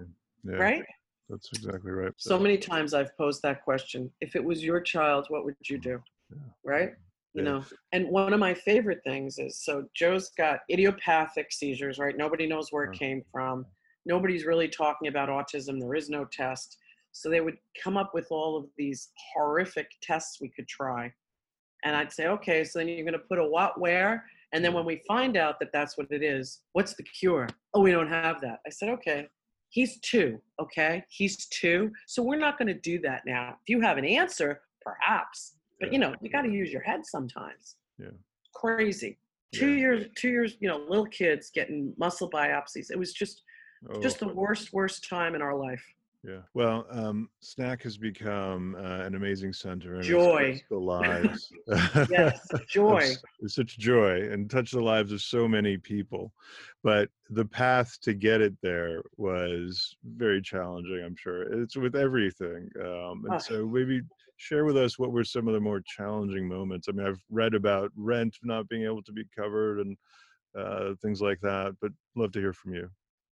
yeah, 0.44 0.54
right 0.66 0.85
That's 1.30 1.48
exactly 1.54 1.92
right. 1.92 2.12
so 2.16 2.38
many 2.38 2.58
times 2.58 2.92
i've 2.92 3.16
posed 3.16 3.40
that 3.42 3.62
question 3.62 4.10
if 4.20 4.34
it 4.34 4.42
was 4.44 4.64
your 4.64 4.80
child 4.80 5.26
what 5.28 5.44
would 5.44 5.54
you 5.68 5.78
do? 5.78 6.02
Yeah. 6.30 6.36
right? 6.64 6.90
You 7.34 7.42
Yeah. 7.44 7.50
know? 7.50 7.64
And 7.92 8.08
one 8.08 8.32
of 8.32 8.40
my 8.40 8.54
favorite 8.54 9.00
things 9.04 9.38
is 9.38 9.62
so 9.64 9.86
joe's 9.94 10.30
got 10.36 10.60
idiopathic 10.70 11.52
seizures 11.52 11.98
right? 11.98 12.16
Nobody 12.16 12.46
knows 12.46 12.68
where 12.70 12.84
it 12.84 12.90
Oh. 12.94 12.98
came 12.98 13.22
from. 13.32 13.66
Nobody's 14.06 14.44
really 14.46 14.68
talking 14.68 15.08
about 15.08 15.28
autism. 15.28 15.78
There 15.78 15.94
is 15.94 16.08
no 16.10 16.24
test. 16.24 16.78
So 17.12 17.28
they 17.28 17.40
would 17.40 17.58
come 17.82 17.96
up 17.96 18.14
with 18.14 18.28
all 18.30 18.56
of 18.56 18.66
these 18.76 19.10
horrific 19.32 19.88
tests 20.02 20.40
we 20.40 20.48
could 20.48 20.68
try. 20.68 21.12
And 21.84 21.94
i'd 21.96 22.12
say 22.12 22.26
okay 22.26 22.64
so 22.64 22.78
then 22.78 22.88
you're 22.88 23.04
going 23.04 23.12
to 23.12 23.28
put 23.30 23.38
a 23.38 23.44
what 23.44 23.80
where? 23.80 24.24
And 24.52 24.64
then 24.64 24.70
mm-hmm. 24.70 24.78
when 24.78 24.86
we 24.86 25.02
find 25.06 25.36
out 25.36 25.60
that 25.60 25.70
that's 25.72 25.96
what 25.96 26.10
it 26.10 26.22
is 26.22 26.62
what's 26.72 26.94
the 26.94 27.04
cure? 27.04 27.46
Oh 27.74 27.80
we 27.80 27.92
don't 27.92 28.08
have 28.08 28.40
that. 28.40 28.58
I 28.66 28.70
said 28.70 28.88
okay 28.98 29.28
he's 29.70 29.98
two 30.00 30.40
okay? 30.61 31.02
He's 31.09 31.46
two. 31.46 31.90
So 32.06 32.22
we're 32.22 32.38
not 32.38 32.59
going 32.59 32.68
to 32.68 32.74
do 32.74 33.00
that 33.00 33.22
now. 33.26 33.56
If 33.62 33.68
you 33.68 33.80
have 33.80 33.96
an 33.98 34.04
answer 34.04 34.61
perhaps. 34.83 35.54
But 35.80 35.92
you 35.92 35.98
know 35.98 36.14
you 36.20 36.28
got 36.30 36.42
to 36.42 36.50
use 36.50 36.70
your 36.70 36.83
head 36.83 37.06
sometimes. 37.06 37.76
Yeah. 37.98 38.09
crazy. 38.54 39.18
Two 39.54 39.70
Yeah. 39.72 39.78
years 39.78 40.06
two 40.16 40.28
years 40.28 40.56
you 40.61 40.68
know 40.68 40.78
little 40.88 41.06
kids 41.06 41.50
getting 41.50 41.94
muscle 41.98 42.30
biopsies. 42.30 42.90
It 42.90 42.98
was 42.98 43.12
just 43.12 43.42
just 44.02 44.22
Oh, 44.22 44.28
the 44.28 44.35
worst 44.35 44.72
worst 44.74 45.09
time 45.09 45.35
in 45.35 45.40
our 45.42 45.56
life 45.56 45.83
Yeah. 46.22 46.40
Well, 46.52 46.87
um, 46.90 47.30
SNAC 47.42 47.83
has 47.85 47.96
become 47.96 48.74
uh, 48.78 49.04
an 49.06 49.14
amazing 49.14 49.54
center 49.54 49.94
and 49.94 50.04
Joy. 50.04 50.62
the 50.68 50.76
lives. 50.78 51.50
yes 52.11 52.46
joy 52.68 52.98
s- 52.98 53.22
such 53.46 53.78
joy 53.78 54.28
and 54.30 54.50
touch 54.50 54.70
the 54.72 54.83
lives 54.83 55.12
of 55.12 55.22
so 55.22 55.48
many 55.48 55.78
people. 55.78 56.33
But 56.83 57.09
the 57.30 57.46
path 57.46 57.96
to 58.02 58.12
get 58.12 58.42
it 58.42 58.54
there 58.62 59.02
was 59.16 59.96
very 60.04 60.42
challenging, 60.42 61.02
I'm 61.02 61.16
sure. 61.16 61.42
It's 61.62 61.76
with 61.76 61.96
everything. 61.96 62.68
Um, 62.78 63.24
and 63.24 63.33
Ah. 63.35 63.38
so 63.38 63.66
maybe 63.66 64.02
share 64.37 64.66
with 64.66 64.76
us 64.76 64.98
what 64.98 65.12
were 65.12 65.24
some 65.24 65.48
of 65.48 65.54
the 65.54 65.61
more 65.61 65.80
challenging 65.87 66.46
moments. 66.46 66.88
I 66.88 66.92
mean, 66.92 67.06
I've 67.06 67.22
read 67.30 67.54
about 67.54 67.92
rent 67.96 68.37
not 68.42 68.68
being 68.68 68.85
able 68.85 69.02
to 69.04 69.12
be 69.12 69.24
covered 69.35 69.80
and 69.80 69.96
uh, 70.59 70.94
things 71.00 71.22
like 71.22 71.40
that, 71.40 71.76
but 71.80 71.92
love 72.14 72.33
to 72.33 72.40
hear 72.40 72.52
from 72.52 72.74
you. 72.74 72.90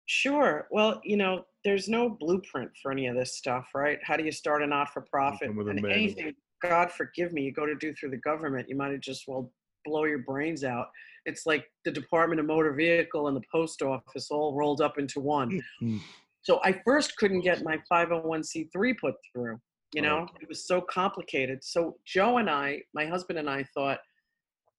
Sure. 0.05 0.67
Well, 0.71 1.01
you 1.03 1.17
know, 1.17 1.45
there's 1.63 1.87
no 1.87 2.09
blueprint 2.09 2.71
for 2.81 2.91
any 2.91 3.07
of 3.07 3.15
this 3.15 3.37
stuff, 3.37 3.67
right? 3.73 3.99
How 4.03 4.17
do 4.17 4.23
you 4.23 4.31
start 4.31 4.61
a 4.63 4.67
not 4.67 4.91
for 4.91 5.01
profit? 5.01 5.47
come 5.47 5.55
with 5.55 5.67
a 5.67 5.71
And 5.71 5.85
anything, 5.85 6.33
God 6.61 6.91
forgive 6.91 7.31
me, 7.33 7.43
you 7.43 7.53
go 7.53 7.65
to 7.65 7.75
do 7.75 7.93
through 7.93 8.09
the 8.11 8.17
government, 8.17 8.67
you 8.69 8.75
might 8.75 8.91
have 8.91 9.01
just, 9.01 9.27
well, 9.27 9.51
blow 9.85 10.03
your 10.05 10.19
brains 10.19 10.63
out. 10.63 10.87
It's 11.25 11.45
like 11.45 11.65
the 11.85 11.91
Department 11.91 12.39
of 12.39 12.45
Motor 12.45 12.73
Vehicle 12.73 13.27
and 13.27 13.35
the 13.35 13.41
post 13.51 13.81
office 13.81 14.29
all 14.29 14.55
rolled 14.55 14.81
up 14.81 14.97
into 14.97 15.19
one. 15.19 15.61
Mm. 15.81 15.99
So 16.41 16.59
I 16.63 16.81
first 16.85 17.15
couldn't 17.17 17.41
get 17.41 17.63
my 17.63 17.77
501c3 17.91 18.97
put 18.99 19.15
through. 19.31 19.59
You 19.93 20.01
Oh, 20.01 20.05
know, 20.05 20.17
okay. 20.23 20.33
it 20.41 20.49
was 20.49 20.65
so 20.67 20.81
complicated. 20.81 21.63
So 21.63 21.97
Joe 22.05 22.37
and 22.37 22.49
I, 22.49 22.81
my 22.93 23.05
husband 23.05 23.39
and 23.39 23.49
I 23.49 23.63
thought, 23.75 23.99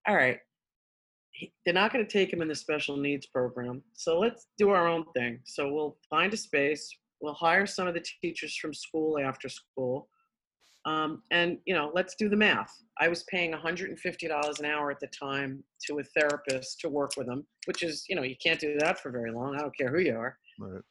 all 0.07 0.17
right, 0.17 0.39
they're 1.65 1.75
not 1.75 1.93
going 1.93 2.05
to 2.05 2.11
take 2.11 2.33
him 2.33 2.43
in 2.43 2.49
the 2.49 2.55
special 2.55 2.97
needs 2.97 3.27
program. 3.27 3.83
So 3.93 4.19
let's 4.19 4.47
do 4.59 4.71
our 4.71 4.87
own 4.87 5.05
thing. 5.15 5.41
So 5.45 5.73
we'll 5.73 5.97
find 6.09 6.33
a 6.33 6.37
space. 6.37 6.89
We'll 7.21 7.35
hire 7.35 7.67
some 7.67 7.87
of 7.87 7.95
the 7.95 8.05
teachers 8.23 8.57
from 8.57 8.75
school 8.75 9.19
after 9.19 9.49
school. 9.49 10.09
Um, 10.87 11.23
and 11.31 11.59
you 11.65 11.75
know, 11.75 11.91
let's 11.95 12.15
do 12.15 12.29
the 12.29 12.37
math. 12.37 12.71
I 13.01 13.09
was 13.09 13.25
paying 13.25 13.53
$150 13.53 14.59
an 14.59 14.65
hour 14.67 14.91
at 14.91 15.01
the 15.01 15.07
time 15.09 15.65
to 15.87 15.99
a 15.99 16.03
therapist 16.03 16.81
to 16.81 16.89
work 16.89 17.13
with 17.17 17.27
them, 17.27 17.47
which 17.65 17.83
is, 17.83 18.05
you 18.09 18.17
know, 18.17 18.23
you 18.23 18.37
can't 18.43 18.61
do 18.61 18.77
that 18.81 19.01
for 19.01 19.11
very 19.11 19.33
long. 19.33 19.57
I 19.57 19.61
don't 19.61 19.77
care 19.77 19.89
who 19.89 20.01
you 20.01 20.17
are. 20.17 20.37
Right. 20.59 20.83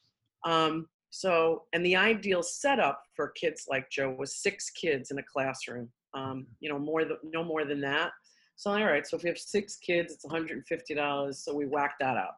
Um, 0.44 0.88
so, 1.10 1.62
and 1.72 1.86
the 1.86 1.94
ideal 1.94 2.42
setup 2.42 3.00
for 3.14 3.28
kids 3.28 3.66
like 3.70 3.88
Joe 3.88 4.16
was 4.18 4.42
six 4.42 4.70
kids 4.70 5.12
in 5.12 5.18
a 5.18 5.22
classroom. 5.22 5.88
Um, 6.12 6.46
you 6.58 6.68
know, 6.68 6.78
more 6.78 7.04
than 7.04 7.18
no 7.22 7.44
more 7.44 7.64
than 7.64 7.80
that. 7.82 8.10
So, 8.56 8.70
all 8.70 8.84
right. 8.84 9.06
So 9.06 9.16
if 9.16 9.24
we 9.24 9.28
have 9.28 9.38
six 9.38 9.76
kids, 9.76 10.12
it's 10.12 10.24
$150. 10.24 11.34
So 11.34 11.54
we 11.54 11.66
whack 11.66 11.94
that 12.00 12.16
out. 12.16 12.34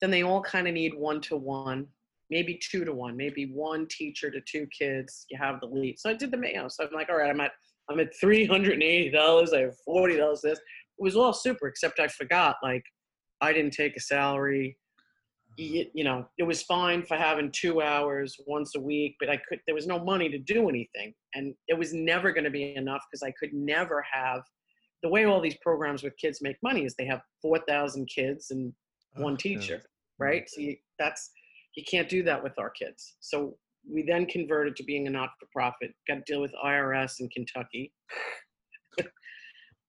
Then 0.00 0.10
they 0.10 0.22
all 0.22 0.42
kind 0.42 0.68
of 0.68 0.74
need 0.74 0.94
one 0.94 1.20
to 1.22 1.36
one 1.36 1.86
maybe 2.30 2.58
two 2.62 2.84
to 2.84 2.92
one, 2.92 3.16
maybe 3.16 3.50
one 3.52 3.86
teacher 3.88 4.30
to 4.30 4.40
two 4.40 4.66
kids. 4.66 5.26
You 5.30 5.38
have 5.38 5.60
the 5.60 5.66
lead. 5.66 5.98
So 5.98 6.10
I 6.10 6.14
did 6.14 6.30
the 6.30 6.36
know, 6.36 6.68
so 6.68 6.84
I'm 6.84 6.92
like, 6.92 7.08
all 7.08 7.16
right, 7.16 7.30
I'm 7.30 7.40
at 7.40 7.52
I'm 7.90 8.00
at 8.00 8.12
three 8.20 8.46
hundred 8.46 8.74
and 8.74 8.82
eighty 8.82 9.10
dollars. 9.10 9.52
I 9.52 9.60
have 9.60 9.76
forty 9.84 10.16
dollars. 10.16 10.42
This 10.42 10.58
it 10.58 11.02
was 11.02 11.16
all 11.16 11.32
super, 11.32 11.68
except 11.68 12.00
I 12.00 12.08
forgot 12.08 12.56
like 12.62 12.82
I 13.40 13.52
didn't 13.52 13.72
take 13.72 13.96
a 13.96 14.00
salary. 14.00 14.76
You, 15.56 15.86
you 15.92 16.04
know, 16.04 16.28
it 16.38 16.44
was 16.44 16.62
fine 16.62 17.04
for 17.04 17.16
having 17.16 17.50
two 17.50 17.82
hours 17.82 18.36
once 18.46 18.76
a 18.76 18.80
week, 18.80 19.16
but 19.18 19.28
I 19.28 19.40
could. 19.48 19.60
There 19.66 19.74
was 19.74 19.86
no 19.86 19.98
money 19.98 20.28
to 20.28 20.38
do 20.38 20.68
anything, 20.68 21.14
and 21.34 21.54
it 21.66 21.78
was 21.78 21.92
never 21.92 22.32
going 22.32 22.44
to 22.44 22.50
be 22.50 22.74
enough 22.76 23.02
because 23.10 23.22
I 23.22 23.32
could 23.38 23.52
never 23.52 24.04
have. 24.12 24.42
The 25.02 25.08
way 25.08 25.24
all 25.24 25.40
these 25.40 25.56
programs 25.62 26.02
with 26.02 26.16
kids 26.16 26.40
make 26.42 26.56
money 26.62 26.84
is 26.84 26.94
they 26.96 27.06
have 27.06 27.20
four 27.40 27.60
thousand 27.68 28.06
kids 28.06 28.50
and 28.50 28.72
oh, 29.16 29.22
one 29.22 29.36
teacher, 29.36 29.82
right? 30.18 30.48
So 30.48 30.60
you, 30.60 30.76
that's 30.98 31.30
you 31.76 31.84
can't 31.88 32.08
do 32.08 32.22
that 32.24 32.42
with 32.42 32.58
our 32.58 32.70
kids. 32.70 33.16
So 33.20 33.56
we 33.90 34.02
then 34.02 34.26
converted 34.26 34.76
to 34.76 34.82
being 34.82 35.06
a 35.06 35.10
not-for-profit. 35.10 35.92
Got 36.08 36.14
to 36.14 36.22
deal 36.26 36.40
with 36.40 36.52
IRS 36.64 37.20
in 37.20 37.28
Kentucky. 37.28 37.92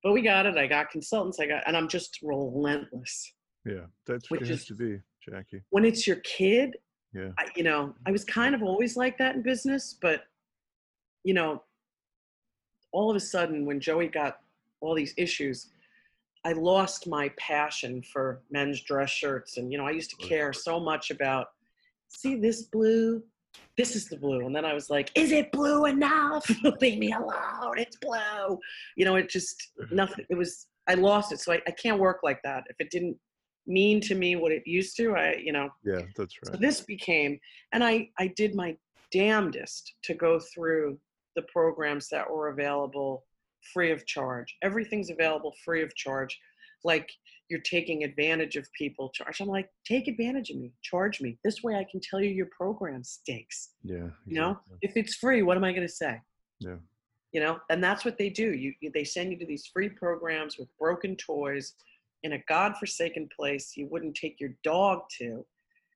but 0.03 0.13
we 0.13 0.21
got 0.21 0.45
it. 0.45 0.57
I 0.57 0.67
got 0.67 0.91
consultants. 0.91 1.39
I 1.39 1.47
got, 1.47 1.63
and 1.65 1.75
I'm 1.75 1.87
just 1.87 2.19
relentless. 2.21 3.33
Yeah, 3.65 3.85
that's 4.07 4.29
what 4.31 4.41
it 4.41 4.47
has 4.47 4.65
to 4.65 4.75
be, 4.75 4.99
Jackie. 5.27 5.61
When 5.69 5.83
it's 5.83 6.07
your 6.07 6.17
kid, 6.17 6.77
yeah, 7.13 7.29
I, 7.37 7.47
you 7.55 7.63
know, 7.63 7.93
I 8.05 8.11
was 8.11 8.23
kind 8.23 8.55
of 8.55 8.63
always 8.63 8.95
like 8.95 9.17
that 9.17 9.35
in 9.35 9.41
business, 9.41 9.97
but 10.01 10.23
you 11.23 11.33
know, 11.33 11.63
all 12.91 13.09
of 13.09 13.15
a 13.15 13.19
sudden 13.19 13.65
when 13.65 13.79
Joey 13.79 14.07
got 14.07 14.37
all 14.81 14.95
these 14.95 15.13
issues, 15.17 15.67
I 16.45 16.53
lost 16.53 17.07
my 17.07 17.29
passion 17.37 18.01
for 18.01 18.41
men's 18.49 18.81
dress 18.81 19.09
shirts, 19.09 19.57
and 19.57 19.71
you 19.71 19.77
know, 19.77 19.85
I 19.85 19.91
used 19.91 20.09
to 20.11 20.15
care 20.15 20.53
so 20.53 20.79
much 20.79 21.11
about 21.11 21.47
see 22.09 22.35
this 22.35 22.63
blue? 22.63 23.23
This 23.77 23.95
is 23.95 24.07
the 24.07 24.17
blue. 24.17 24.45
And 24.45 24.55
then 24.55 24.65
I 24.65 24.73
was 24.73 24.89
like, 24.89 25.11
is 25.15 25.31
it 25.31 25.51
blue 25.51 25.85
enough? 25.85 26.49
Leave 26.81 26.99
me 26.99 27.13
alone. 27.13 27.77
It's 27.77 27.97
blue. 27.97 28.59
You 28.95 29.05
know, 29.05 29.15
it 29.15 29.29
just, 29.29 29.71
mm-hmm. 29.81 29.95
nothing. 29.95 30.25
It 30.29 30.35
was, 30.35 30.67
I 30.87 30.95
lost 30.95 31.31
it. 31.31 31.39
So 31.39 31.53
I, 31.53 31.61
I 31.67 31.71
can't 31.71 31.99
work 31.99 32.19
like 32.23 32.41
that. 32.43 32.63
If 32.69 32.75
it 32.79 32.91
didn't 32.91 33.17
mean 33.65 34.01
to 34.01 34.15
me 34.15 34.35
what 34.35 34.51
it 34.51 34.63
used 34.65 34.97
to, 34.97 35.15
I, 35.15 35.35
you 35.35 35.53
know. 35.53 35.69
Yeah, 35.83 36.01
that's 36.17 36.35
right. 36.43 36.53
So 36.53 36.57
this 36.59 36.81
became, 36.81 37.39
and 37.71 37.83
I, 37.83 38.09
I 38.17 38.27
did 38.27 38.55
my 38.55 38.75
damnedest 39.11 39.93
to 40.03 40.13
go 40.13 40.39
through 40.39 40.99
the 41.35 41.41
programs 41.43 42.09
that 42.09 42.29
were 42.29 42.49
available 42.49 43.23
free 43.73 43.91
of 43.91 44.05
charge. 44.05 44.55
Everything's 44.61 45.09
available 45.09 45.53
free 45.63 45.83
of 45.83 45.95
charge. 45.95 46.37
Like 46.83 47.09
you're 47.49 47.59
taking 47.61 48.03
advantage 48.03 48.55
of 48.55 48.71
people. 48.73 49.09
Charge. 49.09 49.41
I'm 49.41 49.47
like, 49.47 49.69
take 49.85 50.07
advantage 50.07 50.51
of 50.51 50.57
me. 50.57 50.71
Charge 50.81 51.19
me. 51.19 51.37
This 51.43 51.63
way 51.63 51.75
I 51.75 51.85
can 51.89 51.99
tell 51.99 52.21
you 52.21 52.29
your 52.29 52.49
program 52.55 53.03
stinks. 53.03 53.71
Yeah. 53.83 53.95
Exactly. 53.95 54.33
You 54.33 54.41
know, 54.41 54.59
if 54.81 54.95
it's 54.95 55.15
free, 55.15 55.41
what 55.41 55.57
am 55.57 55.63
I 55.63 55.71
going 55.71 55.87
to 55.87 55.93
say? 55.93 56.21
Yeah. 56.59 56.75
You 57.31 57.41
know, 57.41 57.59
and 57.69 57.83
that's 57.83 58.05
what 58.05 58.17
they 58.17 58.29
do. 58.29 58.53
You, 58.53 58.73
you 58.81 58.91
they 58.93 59.03
send 59.03 59.31
you 59.31 59.37
to 59.39 59.45
these 59.45 59.67
free 59.67 59.89
programs 59.89 60.57
with 60.57 60.67
broken 60.77 61.15
toys 61.15 61.73
in 62.23 62.33
a 62.33 62.43
godforsaken 62.47 63.29
place 63.35 63.77
you 63.77 63.87
wouldn't 63.87 64.15
take 64.15 64.39
your 64.39 64.51
dog 64.63 65.01
to. 65.19 65.45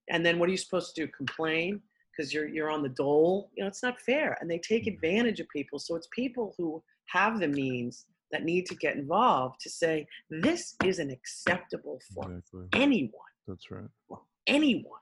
And 0.10 0.26
then 0.26 0.40
what 0.40 0.50
are 0.50 0.52
you 0.52 0.58
supposed 0.58 0.96
to 0.96 1.06
do? 1.06 1.12
Complain 1.12 1.82
because 2.12 2.34
you're 2.34 2.48
you're 2.48 2.70
on 2.70 2.84
the 2.84 2.90
dole? 2.90 3.50
You 3.56 3.64
know, 3.64 3.68
it's 3.68 3.84
not 3.84 4.00
fair. 4.02 4.38
And 4.42 4.50
they 4.50 4.60
take 4.60 4.86
mm-hmm. 4.86 4.96
advantage 4.96 5.40
of 5.40 5.50
people. 5.50 5.80
So 5.80 5.96
it's 5.96 6.08
people 6.12 6.54
who 6.58 6.84
have 7.08 7.40
the 7.40 7.48
means 7.48 8.06
that 8.32 8.44
need 8.44 8.66
to 8.66 8.76
get 8.76 8.96
involved 8.96 9.62
to 9.62 9.70
say 9.70 10.08
this 10.30 10.76
isn't 10.84 11.12
acceptable 11.12 12.02
for 12.14 12.32
exactly. 12.32 12.68
anyone. 12.74 13.12
That's 13.48 13.70
right. 13.70 13.90
For 14.08 14.22
anyone. 14.48 15.00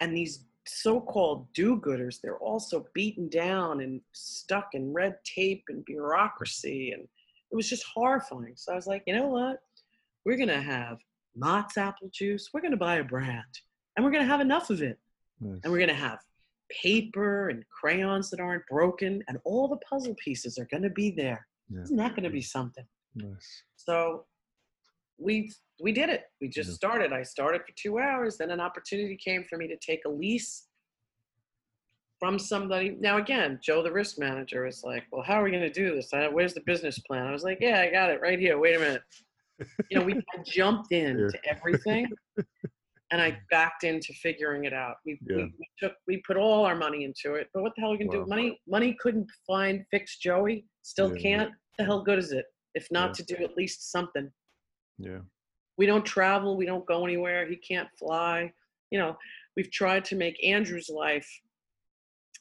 And 0.00 0.16
these 0.16 0.46
so-called 0.66 1.52
do-gooders, 1.54 2.20
they're 2.20 2.38
also 2.38 2.86
beaten 2.94 3.28
down 3.28 3.80
and 3.80 4.00
stuck 4.12 4.70
in 4.74 4.92
red 4.92 5.16
tape 5.24 5.64
and 5.68 5.84
bureaucracy, 5.84 6.92
and 6.92 7.02
it 7.02 7.56
was 7.56 7.68
just 7.68 7.84
horrifying. 7.94 8.54
So 8.56 8.72
I 8.72 8.76
was 8.76 8.86
like, 8.86 9.02
you 9.06 9.14
know 9.14 9.28
what? 9.28 9.58
We're 10.24 10.38
gonna 10.38 10.62
have 10.62 10.98
Mott's 11.36 11.76
apple 11.76 12.08
juice. 12.12 12.50
We're 12.52 12.62
gonna 12.62 12.76
buy 12.76 12.96
a 12.96 13.04
brand, 13.04 13.42
and 13.96 14.04
we're 14.04 14.12
gonna 14.12 14.24
have 14.24 14.40
enough 14.40 14.70
of 14.70 14.82
it, 14.82 14.98
nice. 15.40 15.60
and 15.62 15.72
we're 15.72 15.80
gonna 15.80 15.94
have 15.94 16.20
paper 16.82 17.48
and 17.48 17.64
crayons 17.68 18.30
that 18.30 18.40
aren't 18.40 18.66
broken, 18.66 19.22
and 19.28 19.38
all 19.44 19.68
the 19.68 19.78
puzzle 19.88 20.14
pieces 20.22 20.58
are 20.58 20.68
gonna 20.70 20.90
be 20.90 21.10
there 21.10 21.46
yeah. 21.72 21.82
Isn't 21.82 21.96
that 21.96 22.10
going 22.10 22.24
to 22.24 22.30
be 22.30 22.42
something? 22.42 22.84
Nice. 23.14 23.62
So 23.76 24.24
we 25.18 25.50
we 25.80 25.92
did 25.92 26.08
it. 26.08 26.24
We 26.40 26.48
just 26.48 26.70
yeah. 26.70 26.74
started. 26.74 27.12
I 27.12 27.22
started 27.22 27.62
for 27.62 27.72
two 27.76 27.98
hours. 27.98 28.36
Then 28.36 28.50
an 28.50 28.60
opportunity 28.60 29.16
came 29.16 29.44
for 29.44 29.56
me 29.56 29.66
to 29.68 29.76
take 29.76 30.00
a 30.06 30.08
lease 30.08 30.66
from 32.18 32.38
somebody. 32.38 32.96
Now 33.00 33.18
again, 33.18 33.58
Joe, 33.62 33.82
the 33.82 33.92
risk 33.92 34.18
manager, 34.18 34.66
is 34.66 34.82
like, 34.84 35.04
"Well, 35.12 35.22
how 35.22 35.34
are 35.34 35.44
we 35.44 35.50
going 35.50 35.62
to 35.62 35.70
do 35.70 35.94
this? 35.94 36.10
Where's 36.32 36.54
the 36.54 36.62
business 36.66 36.98
plan?" 37.00 37.26
I 37.26 37.32
was 37.32 37.44
like, 37.44 37.58
"Yeah, 37.60 37.80
I 37.80 37.90
got 37.90 38.10
it 38.10 38.20
right 38.20 38.38
here. 38.38 38.58
Wait 38.58 38.76
a 38.76 38.78
minute." 38.78 39.02
You 39.90 39.98
know, 39.98 40.04
we 40.04 40.20
jumped 40.46 40.92
into 40.92 41.38
everything, 41.48 42.08
and 43.12 43.20
I 43.20 43.38
backed 43.50 43.84
into 43.84 44.12
figuring 44.14 44.64
it 44.64 44.72
out. 44.72 44.96
We, 45.04 45.20
yeah. 45.28 45.36
we, 45.36 45.42
we, 45.44 45.68
took 45.78 45.92
we 46.08 46.22
put 46.26 46.36
all 46.38 46.64
our 46.64 46.74
money 46.74 47.04
into 47.04 47.34
it. 47.34 47.48
But 47.52 47.62
what 47.62 47.72
the 47.76 47.82
hell 47.82 47.90
are 47.90 47.98
we 47.98 48.04
gonna 48.04 48.18
wow. 48.18 48.24
do? 48.24 48.30
Money 48.30 48.60
money 48.66 48.96
couldn't 49.00 49.30
find 49.46 49.84
fix 49.90 50.18
Joey. 50.18 50.64
Still 50.82 51.14
yeah. 51.14 51.22
can't 51.22 51.50
the 51.78 51.84
hell 51.84 52.02
good 52.02 52.18
is 52.18 52.32
it 52.32 52.46
if 52.74 52.88
not 52.90 53.10
yeah. 53.10 53.24
to 53.24 53.36
do 53.36 53.44
at 53.44 53.56
least 53.56 53.92
something? 53.92 54.30
Yeah. 54.98 55.18
We 55.76 55.86
don't 55.86 56.04
travel. 56.04 56.56
We 56.56 56.66
don't 56.66 56.86
go 56.86 57.04
anywhere. 57.04 57.46
He 57.46 57.56
can't 57.56 57.88
fly. 57.98 58.52
You 58.90 58.98
know, 58.98 59.16
we've 59.56 59.70
tried 59.70 60.04
to 60.06 60.16
make 60.16 60.42
Andrew's 60.44 60.88
life 60.88 61.28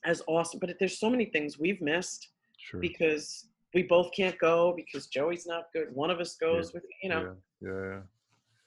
as 0.05 0.21
awesome, 0.27 0.59
but 0.59 0.73
there's 0.79 0.99
so 0.99 1.09
many 1.09 1.25
things 1.25 1.59
we've 1.59 1.81
missed 1.81 2.29
sure. 2.57 2.79
because 2.79 3.47
we 3.73 3.83
both 3.83 4.09
can't 4.15 4.37
go 4.39 4.73
because 4.75 5.07
Joey's 5.07 5.45
not 5.45 5.65
good. 5.73 5.87
One 5.93 6.09
of 6.09 6.19
us 6.19 6.35
goes 6.35 6.73
with, 6.73 6.83
you 7.03 7.09
know. 7.09 7.35
Yeah. 7.61 7.69
yeah. 7.69 7.99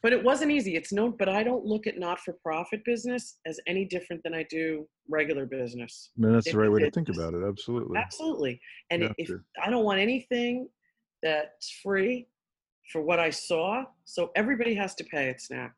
But 0.05 0.13
it 0.13 0.23
wasn't 0.23 0.53
easy. 0.53 0.77
It's 0.77 0.93
no, 0.93 1.11
but 1.11 1.31
I 1.31 1.43
don't 1.43 1.65
look 1.65 1.87
at 1.87 1.99
not-for-profit 1.99 2.85
business 2.85 3.39
as 3.47 3.59
any 3.67 3.87
different 3.87 4.23
than 4.23 4.35
I 4.35 4.45
do 4.51 4.87
regular 5.09 5.47
business. 5.47 6.11
Man, 6.19 6.35
that's 6.35 6.53
the 6.53 6.59
right 6.59 6.71
way 6.71 6.81
to 6.81 6.91
think 6.91 7.09
about 7.09 7.33
it. 7.33 7.43
Absolutely. 7.43 7.99
Absolutely. 7.99 8.61
And 8.91 9.15
if 9.17 9.31
I 9.65 9.71
don't 9.71 9.85
want 9.85 10.01
anything 10.01 10.69
that's 11.23 11.81
free 11.83 12.29
for 12.93 13.01
what 13.01 13.19
I 13.19 13.31
saw. 13.31 13.85
So 14.05 14.31
everybody 14.37 14.75
has 14.75 14.95
to 14.97 15.05
pay 15.05 15.31
at 15.31 15.39
SNAC. 15.39 15.71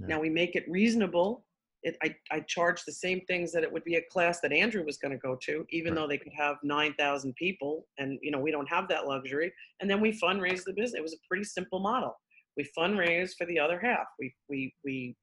Yeah. 0.00 0.06
Now 0.08 0.20
we 0.20 0.28
make 0.28 0.56
it 0.56 0.64
reasonable. 0.68 1.44
It, 1.84 1.96
I, 2.02 2.14
I 2.32 2.40
charge 2.40 2.82
the 2.84 2.92
same 2.92 3.20
things 3.28 3.52
that 3.52 3.62
it 3.62 3.72
would 3.72 3.84
be 3.84 3.94
a 3.94 4.02
class 4.10 4.40
that 4.40 4.52
Andrew 4.52 4.84
was 4.84 4.96
going 4.96 5.12
to 5.12 5.18
go 5.18 5.38
to, 5.42 5.64
even 5.70 5.94
right. 5.94 6.00
though 6.00 6.08
they 6.08 6.18
could 6.18 6.32
have 6.36 6.56
9,000 6.64 7.32
people. 7.36 7.86
And, 7.98 8.18
you 8.20 8.32
know, 8.32 8.40
we 8.40 8.50
don't 8.50 8.68
have 8.68 8.88
that 8.88 9.06
luxury. 9.06 9.52
And 9.80 9.88
then 9.88 10.00
we 10.00 10.10
fundraise 10.10 10.64
the 10.64 10.72
business. 10.72 10.98
It 10.98 11.02
was 11.02 11.14
a 11.14 11.28
pretty 11.28 11.44
simple 11.44 11.78
model. 11.78 12.16
We 12.58 12.68
fundraise 12.76 13.34
for 13.38 13.46
the 13.46 13.58
other 13.58 13.80
half. 13.80 14.08
We, 14.18 14.34
we, 14.50 14.74
we 14.84 15.16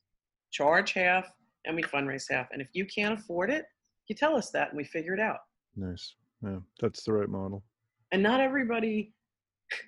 charge 0.52 0.94
half 0.94 1.32
and 1.66 1.76
we 1.76 1.84
fundraise 1.84 2.26
half. 2.32 2.48
And 2.52 2.62
if 2.62 2.70
you 2.74 2.86
can't 2.86 3.20
afford 3.20 3.52
it, 3.52 3.66
you 4.08 4.16
tell 4.16 4.36
us 4.36 4.50
that 4.52 4.70
and 4.70 4.78
we 4.78 4.86
figure 4.86 5.14
it 5.14 5.20
out. 5.20 5.40
Nice. 5.76 6.16
Yeah, 6.44 6.60
that's 6.82 7.04
the 7.04 7.14
right 7.14 7.30
model. 7.30 7.64
And 8.12 8.24
not 8.24 8.40
everybody 8.40 9.14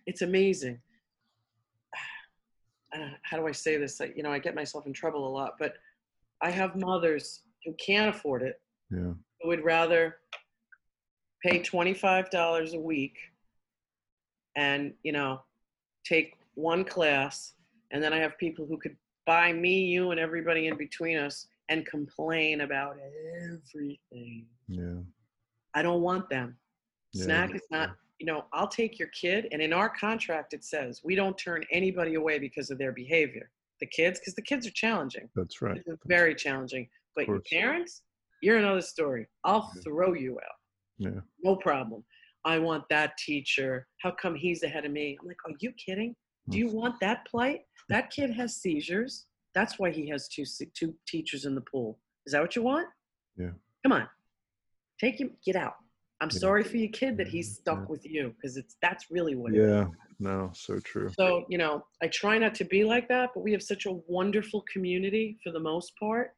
it's 0.06 0.22
amazing. 0.22 0.80
Uh, 2.96 3.10
how 3.22 3.36
do 3.36 3.46
I 3.46 3.52
say 3.52 3.76
this? 3.76 4.00
I, 4.00 4.14
you 4.16 4.24
know, 4.24 4.32
I 4.32 4.40
get 4.40 4.56
myself 4.56 4.88
in 4.88 4.94
trouble 4.94 5.28
a 5.28 5.30
lot, 5.30 5.56
but 5.60 5.74
I 6.42 6.50
have 6.50 6.78
mothers 6.78 7.42
who 7.66 7.74
can't 7.74 8.16
afford 8.16 8.42
it. 8.44 8.62
Yeah. 8.90 9.12
Who 9.42 9.50
would 9.50 9.66
rather 9.66 10.16
pay 11.44 11.60
$25 11.60 12.74
a 12.74 12.80
week 12.80 13.18
and, 14.56 14.94
you 15.04 15.12
know, 15.12 15.42
take 16.06 16.37
one 16.58 16.84
class. 16.84 17.54
And 17.92 18.04
then 18.04 18.14
I 18.14 18.18
have 18.18 18.38
people 18.38 18.66
who 18.66 18.78
could 18.78 18.96
buy 19.26 19.54
me, 19.54 19.86
you, 19.86 20.12
and 20.12 20.20
everybody 20.20 20.68
in 20.68 20.78
between 20.78 21.18
us 21.18 21.48
and 21.70 21.86
complain 21.86 22.62
about 22.62 22.98
everything. 23.44 24.46
Yeah. 24.68 25.02
I 25.74 25.82
don't 25.82 26.02
want 26.02 26.30
them. 26.30 26.58
Yeah. 27.14 27.26
SNAC 27.26 27.56
is 27.56 27.62
not 27.72 27.92
you 28.20 28.26
know, 28.26 28.46
I'll 28.52 28.68
take 28.68 28.98
your 28.98 29.10
kid, 29.10 29.48
and 29.52 29.62
in 29.62 29.74
our 29.74 29.90
contract 29.90 30.54
it 30.54 30.64
says 30.64 31.02
we 31.04 31.16
don't 31.16 31.38
turn 31.38 31.64
anybody 31.72 32.16
away 32.16 32.40
because 32.40 32.72
of 32.72 32.78
their 32.78 32.92
behavior. 32.92 33.50
The 33.80 33.88
kids, 33.88 34.20
because 34.20 34.34
the 34.34 34.42
kids 34.42 34.66
are 34.66 34.72
challenging. 34.72 35.30
That's 35.36 35.62
right. 35.62 35.82
It's 35.86 36.02
very 36.08 36.34
challenging. 36.34 36.90
But 37.16 37.28
your 37.28 37.42
parents, 37.52 38.02
you're 38.42 38.58
another 38.58 38.82
story. 38.82 39.28
I'll 39.44 39.72
yeah. 39.76 39.82
throw 39.84 40.14
you 40.14 40.40
out. 40.40 40.56
Yeah. 40.98 41.22
No 41.44 41.56
problem. 41.58 42.04
I 42.44 42.58
want 42.58 42.86
that 42.90 43.18
teacher. 43.20 43.86
How 44.02 44.12
come 44.12 44.34
he's 44.34 44.64
ahead 44.64 44.86
of 44.86 44.92
me? 44.92 45.16
I'm 45.22 45.28
like, 45.28 45.38
are 45.46 45.54
you 45.60 45.72
kidding? 45.74 46.16
Do 46.50 46.58
you 46.58 46.68
want 46.68 47.00
that 47.02 47.26
plight? 47.26 47.62
That 47.90 48.10
kid 48.10 48.32
has 48.32 48.56
seizures. 48.56 49.26
That's 49.54 49.80
why 49.80 49.92
he 49.92 50.08
has 50.10 50.28
two 50.28 50.46
two 50.74 50.94
teachers 51.08 51.46
in 51.46 51.56
the 51.56 51.62
pool. 51.62 52.00
Is 52.26 52.34
that 52.34 52.42
what 52.42 52.56
you 52.56 52.62
want? 52.64 52.88
Yeah. 53.38 53.52
Come 53.84 53.94
on, 53.94 54.08
take 55.00 55.20
him. 55.20 55.32
Get 55.46 55.56
out. 55.56 55.76
I'm 56.20 56.30
yeah. 56.32 56.40
sorry 56.40 56.64
for 56.64 56.78
your 56.78 56.90
kid 56.90 57.18
that 57.18 57.28
he's 57.28 57.56
stuck 57.56 57.80
yeah. 57.80 57.86
with 57.88 58.06
you 58.06 58.34
because 58.36 58.58
it's 58.58 58.76
that's 58.82 59.06
really 59.12 59.36
what. 59.36 59.54
Yeah. 59.54 59.88
No. 60.20 60.52
So 60.54 60.80
true. 60.80 61.12
So 61.18 61.46
you 61.50 61.58
know, 61.58 61.86
I 62.02 62.08
try 62.08 62.38
not 62.38 62.56
to 62.56 62.66
be 62.66 62.84
like 62.84 63.08
that, 63.10 63.32
but 63.34 63.42
we 63.44 63.52
have 63.52 63.64
such 63.64 63.86
a 63.86 63.94
wonderful 64.08 64.64
community 64.72 65.38
for 65.44 65.52
the 65.52 65.60
most 65.60 65.94
part, 66.00 66.32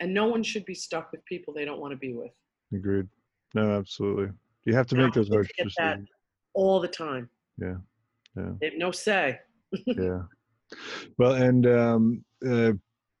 and 0.00 0.12
no 0.12 0.26
one 0.26 0.42
should 0.42 0.64
be 0.64 0.74
stuck 0.74 1.10
with 1.12 1.24
people 1.24 1.52
they 1.52 1.64
don't 1.64 1.80
want 1.80 1.92
to 1.92 1.98
be 1.98 2.12
with. 2.12 2.32
Agreed. 2.72 3.08
No, 3.54 3.78
absolutely. 3.78 4.28
You 4.64 4.74
have 4.74 4.86
to 4.88 4.96
make 4.96 5.14
those 5.14 5.28
hard 5.28 5.48
decisions. 5.56 6.08
all 6.54 6.80
the 6.80 6.88
time. 6.88 7.30
Yeah. 7.56 7.76
Yeah. 8.36 8.50
They 8.60 8.66
have 8.66 8.78
no 8.78 8.90
say. 8.90 9.38
yeah. 9.86 10.22
Well, 11.18 11.32
and 11.34 11.66
um, 11.66 12.24
uh, 12.46 12.72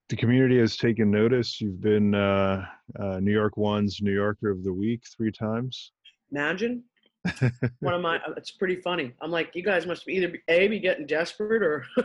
the 0.08 0.16
community 0.16 0.58
has 0.58 0.76
taken 0.76 1.10
notice. 1.10 1.60
You've 1.60 1.80
been 1.80 2.14
uh, 2.14 2.64
uh, 2.98 3.20
New 3.20 3.32
York 3.32 3.56
One's 3.56 4.00
New 4.00 4.12
Yorker 4.12 4.50
of 4.50 4.64
the 4.64 4.72
Week 4.72 5.02
three 5.16 5.32
times. 5.32 5.92
Imagine. 6.32 6.82
One 7.80 7.94
of 7.94 8.00
my, 8.00 8.16
uh, 8.16 8.32
it's 8.36 8.50
pretty 8.50 8.76
funny. 8.76 9.12
I'm 9.20 9.30
like, 9.30 9.54
you 9.54 9.62
guys 9.62 9.86
must 9.86 10.06
be 10.06 10.14
either 10.14 10.38
a 10.48 10.68
be 10.68 10.78
getting 10.78 11.06
desperate 11.06 11.62
or. 11.62 11.84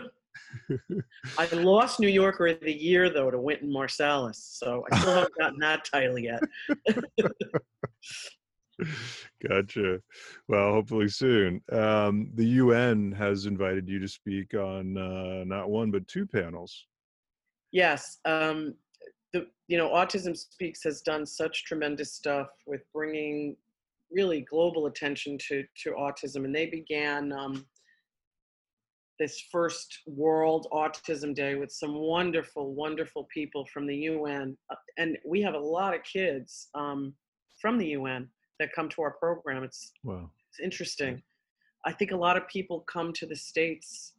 I 1.37 1.45
lost 1.53 1.99
New 1.99 2.07
Yorker 2.07 2.47
of 2.47 2.59
the 2.59 2.73
Year 2.73 3.09
though 3.09 3.29
to 3.29 3.39
Wynton 3.39 3.69
Marsalis, 3.69 4.35
so 4.35 4.83
I 4.91 4.99
still 4.99 5.13
haven't 5.13 5.37
gotten 5.37 5.59
that 5.59 5.85
title 5.85 6.17
yet. 6.19 6.41
gotcha. 9.47 9.99
Well, 10.47 10.71
hopefully 10.71 11.09
soon. 11.09 11.61
Um, 11.71 12.31
the 12.35 12.45
UN 12.45 13.11
has 13.13 13.45
invited 13.45 13.87
you 13.87 13.99
to 13.99 14.07
speak 14.07 14.53
on 14.53 14.97
uh, 14.97 15.43
not 15.45 15.69
one 15.69 15.91
but 15.91 16.07
two 16.07 16.25
panels. 16.25 16.85
Yes, 17.71 18.19
um, 18.25 18.75
the 19.33 19.47
you 19.67 19.77
know 19.77 19.89
Autism 19.89 20.35
Speaks 20.37 20.83
has 20.83 21.01
done 21.01 21.25
such 21.25 21.65
tremendous 21.65 22.13
stuff 22.13 22.47
with 22.67 22.81
bringing 22.93 23.55
really 24.11 24.41
global 24.41 24.85
attention 24.85 25.37
to 25.49 25.63
to 25.83 25.91
autism, 25.91 26.45
and 26.45 26.55
they 26.55 26.67
began 26.67 27.31
um, 27.31 27.65
this 29.19 29.43
first 29.51 29.99
World 30.05 30.67
Autism 30.71 31.33
Day 31.33 31.55
with 31.55 31.71
some 31.71 31.95
wonderful, 31.95 32.73
wonderful 32.73 33.27
people 33.33 33.65
from 33.73 33.87
the 33.87 33.95
UN, 33.95 34.57
uh, 34.71 34.75
and 34.97 35.17
we 35.25 35.41
have 35.41 35.53
a 35.53 35.59
lot 35.59 35.93
of 35.93 36.01
kids 36.03 36.69
um, 36.75 37.13
from 37.61 37.77
the 37.77 37.87
UN 37.87 38.29
that 38.59 38.73
come 38.73 38.89
to 38.89 39.01
our 39.01 39.11
program. 39.11 39.63
It's 39.63 39.91
wow. 40.03 40.29
it's 40.49 40.59
interesting. 40.59 41.21
I 41.85 41.91
think 41.91 42.11
a 42.11 42.17
lot 42.17 42.37
of 42.37 42.47
people 42.47 42.81
come 42.81 43.11
to 43.13 43.25
the 43.25 43.35
states 43.35 44.13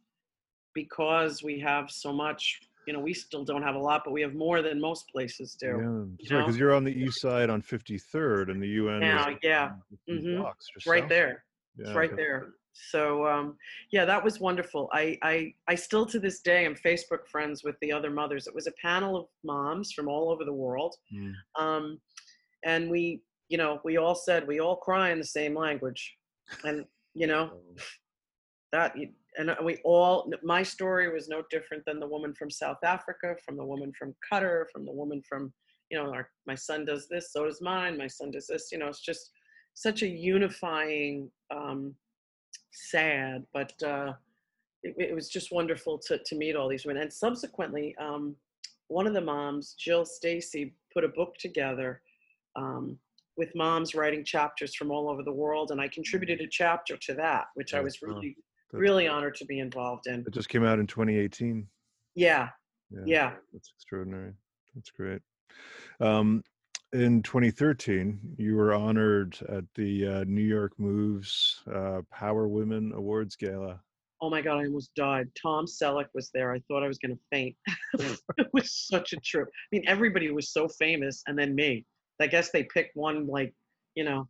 because 0.73 1.41
we 1.43 1.59
have 1.59 1.89
so 1.89 2.13
much. 2.13 2.59
You 2.87 2.93
know, 2.93 2.99
we 2.99 3.15
still 3.15 3.43
don't 3.43 3.63
have 3.63 3.73
a 3.73 3.79
lot, 3.79 4.03
but 4.05 4.11
we 4.11 4.21
have 4.21 4.35
more 4.35 4.61
than 4.61 4.79
most 4.79 5.09
places 5.09 5.57
do. 5.59 6.15
Yeah, 6.19 6.39
because 6.39 6.57
you 6.57 6.67
are 6.67 6.73
on 6.73 6.83
the 6.83 6.93
east 6.93 7.19
side 7.19 7.49
on 7.49 7.63
53rd, 7.63 8.51
and 8.51 8.61
the 8.61 8.67
UN. 8.67 8.99
Now, 8.99 9.35
yeah, 9.41 9.71
mm-hmm. 10.07 10.43
right 10.87 11.09
there. 11.09 11.43
Yeah, 11.77 11.87
it's 11.87 11.95
right 11.95 12.11
okay. 12.11 12.15
there. 12.15 12.49
So 12.75 13.25
um, 13.25 13.57
yeah, 13.91 14.05
that 14.05 14.23
was 14.23 14.39
wonderful. 14.39 14.89
I, 14.93 15.17
I 15.23 15.53
I 15.67 15.75
still 15.75 16.05
to 16.07 16.19
this 16.19 16.41
day 16.41 16.65
am 16.65 16.75
Facebook 16.75 17.27
friends 17.31 17.63
with 17.63 17.75
the 17.81 17.91
other 17.91 18.09
mothers. 18.09 18.47
It 18.47 18.53
was 18.53 18.67
a 18.67 18.73
panel 18.81 19.15
of 19.15 19.25
moms 19.43 19.93
from 19.93 20.07
all 20.07 20.29
over 20.29 20.43
the 20.43 20.53
world, 20.53 20.95
mm. 21.13 21.33
um, 21.57 21.99
and 22.65 22.89
we 22.89 23.21
you 23.49 23.57
know, 23.57 23.79
we 23.83 23.97
all 23.97 24.15
said 24.15 24.47
we 24.47 24.59
all 24.59 24.75
cry 24.75 25.11
in 25.11 25.19
the 25.19 25.25
same 25.25 25.55
language, 25.55 26.15
and 26.63 26.85
you 27.13 27.27
know, 27.27 27.51
oh. 27.53 27.75
that 28.71 28.95
and 29.37 29.49
uh, 29.49 29.55
we 29.63 29.77
all. 29.83 30.31
My 30.43 30.63
story 30.63 31.11
was 31.11 31.27
no 31.27 31.43
different 31.49 31.83
than 31.85 31.99
the 31.99 32.07
woman 32.07 32.33
from 32.33 32.49
South 32.49 32.83
Africa, 32.83 33.35
from 33.45 33.57
the 33.57 33.65
woman 33.65 33.91
from 33.97 34.15
Qatar, 34.31 34.65
from 34.71 34.85
the 34.85 34.93
woman 34.93 35.21
from 35.27 35.53
you 35.89 35.97
know, 35.97 36.11
our, 36.11 36.29
my 36.47 36.55
son 36.55 36.85
does 36.85 37.07
this, 37.07 37.31
so 37.31 37.45
does 37.45 37.61
mine. 37.61 37.97
My 37.97 38.07
son 38.07 38.31
does 38.31 38.47
this. 38.47 38.69
You 38.71 38.79
know, 38.79 38.87
it's 38.87 39.01
just 39.01 39.31
such 39.73 40.01
a 40.01 40.07
unifying, 40.07 41.29
um, 41.51 41.95
sad, 42.71 43.45
but 43.53 43.71
uh, 43.83 44.13
it, 44.83 44.95
it 44.97 45.15
was 45.15 45.29
just 45.29 45.51
wonderful 45.51 45.99
to 45.99 46.17
to 46.17 46.35
meet 46.35 46.55
all 46.55 46.69
these 46.69 46.85
women. 46.85 47.03
And 47.03 47.13
subsequently, 47.13 47.95
um, 47.99 48.35
one 48.87 49.07
of 49.07 49.13
the 49.13 49.21
moms, 49.21 49.75
Jill 49.77 50.05
Stacy, 50.05 50.73
put 50.93 51.03
a 51.03 51.09
book 51.09 51.35
together. 51.37 52.01
Um, 52.55 52.97
with 53.37 53.53
moms 53.55 53.95
writing 53.95 54.23
chapters 54.23 54.75
from 54.75 54.91
all 54.91 55.09
over 55.09 55.23
the 55.23 55.31
world, 55.31 55.71
and 55.71 55.81
I 55.81 55.87
contributed 55.87 56.41
a 56.41 56.47
chapter 56.49 56.97
to 56.97 57.13
that, 57.15 57.45
which 57.55 57.73
I 57.73 57.81
was 57.81 58.01
really, 58.01 58.35
really 58.71 59.07
honored 59.07 59.35
to 59.35 59.45
be 59.45 59.59
involved 59.59 60.07
in. 60.07 60.23
It 60.25 60.33
just 60.33 60.49
came 60.49 60.63
out 60.63 60.79
in 60.79 60.87
2018. 60.87 61.67
Yeah, 62.15 62.49
yeah, 62.91 63.01
yeah. 63.05 63.31
that's 63.51 63.71
extraordinary. 63.75 64.33
That's 64.73 64.91
great. 64.91 65.21
Um, 65.99 66.43
in 66.93 67.23
2013, 67.23 68.19
you 68.37 68.55
were 68.55 68.73
honored 68.73 69.37
at 69.49 69.65
the 69.75 70.07
uh, 70.07 70.23
New 70.25 70.43
York 70.43 70.73
Moves 70.77 71.61
uh, 71.73 72.01
Power 72.11 72.47
Women 72.47 72.93
Awards 72.95 73.35
Gala. 73.35 73.81
Oh 74.21 74.29
my 74.29 74.41
God, 74.41 74.59
I 74.59 74.65
almost 74.65 74.95
died. 74.95 75.27
Tom 75.39 75.65
Selleck 75.65 76.07
was 76.13 76.31
there. 76.33 76.53
I 76.53 76.61
thought 76.67 76.83
I 76.83 76.87
was 76.87 76.97
going 76.97 77.15
to 77.15 77.21
faint. 77.31 77.55
it 78.37 78.47
was 78.53 78.87
such 78.87 79.13
a 79.13 79.17
trip. 79.17 79.47
I 79.49 79.75
mean, 79.75 79.83
everybody 79.87 80.31
was 80.31 80.53
so 80.53 80.67
famous, 80.67 81.21
and 81.27 81.37
then 81.37 81.53
me. 81.53 81.85
I 82.21 82.27
guess 82.27 82.51
they 82.51 82.63
picked 82.63 82.95
one 82.95 83.27
like, 83.27 83.53
you 83.95 84.03
know, 84.03 84.27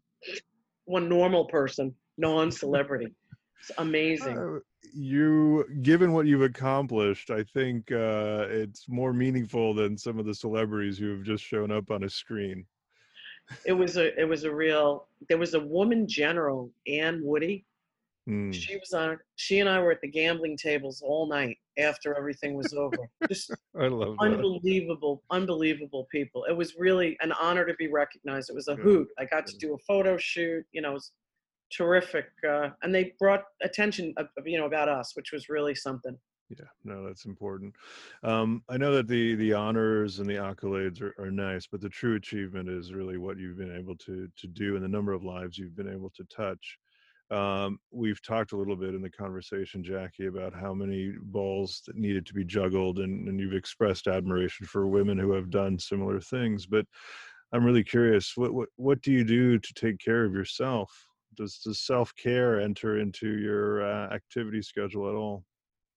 one 0.86 1.09
normal 1.09 1.45
person, 1.45 1.93
non-celebrity. 2.17 3.13
It's 3.61 3.71
amazing. 3.77 4.38
Uh, 4.38 4.59
you, 4.93 5.65
given 5.81 6.13
what 6.13 6.27
you've 6.27 6.41
accomplished, 6.41 7.31
I 7.31 7.43
think 7.43 7.91
uh, 7.91 8.45
it's 8.49 8.88
more 8.88 9.13
meaningful 9.13 9.73
than 9.73 9.97
some 9.97 10.19
of 10.19 10.25
the 10.25 10.36
celebrities 10.36 10.97
who 10.97 11.09
have 11.11 11.23
just 11.23 11.43
shown 11.43 11.71
up 11.71 11.91
on 11.91 12.03
a 12.03 12.09
screen. 12.09 12.65
It 13.65 13.73
was 13.73 13.97
a, 13.97 14.19
it 14.19 14.27
was 14.27 14.43
a 14.43 14.53
real. 14.53 15.07
There 15.29 15.38
was 15.38 15.53
a 15.53 15.59
woman 15.59 16.07
general, 16.07 16.71
Ann 16.88 17.21
Dunwoody, 17.21 17.65
Mm. 18.29 18.53
She 18.53 18.75
was 18.77 18.91
on. 18.93 19.19
She 19.36 19.59
and 19.59 19.69
I 19.69 19.79
were 19.79 19.91
at 19.91 20.01
the 20.01 20.07
gambling 20.07 20.57
tables 20.57 21.01
all 21.05 21.27
night 21.27 21.57
after 21.78 22.15
everything 22.17 22.55
was 22.55 22.73
over. 22.73 22.97
Just 23.28 23.51
I 23.80 23.88
love 23.88 24.15
unbelievable, 24.19 25.23
that. 25.30 25.36
unbelievable 25.36 26.07
people. 26.11 26.45
It 26.45 26.55
was 26.55 26.76
really 26.78 27.17
an 27.21 27.32
honor 27.34 27.65
to 27.65 27.73
be 27.76 27.88
recognized. 27.88 28.49
It 28.49 28.55
was 28.55 28.67
a 28.67 28.76
hoot. 28.76 29.07
I 29.19 29.26
got 29.26 29.45
to 29.47 29.57
do 29.57 29.73
a 29.73 29.78
photo 29.80 30.17
shoot. 30.17 30.65
You 30.71 30.82
know, 30.82 30.91
it 30.91 30.93
was 30.95 31.11
terrific, 31.76 32.28
uh, 32.47 32.69
and 32.84 32.93
they 32.93 33.13
brought 33.19 33.43
attention, 33.63 34.13
of, 34.17 34.28
you 34.45 34.57
know, 34.57 34.65
about 34.65 34.89
us, 34.89 35.15
which 35.15 35.32
was 35.32 35.49
really 35.49 35.76
something. 35.76 36.17
Yeah, 36.49 36.65
no, 36.84 37.03
that's 37.03 37.26
important. 37.26 37.73
Um, 38.23 38.63
I 38.69 38.78
know 38.78 38.93
that 38.93 39.07
the 39.07 39.34
the 39.36 39.53
honors 39.53 40.19
and 40.19 40.30
the 40.30 40.36
accolades 40.36 41.01
are, 41.01 41.15
are 41.17 41.32
nice, 41.32 41.65
but 41.65 41.82
the 41.82 41.89
true 41.89 42.15
achievement 42.15 42.69
is 42.69 42.93
really 42.93 43.17
what 43.17 43.39
you've 43.39 43.57
been 43.57 43.76
able 43.76 43.95
to 43.97 44.30
to 44.38 44.47
do 44.47 44.76
and 44.76 44.84
the 44.84 44.88
number 44.88 45.11
of 45.11 45.23
lives 45.23 45.57
you've 45.57 45.76
been 45.76 45.91
able 45.91 46.11
to 46.11 46.23
touch. 46.26 46.78
Um, 47.32 47.80
we've 47.91 48.21
talked 48.21 48.51
a 48.51 48.57
little 48.57 48.76
bit 48.76 48.93
in 48.93 49.01
the 49.01 49.09
conversation, 49.09 49.84
Jackie, 49.84 50.28
about 50.28 50.53
how 50.53 50.73
many 50.73 51.13
balls 51.19 51.82
that 51.88 51.95
needed 51.95 52.26
to 52.28 52.34
be 52.34 52.45
juggled, 52.45 52.99
and, 52.99 53.28
and 53.28 53.39
you've 53.39 53.53
expressed 53.53 54.07
admiration 54.07 54.67
for 54.67 54.88
women 54.88 55.17
who 55.17 55.32
have 55.32 55.49
done 55.49 55.80
similar 55.80 56.19
things. 56.19 56.67
But 56.67 56.86
I'm 57.51 57.65
really 57.65 57.84
curious, 57.84 58.34
what 58.36 58.53
what 58.53 58.69
what 58.76 59.01
do 59.01 59.11
you 59.11 59.23
do 59.23 59.57
to 59.57 59.73
take 59.73 59.97
care 59.99 60.23
of 60.26 60.34
yourself? 60.34 60.91
Does 61.36 61.59
does 61.59 61.80
self 61.80 62.13
care 62.15 62.61
enter 62.61 62.99
into 62.99 63.38
your 63.39 63.84
uh, 63.84 64.13
activity 64.13 64.61
schedule 64.61 65.09
at 65.09 65.15
all? 65.15 65.45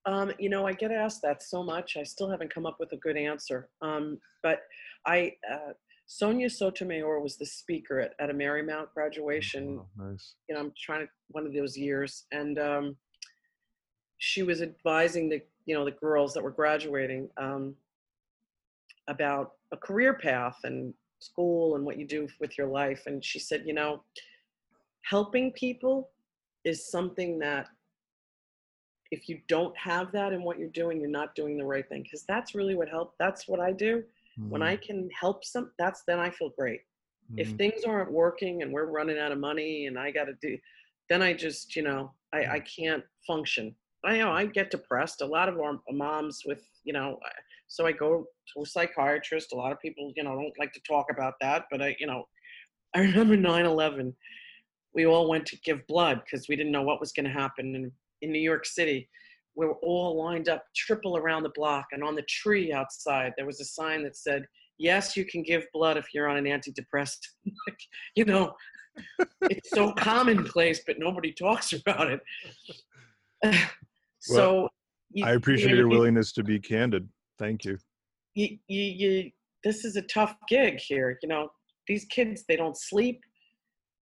Um, 0.06 0.32
you 0.38 0.48
know, 0.48 0.66
I 0.66 0.72
get 0.72 0.90
asked 0.90 1.20
that 1.22 1.42
so 1.42 1.62
much. 1.62 1.98
I 1.98 2.02
still 2.02 2.30
haven't 2.30 2.52
come 2.52 2.64
up 2.64 2.76
with 2.80 2.92
a 2.92 2.96
good 2.96 3.18
answer. 3.18 3.68
Um, 3.82 4.18
but 4.42 4.62
I, 5.06 5.32
uh, 5.52 5.72
Sonia 6.10 6.48
Sotomayor 6.48 7.20
was 7.20 7.36
the 7.36 7.44
speaker 7.44 8.00
at, 8.00 8.14
at 8.18 8.30
a 8.30 8.34
Marymount 8.34 8.86
graduation. 8.94 9.78
Oh, 9.78 10.04
nice. 10.10 10.34
You 10.48 10.54
know, 10.54 10.62
I'm 10.62 10.72
trying 10.76 11.06
to 11.06 11.12
one 11.28 11.46
of 11.46 11.52
those 11.52 11.76
years, 11.76 12.24
and 12.32 12.58
um, 12.58 12.96
she 14.16 14.42
was 14.42 14.62
advising 14.62 15.28
the 15.28 15.42
you 15.66 15.74
know 15.74 15.84
the 15.84 15.90
girls 15.90 16.32
that 16.32 16.42
were 16.42 16.50
graduating 16.50 17.28
um, 17.36 17.74
about 19.06 19.52
a 19.70 19.76
career 19.76 20.14
path 20.14 20.56
and 20.64 20.94
school 21.18 21.76
and 21.76 21.84
what 21.84 21.98
you 21.98 22.06
do 22.06 22.26
with 22.40 22.56
your 22.56 22.68
life. 22.68 23.02
And 23.04 23.22
she 23.22 23.38
said, 23.38 23.64
you 23.66 23.74
know, 23.74 24.02
helping 25.02 25.52
people 25.52 26.08
is 26.64 26.90
something 26.90 27.38
that 27.40 27.68
if 29.10 29.28
you 29.28 29.40
don't 29.46 29.76
have 29.76 30.10
that 30.12 30.32
in 30.32 30.42
what 30.42 30.58
you're 30.58 30.68
doing, 30.70 31.02
you're 31.02 31.10
not 31.10 31.34
doing 31.34 31.58
the 31.58 31.66
right 31.66 31.86
thing. 31.86 32.02
Because 32.02 32.24
that's 32.26 32.54
really 32.54 32.74
what 32.74 32.88
help. 32.88 33.14
That's 33.18 33.46
what 33.46 33.60
I 33.60 33.72
do 33.72 34.04
Mm-hmm. 34.38 34.50
When 34.50 34.62
I 34.62 34.76
mm-hmm. 34.76 34.86
can 34.86 35.10
help 35.18 35.44
some, 35.44 35.70
that's 35.78 36.02
then 36.06 36.18
I 36.18 36.30
feel 36.30 36.50
great. 36.58 36.80
Mm-hmm. 37.30 37.38
If 37.40 37.50
things 37.52 37.84
aren't 37.84 38.12
working 38.12 38.62
and 38.62 38.72
we're 38.72 38.86
running 38.86 39.18
out 39.18 39.32
of 39.32 39.38
money 39.38 39.86
and 39.86 39.98
I 39.98 40.10
got 40.10 40.24
to 40.24 40.34
do, 40.40 40.56
then 41.10 41.22
I 41.22 41.32
just, 41.32 41.74
you 41.76 41.82
know, 41.82 42.12
I, 42.32 42.46
I 42.46 42.60
can't 42.60 43.02
function. 43.26 43.74
I 44.04 44.18
know 44.18 44.30
I 44.30 44.46
get 44.46 44.70
depressed. 44.70 45.22
A 45.22 45.26
lot 45.26 45.48
of 45.48 45.58
our 45.58 45.78
moms 45.90 46.42
with, 46.46 46.62
you 46.84 46.92
know, 46.92 47.18
so 47.66 47.86
I 47.86 47.92
go 47.92 48.26
to 48.54 48.62
a 48.62 48.66
psychiatrist. 48.66 49.52
A 49.52 49.56
lot 49.56 49.72
of 49.72 49.80
people, 49.80 50.12
you 50.16 50.22
know, 50.22 50.34
don't 50.34 50.58
like 50.58 50.72
to 50.72 50.80
talk 50.86 51.06
about 51.10 51.34
that, 51.40 51.64
but 51.70 51.82
I, 51.82 51.96
you 51.98 52.06
know, 52.06 52.24
I 52.94 53.00
remember 53.00 53.36
9 53.36 53.66
11 53.66 54.14
we 54.94 55.06
all 55.06 55.28
went 55.28 55.46
to 55.46 55.56
give 55.60 55.86
blood 55.86 56.22
because 56.24 56.48
we 56.48 56.56
didn't 56.56 56.72
know 56.72 56.82
what 56.82 57.00
was 57.00 57.12
going 57.12 57.26
to 57.26 57.30
happen. 57.30 57.74
And 57.74 57.92
in 58.22 58.32
New 58.32 58.40
York 58.40 58.66
City, 58.66 59.08
we 59.58 59.66
were 59.66 59.74
all 59.82 60.16
lined 60.16 60.48
up 60.48 60.64
triple 60.74 61.16
around 61.16 61.42
the 61.42 61.50
block. 61.50 61.86
And 61.90 62.04
on 62.04 62.14
the 62.14 62.22
tree 62.22 62.72
outside, 62.72 63.32
there 63.36 63.44
was 63.44 63.60
a 63.60 63.64
sign 63.64 64.04
that 64.04 64.16
said, 64.16 64.46
Yes, 64.78 65.16
you 65.16 65.24
can 65.24 65.42
give 65.42 65.66
blood 65.74 65.96
if 65.96 66.14
you're 66.14 66.28
on 66.28 66.36
an 66.36 66.44
antidepressant. 66.44 67.18
you 68.14 68.24
know, 68.24 68.54
it's 69.42 69.70
so 69.70 69.92
commonplace, 69.92 70.82
but 70.86 71.00
nobody 71.00 71.32
talks 71.32 71.72
about 71.72 72.08
it. 72.08 72.20
so 74.20 74.54
well, 74.54 74.68
you, 75.10 75.24
I 75.24 75.32
appreciate 75.32 75.70
you 75.70 75.78
your 75.78 75.88
willingness 75.88 76.30
to 76.34 76.44
be 76.44 76.60
candid. 76.60 77.08
Thank 77.40 77.64
you. 77.64 77.78
You, 78.36 78.58
you. 78.68 79.32
This 79.64 79.84
is 79.84 79.96
a 79.96 80.02
tough 80.02 80.36
gig 80.48 80.78
here. 80.78 81.18
You 81.20 81.28
know, 81.28 81.50
these 81.88 82.04
kids, 82.04 82.44
they 82.48 82.54
don't 82.54 82.76
sleep. 82.78 83.20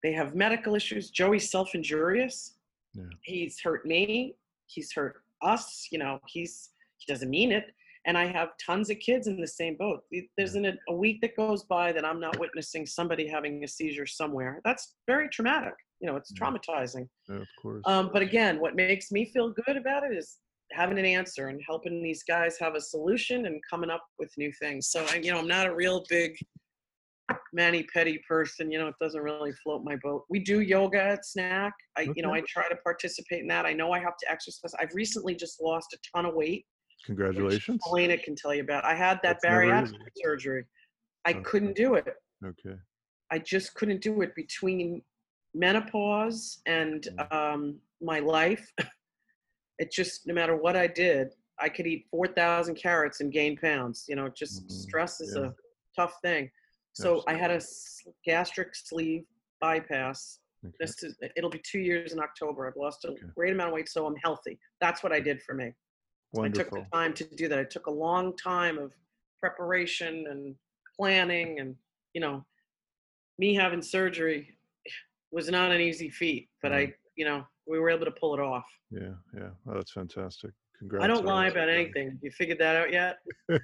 They 0.04 0.12
have 0.12 0.36
medical 0.36 0.76
issues. 0.76 1.10
Joey's 1.10 1.50
self-injurious. 1.50 2.54
Yeah. 2.94 3.02
He's 3.24 3.58
hurt 3.60 3.84
me. 3.84 4.36
He's 4.66 4.92
hurt 4.92 5.21
us. 5.42 5.88
You 5.90 5.98
know, 5.98 6.18
he's 6.26 6.70
he 6.98 7.12
doesn't 7.12 7.30
mean 7.30 7.52
it. 7.52 7.66
And 8.04 8.18
I 8.18 8.26
have 8.26 8.48
tons 8.64 8.90
of 8.90 8.98
kids 8.98 9.28
in 9.28 9.40
the 9.40 9.46
same 9.46 9.76
boat. 9.76 10.00
There's 10.36 10.56
an, 10.56 10.76
a 10.88 10.94
week 10.94 11.20
that 11.20 11.36
goes 11.36 11.62
by 11.62 11.92
that 11.92 12.04
I'm 12.04 12.18
not 12.18 12.38
witnessing 12.40 12.84
somebody 12.84 13.28
having 13.28 13.62
a 13.62 13.68
seizure 13.68 14.06
somewhere. 14.06 14.60
That's 14.64 14.94
very 15.06 15.28
traumatic. 15.28 15.74
You 16.00 16.08
know, 16.08 16.16
it's 16.16 16.32
traumatizing. 16.32 17.08
Yeah, 17.28 17.36
of 17.36 17.48
course. 17.60 17.82
Um, 17.86 18.10
but 18.12 18.22
again, 18.22 18.58
what 18.58 18.74
makes 18.74 19.12
me 19.12 19.26
feel 19.26 19.50
good 19.50 19.76
about 19.76 20.02
it 20.02 20.16
is 20.16 20.38
having 20.72 20.98
an 20.98 21.04
answer 21.04 21.46
and 21.48 21.60
helping 21.64 22.02
these 22.02 22.24
guys 22.24 22.58
have 22.58 22.74
a 22.74 22.80
solution 22.80 23.46
and 23.46 23.60
coming 23.68 23.90
up 23.90 24.04
with 24.18 24.32
new 24.36 24.52
things. 24.60 24.88
So, 24.88 25.06
I, 25.10 25.16
you 25.16 25.30
know, 25.30 25.38
I'm 25.38 25.46
not 25.46 25.68
a 25.68 25.74
real 25.74 26.04
big 26.08 26.36
mani 27.52 27.86
pedi 27.94 28.18
person. 28.26 28.70
You 28.70 28.78
know, 28.78 28.88
it 28.88 28.94
doesn't 29.00 29.20
really 29.20 29.52
float 29.62 29.84
my 29.84 29.96
boat. 29.96 30.24
We 30.28 30.38
do 30.38 30.60
yoga 30.60 31.02
at 31.02 31.20
SNAC. 31.24 31.70
I, 31.96 32.02
okay. 32.02 32.12
you 32.16 32.22
know, 32.22 32.32
I 32.32 32.42
try 32.48 32.68
to 32.68 32.76
participate 32.76 33.40
in 33.40 33.48
that. 33.48 33.66
I 33.66 33.72
know 33.72 33.92
I 33.92 33.98
have 34.00 34.16
to 34.18 34.30
exercise. 34.30 34.74
I've 34.80 34.94
recently 34.94 35.34
just 35.34 35.60
lost 35.60 35.92
a 35.92 35.98
ton 36.14 36.26
of 36.26 36.34
weight. 36.34 36.66
Congratulations. 37.06 37.80
Elena 37.88 38.16
can 38.16 38.36
tell 38.36 38.54
you 38.54 38.62
about. 38.62 38.84
I 38.84 38.94
had 38.94 39.20
that 39.22 39.38
That's 39.42 39.44
bariatric 39.44 39.98
surgery. 40.16 40.64
I 41.24 41.30
okay. 41.30 41.40
couldn't 41.42 41.76
do 41.76 41.94
it. 41.94 42.14
Okay. 42.44 42.76
I 43.30 43.38
just 43.38 43.74
couldn't 43.74 44.02
do 44.02 44.22
it 44.22 44.34
between 44.34 45.02
menopause 45.54 46.60
and 46.66 47.08
mm. 47.18 47.32
um, 47.34 47.76
my 48.00 48.20
life. 48.20 48.72
it 49.78 49.90
just 49.90 50.26
no 50.26 50.34
matter 50.34 50.56
what 50.56 50.76
I 50.76 50.86
did, 50.86 51.28
I 51.60 51.68
could 51.68 51.86
eat 51.86 52.06
four 52.10 52.26
thousand 52.26 52.76
carrots 52.76 53.20
and 53.20 53.32
gain 53.32 53.56
pounds. 53.56 54.04
You 54.08 54.16
know, 54.16 54.28
just 54.28 54.64
mm-hmm. 54.64 54.74
stress 54.74 55.20
is 55.20 55.36
yeah. 55.36 55.46
a 55.46 55.50
tough 55.96 56.18
thing. 56.22 56.50
So 56.92 57.22
I 57.26 57.34
had 57.34 57.50
a 57.50 57.60
gastric 58.24 58.74
sleeve 58.74 59.24
bypass. 59.60 60.38
Okay. 60.64 60.74
This 60.78 61.02
is 61.02 61.16
it'll 61.36 61.50
be 61.50 61.60
two 61.64 61.80
years 61.80 62.12
in 62.12 62.20
October. 62.20 62.68
I've 62.68 62.76
lost 62.76 63.04
a 63.04 63.08
okay. 63.08 63.20
great 63.34 63.52
amount 63.52 63.70
of 63.70 63.74
weight, 63.74 63.88
so 63.88 64.06
I'm 64.06 64.16
healthy. 64.22 64.58
That's 64.80 65.02
what 65.02 65.12
I 65.12 65.20
did 65.20 65.42
for 65.42 65.54
me. 65.54 65.72
Wonderful. 66.32 66.78
I 66.78 66.80
took 66.80 66.90
the 66.90 66.96
time 66.96 67.14
to 67.14 67.24
do 67.34 67.48
that. 67.48 67.58
I 67.58 67.64
took 67.64 67.86
a 67.86 67.90
long 67.90 68.36
time 68.36 68.78
of 68.78 68.92
preparation 69.40 70.26
and 70.30 70.54
planning, 70.96 71.58
and 71.60 71.74
you 72.14 72.20
know, 72.20 72.44
me 73.38 73.54
having 73.54 73.82
surgery 73.82 74.56
was 75.32 75.48
not 75.50 75.72
an 75.72 75.80
easy 75.80 76.10
feat, 76.10 76.48
but 76.62 76.72
I, 76.72 76.92
you 77.16 77.24
know, 77.24 77.44
we 77.66 77.78
were 77.78 77.90
able 77.90 78.04
to 78.04 78.12
pull 78.12 78.34
it 78.34 78.40
off. 78.40 78.66
Yeah, 78.90 79.14
yeah. 79.34 79.48
Oh, 79.68 79.74
that's 79.74 79.92
fantastic. 79.92 80.52
Congrats. 80.78 81.04
I 81.04 81.06
don't 81.06 81.24
lie 81.24 81.46
about 81.46 81.68
anything. 81.68 82.18
You 82.22 82.30
figured 82.30 82.58
that 82.58 82.76
out 82.76 82.92
yet? 82.92 83.16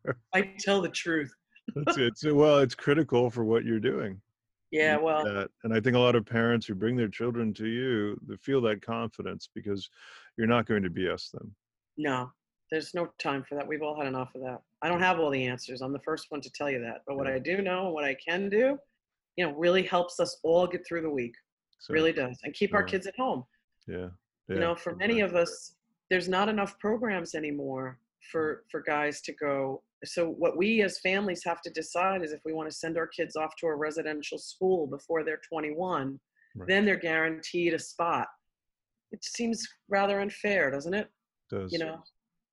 I 0.34 0.54
tell 0.58 0.80
the 0.80 0.88
truth. 0.88 1.32
It's, 1.76 1.98
it's 1.98 2.26
uh, 2.26 2.34
well, 2.34 2.58
it's 2.58 2.74
critical 2.74 3.30
for 3.30 3.44
what 3.44 3.64
you're 3.64 3.80
doing. 3.80 4.20
Yeah, 4.70 4.96
well, 4.96 5.24
that. 5.24 5.50
and 5.62 5.72
I 5.72 5.80
think 5.80 5.94
a 5.94 6.00
lot 6.00 6.16
of 6.16 6.26
parents 6.26 6.66
who 6.66 6.74
bring 6.74 6.96
their 6.96 7.08
children 7.08 7.54
to 7.54 7.66
you, 7.66 8.18
they 8.26 8.36
feel 8.38 8.60
that 8.62 8.82
confidence 8.82 9.48
because 9.54 9.88
you're 10.36 10.48
not 10.48 10.66
going 10.66 10.82
to 10.82 10.90
BS 10.90 11.30
them. 11.30 11.54
No, 11.96 12.32
there's 12.70 12.92
no 12.92 13.08
time 13.20 13.44
for 13.48 13.54
that. 13.54 13.68
We've 13.68 13.82
all 13.82 13.96
had 13.96 14.08
enough 14.08 14.34
of 14.34 14.40
that. 14.42 14.62
I 14.82 14.88
don't 14.88 15.00
have 15.00 15.20
all 15.20 15.30
the 15.30 15.46
answers. 15.46 15.80
I'm 15.80 15.92
the 15.92 16.00
first 16.00 16.26
one 16.30 16.40
to 16.40 16.50
tell 16.50 16.68
you 16.68 16.80
that. 16.80 17.02
But 17.06 17.16
what 17.16 17.28
I 17.28 17.38
do 17.38 17.62
know 17.62 17.86
and 17.86 17.94
what 17.94 18.04
I 18.04 18.16
can 18.26 18.48
do, 18.48 18.76
you 19.36 19.46
know, 19.46 19.52
really 19.52 19.84
helps 19.84 20.18
us 20.18 20.38
all 20.42 20.66
get 20.66 20.84
through 20.86 21.02
the 21.02 21.10
week. 21.10 21.34
So, 21.78 21.92
really 21.94 22.12
does, 22.12 22.38
and 22.42 22.54
keep 22.54 22.70
yeah. 22.70 22.76
our 22.76 22.82
kids 22.82 23.06
at 23.06 23.14
home. 23.16 23.44
Yeah. 23.86 24.08
yeah. 24.48 24.54
You 24.54 24.58
know, 24.58 24.74
for 24.74 24.96
many 24.96 25.20
of 25.20 25.36
us, 25.36 25.74
there's 26.10 26.28
not 26.28 26.48
enough 26.48 26.78
programs 26.78 27.34
anymore 27.34 27.98
for 28.30 28.64
for 28.70 28.80
guys 28.80 29.20
to 29.20 29.32
go 29.32 29.82
so 30.04 30.28
what 30.28 30.56
we 30.56 30.82
as 30.82 30.98
families 30.98 31.42
have 31.44 31.62
to 31.62 31.70
decide 31.70 32.22
is 32.22 32.32
if 32.32 32.40
we 32.44 32.52
want 32.52 32.70
to 32.70 32.76
send 32.76 32.96
our 32.98 33.06
kids 33.06 33.36
off 33.36 33.54
to 33.60 33.66
a 33.66 33.74
residential 33.74 34.38
school 34.38 34.86
before 34.86 35.24
they're 35.24 35.40
21 35.48 36.18
right. 36.56 36.68
then 36.68 36.84
they're 36.84 36.96
guaranteed 36.96 37.74
a 37.74 37.78
spot. 37.78 38.28
It 39.12 39.24
seems 39.24 39.66
rather 39.88 40.20
unfair 40.20 40.70
doesn't 40.70 40.94
it? 40.94 41.08
Does. 41.50 41.72
You 41.72 41.78
know? 41.78 41.98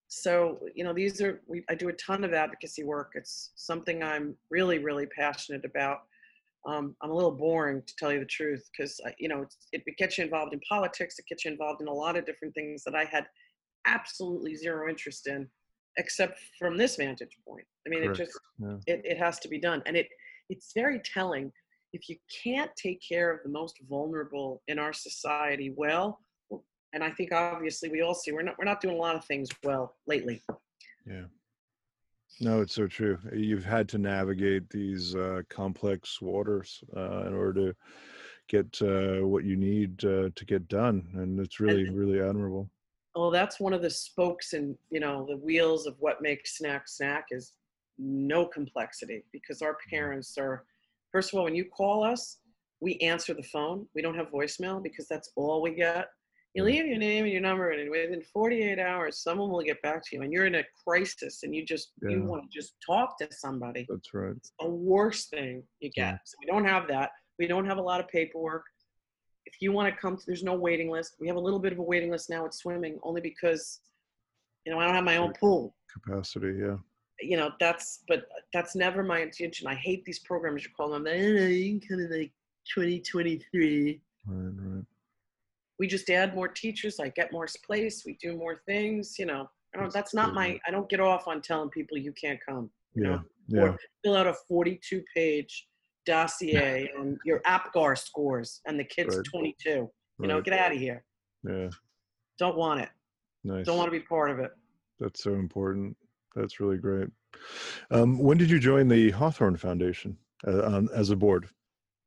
So 0.07 0.59
you 0.76 0.84
know 0.84 0.93
these 0.93 1.22
are 1.22 1.41
we 1.47 1.63
i 1.69 1.76
do 1.76 1.89
a 1.89 1.93
ton 1.93 2.24
of 2.24 2.34
advocacy 2.34 2.84
work. 2.84 3.13
It's 3.15 3.51
something 3.55 4.03
i'm 4.03 4.36
really 4.49 4.80
really 4.80 5.05
passionate 5.07 5.65
about. 5.65 5.99
Um, 6.67 6.95
i'm 7.01 7.09
a 7.09 7.15
little 7.15 7.32
boring 7.32 7.82
to 7.88 7.95
tell 7.97 8.13
you 8.13 8.19
the 8.19 8.26
truth 8.26 8.69
because 8.72 8.99
you 9.17 9.30
know 9.30 9.47
it, 9.72 9.82
it 9.88 9.97
gets 9.97 10.17
you 10.17 10.24
involved 10.26 10.53
in 10.53 10.59
politics 10.69 11.17
it 11.17 11.26
gets 11.28 11.43
you 11.43 11.51
involved 11.51 11.82
in 11.82 11.88
a 11.88 11.93
lot 11.93 12.15
of 12.15 12.24
different 12.24 12.53
things 12.53 12.84
that 12.84 12.93
i 12.93 13.03
had 13.03 13.26
absolutely 13.88 14.55
zero 14.55 14.88
interest 14.88 15.26
in 15.26 15.47
except 15.98 16.39
from 16.58 16.78
this 16.78 16.96
vantage 16.96 17.38
point. 17.48 17.66
I 17.86 17.89
mean, 17.89 18.04
Correct. 18.04 18.20
it 18.20 18.24
just 18.24 18.39
yeah. 18.60 18.76
it, 18.88 19.02
it 19.04 19.18
has 19.18 19.39
to 19.39 19.48
be 19.48 19.60
done, 19.60 19.82
and 19.86 19.96
it 19.96 20.08
it's 20.50 20.72
very 20.74 21.00
telling. 21.00 21.52
If 21.94 22.08
you 22.08 22.16
can't 22.44 22.72
take 22.78 23.02
care 23.06 23.34
of 23.34 23.39
the 23.44 23.50
most 23.50 23.78
vulnerable 23.89 24.62
in 24.70 24.80
our 24.80 24.94
society 24.94 25.74
well, 25.76 26.22
and 26.94 27.04
I 27.04 27.12
think 27.12 27.34
obviously 27.34 27.89
we 27.89 28.02
all 28.02 28.14
see 28.14 28.32
we're 28.32 28.44
not 28.44 28.56
we're 28.58 28.66
not 28.66 28.82
doing 28.82 28.96
a 28.96 29.00
lot 29.00 29.16
of 29.16 29.26
things 29.26 29.50
well 29.64 29.96
lately. 30.08 30.42
Yeah. 31.06 31.26
No, 32.39 32.62
it's 32.62 32.74
so 32.74 32.88
true. 32.88 33.20
You've 33.34 33.66
had 33.66 33.89
to 33.89 33.98
navigate 33.98 34.70
these 34.70 35.16
uh, 35.16 35.42
complex 35.50 36.22
waters 36.22 36.82
uh, 36.96 37.26
in 37.28 37.34
order 37.34 37.72
to 37.72 37.76
get 38.48 38.82
uh, 38.82 39.28
what 39.28 39.44
you 39.44 39.58
need 39.58 40.04
uh, 40.06 40.30
to 40.34 40.46
get 40.46 40.68
done, 40.70 41.10
and 41.16 41.39
it's 41.39 41.60
really, 41.60 41.89
really 41.89 42.22
admirable 42.22 42.70
well 43.16 43.32
that's 43.32 43.59
one 43.59 43.74
of 43.74 43.82
the 43.82 43.89
spokes 43.89 44.53
and 44.53 44.76
you 44.89 44.99
know 44.99 45.26
the 45.30 45.38
wheels 45.38 45.86
of 45.86 45.95
what 45.99 46.22
makes 46.22 46.59
SNAC 46.59 46.82
SNAC 46.88 47.24
is 47.32 47.53
no 47.97 48.45
complexity 48.45 49.24
because 49.32 49.62
our 49.62 49.74
mm-hmm. 49.74 49.95
parents 49.95 50.38
are 50.38 50.66
first 51.12 51.34
of 51.34 51.39
all 51.39 51.45
when 51.45 51.55
you 51.55 51.66
call 51.66 52.03
us 52.03 52.38
we 52.82 52.97
answer 52.97 53.34
the 53.34 53.43
phone. 53.43 53.86
We 53.95 54.01
don't 54.01 54.18
have 54.18 54.32
voicemail 54.32 54.84
because 54.84 55.07
that's 55.07 55.32
all 55.36 55.62
we 55.62 55.76
get. 55.76 56.07
You 56.55 56.64
leave 56.66 56.86
your 56.86 56.97
name 56.97 57.24
and 57.24 57.32
your 57.32 57.41
number 57.41 57.70
and 57.70 57.89
within 57.89 58.22
48 58.34 58.78
hours 58.78 59.24
someone 59.24 59.51
will 59.51 59.62
get 59.62 59.82
back 59.82 60.03
to 60.03 60.18
you 60.18 60.24
and 60.24 60.34
you're 60.34 60.47
in 60.47 60.55
a 60.55 60.64
crisis 60.86 61.43
and 61.43 61.55
you 61.55 61.66
just 61.66 61.93
yeah. 62.01 62.09
you 62.09 62.24
want 62.26 62.43
to 62.43 62.49
just 62.49 62.74
talk 62.86 63.18
to 63.20 63.30
somebody. 63.32 63.86
That's 63.88 64.14
right. 64.14 64.34
It's 64.36 64.51
the 64.59 64.68
worst 64.68 65.30
thing 65.30 65.64
you 65.80 65.89
get. 65.91 66.01
Yeah. 66.01 66.18
so 66.26 66.36
we 66.41 66.51
don't 66.51 66.66
have 66.66 66.89
that. 66.89 67.12
We 67.39 67.47
don't 67.47 67.66
have 67.66 67.78
a 67.78 67.82
lot 67.82 68.01
of 68.01 68.09
paperwork 68.09 68.66
if 69.46 69.56
you 69.60 69.72
want 69.72 69.94
to 69.94 70.00
come 70.00 70.18
to, 70.18 70.24
there's 70.26 70.44
no 70.44 70.54
waiting 70.54 70.89
list. 70.89 71.16
We 71.20 71.28
have 71.28 71.36
a 71.36 71.39
little 71.39 71.60
bit 71.60 71.74
of 71.74 71.80
a 71.80 71.84
waiting 71.84 72.12
list 72.12 72.30
now 72.30 72.46
at 72.46 72.54
swimming, 72.54 73.00
only 73.04 73.22
because, 73.22 73.80
you 74.66 74.72
know, 74.72 74.80
I 74.80 74.86
don't 74.86 74.96
have 74.96 75.04
my 75.04 75.18
own 75.18 75.34
pool. 75.39 75.76
Capacity, 75.92 76.60
yeah. 76.60 76.78
You 77.20 77.38
know, 77.38 77.52
that's, 77.60 78.04
but 78.08 78.26
that's 78.54 78.76
never 78.76 79.04
my 79.04 79.20
intention. 79.20 79.68
I 79.68 79.76
hate 79.76 80.04
these 80.06 80.20
programs 80.20 80.64
you 80.64 80.70
call 80.76 80.89
them, 80.89 81.06
eh, 81.08 81.78
kind 81.88 82.02
of 82.02 82.12
like 82.12 82.32
2023. 82.74 84.02
Right, 84.26 84.52
right. 84.56 84.86
We 85.80 85.88
just 85.88 86.10
add 86.10 86.36
more 86.36 86.48
teachers. 86.48 87.00
I 87.00 87.10
get 87.10 87.32
more 87.32 87.48
space. 87.48 88.04
We 88.06 88.18
do 88.22 88.38
more 88.38 88.62
things. 88.68 89.18
You 89.18 89.26
know, 89.26 89.50
I 89.76 89.80
don't, 89.80 89.92
that's 89.92 90.14
not 90.14 90.36
my. 90.36 90.60
I 90.68 90.72
don't 90.72 90.88
get 90.88 91.00
off 91.00 91.28
on 91.28 91.42
telling 91.42 91.70
people 91.70 91.98
you 91.98 92.14
can't 92.14 92.39
come. 92.48 92.70
You 92.94 93.04
yeah, 93.04 93.10
know, 93.10 93.22
yeah. 93.48 93.62
or 93.62 93.80
fill 94.04 94.16
out 94.16 94.28
a 94.28 94.36
42 94.48 95.02
page 95.16 95.68
dossier 96.06 96.89
and 96.97 97.18
your 97.26 97.41
APGAR 97.41 97.97
scores, 97.97 98.62
and 98.66 98.80
the 98.80 98.84
kid's 98.84 99.16
right. 99.16 99.26
22. 99.32 99.70
You 99.70 99.89
right. 100.20 100.28
know, 100.28 100.41
get 100.41 100.54
out 100.54 100.72
of 100.72 100.78
here. 100.78 101.04
Yeah. 101.47 101.70
Don't 102.38 102.58
want 102.58 102.82
it. 102.82 102.89
Nice. 103.43 103.66
Don't 103.66 103.78
want 103.78 103.88
to 103.88 103.91
be 103.91 104.06
part 104.06 104.30
of 104.30 104.39
it. 104.39 104.52
That's 104.99 105.24
so 105.24 105.34
important. 105.34 105.95
That's 106.36 106.60
really 106.60 106.78
great. 106.78 107.10
Um, 107.89 108.20
when 108.20 108.38
did 108.38 108.49
you 108.49 108.60
join 108.60 108.88
the 108.88 109.12
Hawthorne 109.12 109.58
Foundation 109.58 110.18
uh, 110.47 110.64
um, 110.64 110.89
as 110.93 111.10
a 111.10 111.16
board? 111.16 111.47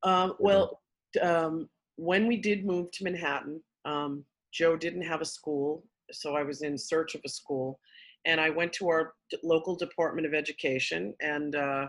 Um, 0.03 0.35
well, 0.39 0.81
um, 1.21 1.69
when 1.97 2.27
we 2.27 2.37
did 2.37 2.65
move 2.65 2.91
to 2.93 3.05
Manhattan, 3.05 3.63
um, 3.85 4.25
Joe 4.53 4.77
didn't 4.77 5.03
have 5.03 5.21
a 5.21 5.27
school, 5.27 5.85
so 6.13 6.35
I 6.37 6.43
was 6.43 6.63
in 6.63 6.79
search 6.79 7.15
of 7.15 7.21
a 7.25 7.29
school, 7.29 7.81
and 8.25 8.41
I 8.41 8.51
went 8.51 8.73
to 8.75 8.89
our 8.89 9.15
local 9.43 9.75
Department 9.75 10.27
of 10.27 10.35
Education, 10.35 11.15
and 11.21 11.57
uh, 11.57 11.89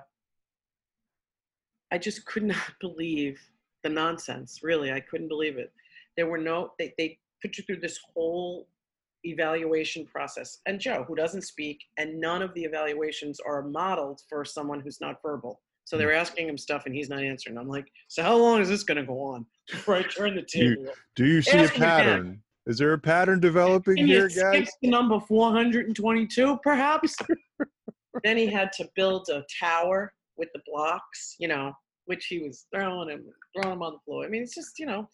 I 1.92 1.98
just 1.98 2.26
could 2.26 2.44
not 2.44 2.58
believe 2.82 3.40
the 3.84 3.90
nonsense. 3.90 4.60
Really, 4.64 4.92
I 4.92 5.00
couldn't 5.00 5.28
believe 5.28 5.58
it. 5.58 5.72
There 6.18 6.28
were 6.28 6.38
no, 6.38 6.72
they, 6.80 6.94
they 6.98 7.20
put 7.42 7.58
you 7.58 7.64
through 7.64 7.82
this 7.82 8.00
whole 8.14 8.68
evaluation 9.24 10.06
process. 10.06 10.60
And 10.66 10.80
Joe, 10.80 11.04
who 11.08 11.16
doesn't 11.16 11.42
speak, 11.42 11.84
and 11.98 12.20
none 12.20 12.42
of 12.42 12.54
the 12.54 12.64
evaluations 12.64 13.40
are 13.40 13.64
modeled 13.64 14.22
for 14.30 14.46
someone 14.46 14.80
who's 14.80 15.02
not 15.02 15.22
verbal. 15.22 15.62
So 15.84 15.98
they 15.98 16.06
were 16.06 16.14
hmm. 16.14 16.20
asking 16.20 16.50
him 16.50 16.58
stuff 16.58 16.84
and 16.86 16.96
he's 16.96 17.10
not 17.10 17.24
answering. 17.24 17.58
I'm 17.58 17.68
like, 17.68 17.88
so 18.08 18.24
how 18.24 18.36
long 18.36 18.60
is 18.62 18.70
this 18.70 18.84
going 18.84 18.98
to 18.98 19.04
go 19.04 19.22
on 19.22 19.46
before 19.72 19.96
I 19.96 20.04
turn 20.04 20.36
the 20.36 20.44
table? 20.44 20.92
Do 21.16 21.26
you 21.26 21.42
see 21.42 21.58
Ask 21.58 21.74
a 21.74 21.78
him 21.78 21.84
again. 21.84 21.90
pattern? 21.90 22.42
Is 22.68 22.80
there 22.80 22.94
a 22.94 23.00
pattern 23.00 23.40
developing 23.40 23.98
Can 23.98 24.08
here, 24.08 24.28
you 24.28 24.42
guys? 24.42 24.70
to 24.84 24.90
number 24.90 25.20
422, 25.20 26.60
perhaps? 26.64 27.16
then 28.24 28.38
he 28.38 28.48
had 28.48 28.72
to 28.74 28.90
build 28.96 29.30
a 29.30 29.44
tower 29.60 30.12
with 30.38 30.50
the 30.54 30.62
blocks, 30.66 31.36
you 31.40 31.48
know, 31.48 31.72
which 32.06 32.28
he 32.28 32.40
was 32.40 32.66
throwing 32.74 33.10
him, 33.10 33.26
throwing 33.56 33.76
him 33.76 33.84
on 33.84 33.94
the 33.94 34.00
floor. 34.06 34.26
I 34.26 34.30
mean, 34.30 34.44
it's 34.44 34.56
just, 34.56 34.80
you 34.80 34.86
know, 34.86 35.10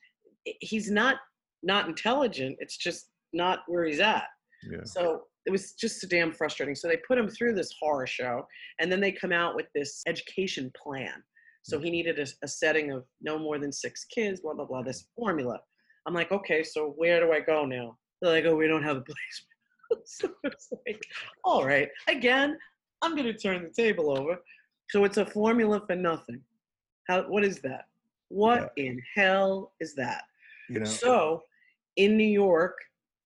he's 0.61 0.89
not 0.89 1.17
not 1.63 1.87
intelligent. 1.87 2.57
It's 2.59 2.77
just 2.77 3.09
not 3.33 3.59
where 3.67 3.85
he's 3.85 3.99
at. 3.99 4.25
Yeah. 4.69 4.83
So 4.83 5.23
it 5.45 5.51
was 5.51 5.73
just 5.73 6.01
so 6.01 6.07
damn 6.07 6.31
frustrating. 6.31 6.75
So 6.75 6.87
they 6.87 6.97
put 7.07 7.17
him 7.17 7.29
through 7.29 7.55
this 7.55 7.73
horror 7.79 8.07
show, 8.07 8.45
and 8.79 8.91
then 8.91 8.99
they 8.99 9.11
come 9.11 9.31
out 9.31 9.55
with 9.55 9.67
this 9.73 10.01
education 10.07 10.71
plan. 10.81 11.23
So 11.63 11.79
he 11.79 11.91
needed 11.91 12.17
a, 12.19 12.25
a 12.43 12.47
setting 12.47 12.91
of 12.91 13.05
no 13.21 13.37
more 13.37 13.59
than 13.59 13.71
six 13.71 14.05
kids, 14.05 14.41
blah 14.41 14.53
blah 14.53 14.65
blah. 14.65 14.81
This 14.81 15.07
formula. 15.15 15.59
I'm 16.07 16.15
like, 16.15 16.31
okay, 16.31 16.63
so 16.63 16.93
where 16.97 17.19
do 17.19 17.31
I 17.31 17.39
go 17.39 17.65
now? 17.65 17.95
They're 18.21 18.31
like, 18.31 18.45
oh, 18.45 18.55
we 18.55 18.67
don't 18.67 18.83
have 18.83 18.97
a 18.97 19.01
place. 19.05 19.45
so 20.05 20.29
it's 20.43 20.69
like, 20.87 21.01
all 21.43 21.65
right, 21.65 21.89
again, 22.07 22.57
I'm 23.01 23.15
gonna 23.15 23.33
turn 23.33 23.63
the 23.63 23.83
table 23.83 24.17
over. 24.17 24.37
So 24.91 25.05
it's 25.05 25.15
a 25.15 25.25
formula 25.25 25.81
for 25.87 25.95
nothing. 25.95 26.41
How? 27.07 27.21
What 27.23 27.45
is 27.45 27.59
that? 27.61 27.85
What 28.27 28.73
in 28.75 29.01
hell 29.15 29.71
is 29.79 29.95
that? 29.95 30.23
You 30.69 30.79
know. 30.79 30.85
So, 30.85 31.43
in 31.95 32.17
New 32.17 32.23
York, 32.27 32.77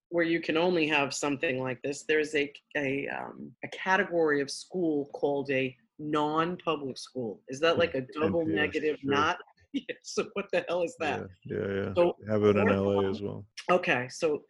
where 0.10 0.24
you 0.24 0.40
can 0.40 0.58
only 0.58 0.88
have 0.88 1.12
something 1.12 1.60
like 1.60 1.82
this, 1.82 2.04
there's 2.08 2.36
a 2.36 2.54
a 2.78 3.08
um, 3.10 3.52
a 3.64 3.68
category 3.70 4.42
of 4.42 4.52
school 4.52 5.10
called 5.14 5.50
a 5.50 5.76
non-public 5.98 7.00
school. 7.00 7.42
Is 7.50 7.60
that 7.62 7.80
like 7.80 7.96
a 7.96 8.02
double 8.14 8.46
NPS, 8.46 8.54
negative? 8.54 8.98
sure. 9.02 9.12
Not. 9.12 9.38
Yeah, 9.74 9.96
so 10.04 10.28
what 10.36 10.46
the 10.54 10.64
hell 10.70 10.84
is 10.84 10.96
that? 11.02 11.28
Yeah, 11.44 11.58
yeah, 11.58 11.74
yeah. 11.74 11.94
So 11.98 12.16
Have 12.30 12.44
it 12.44 12.56
in 12.56 12.66
LA 12.70 13.10
as 13.10 13.22
well. 13.22 13.46
Okay, 13.70 14.08
so 14.10 14.42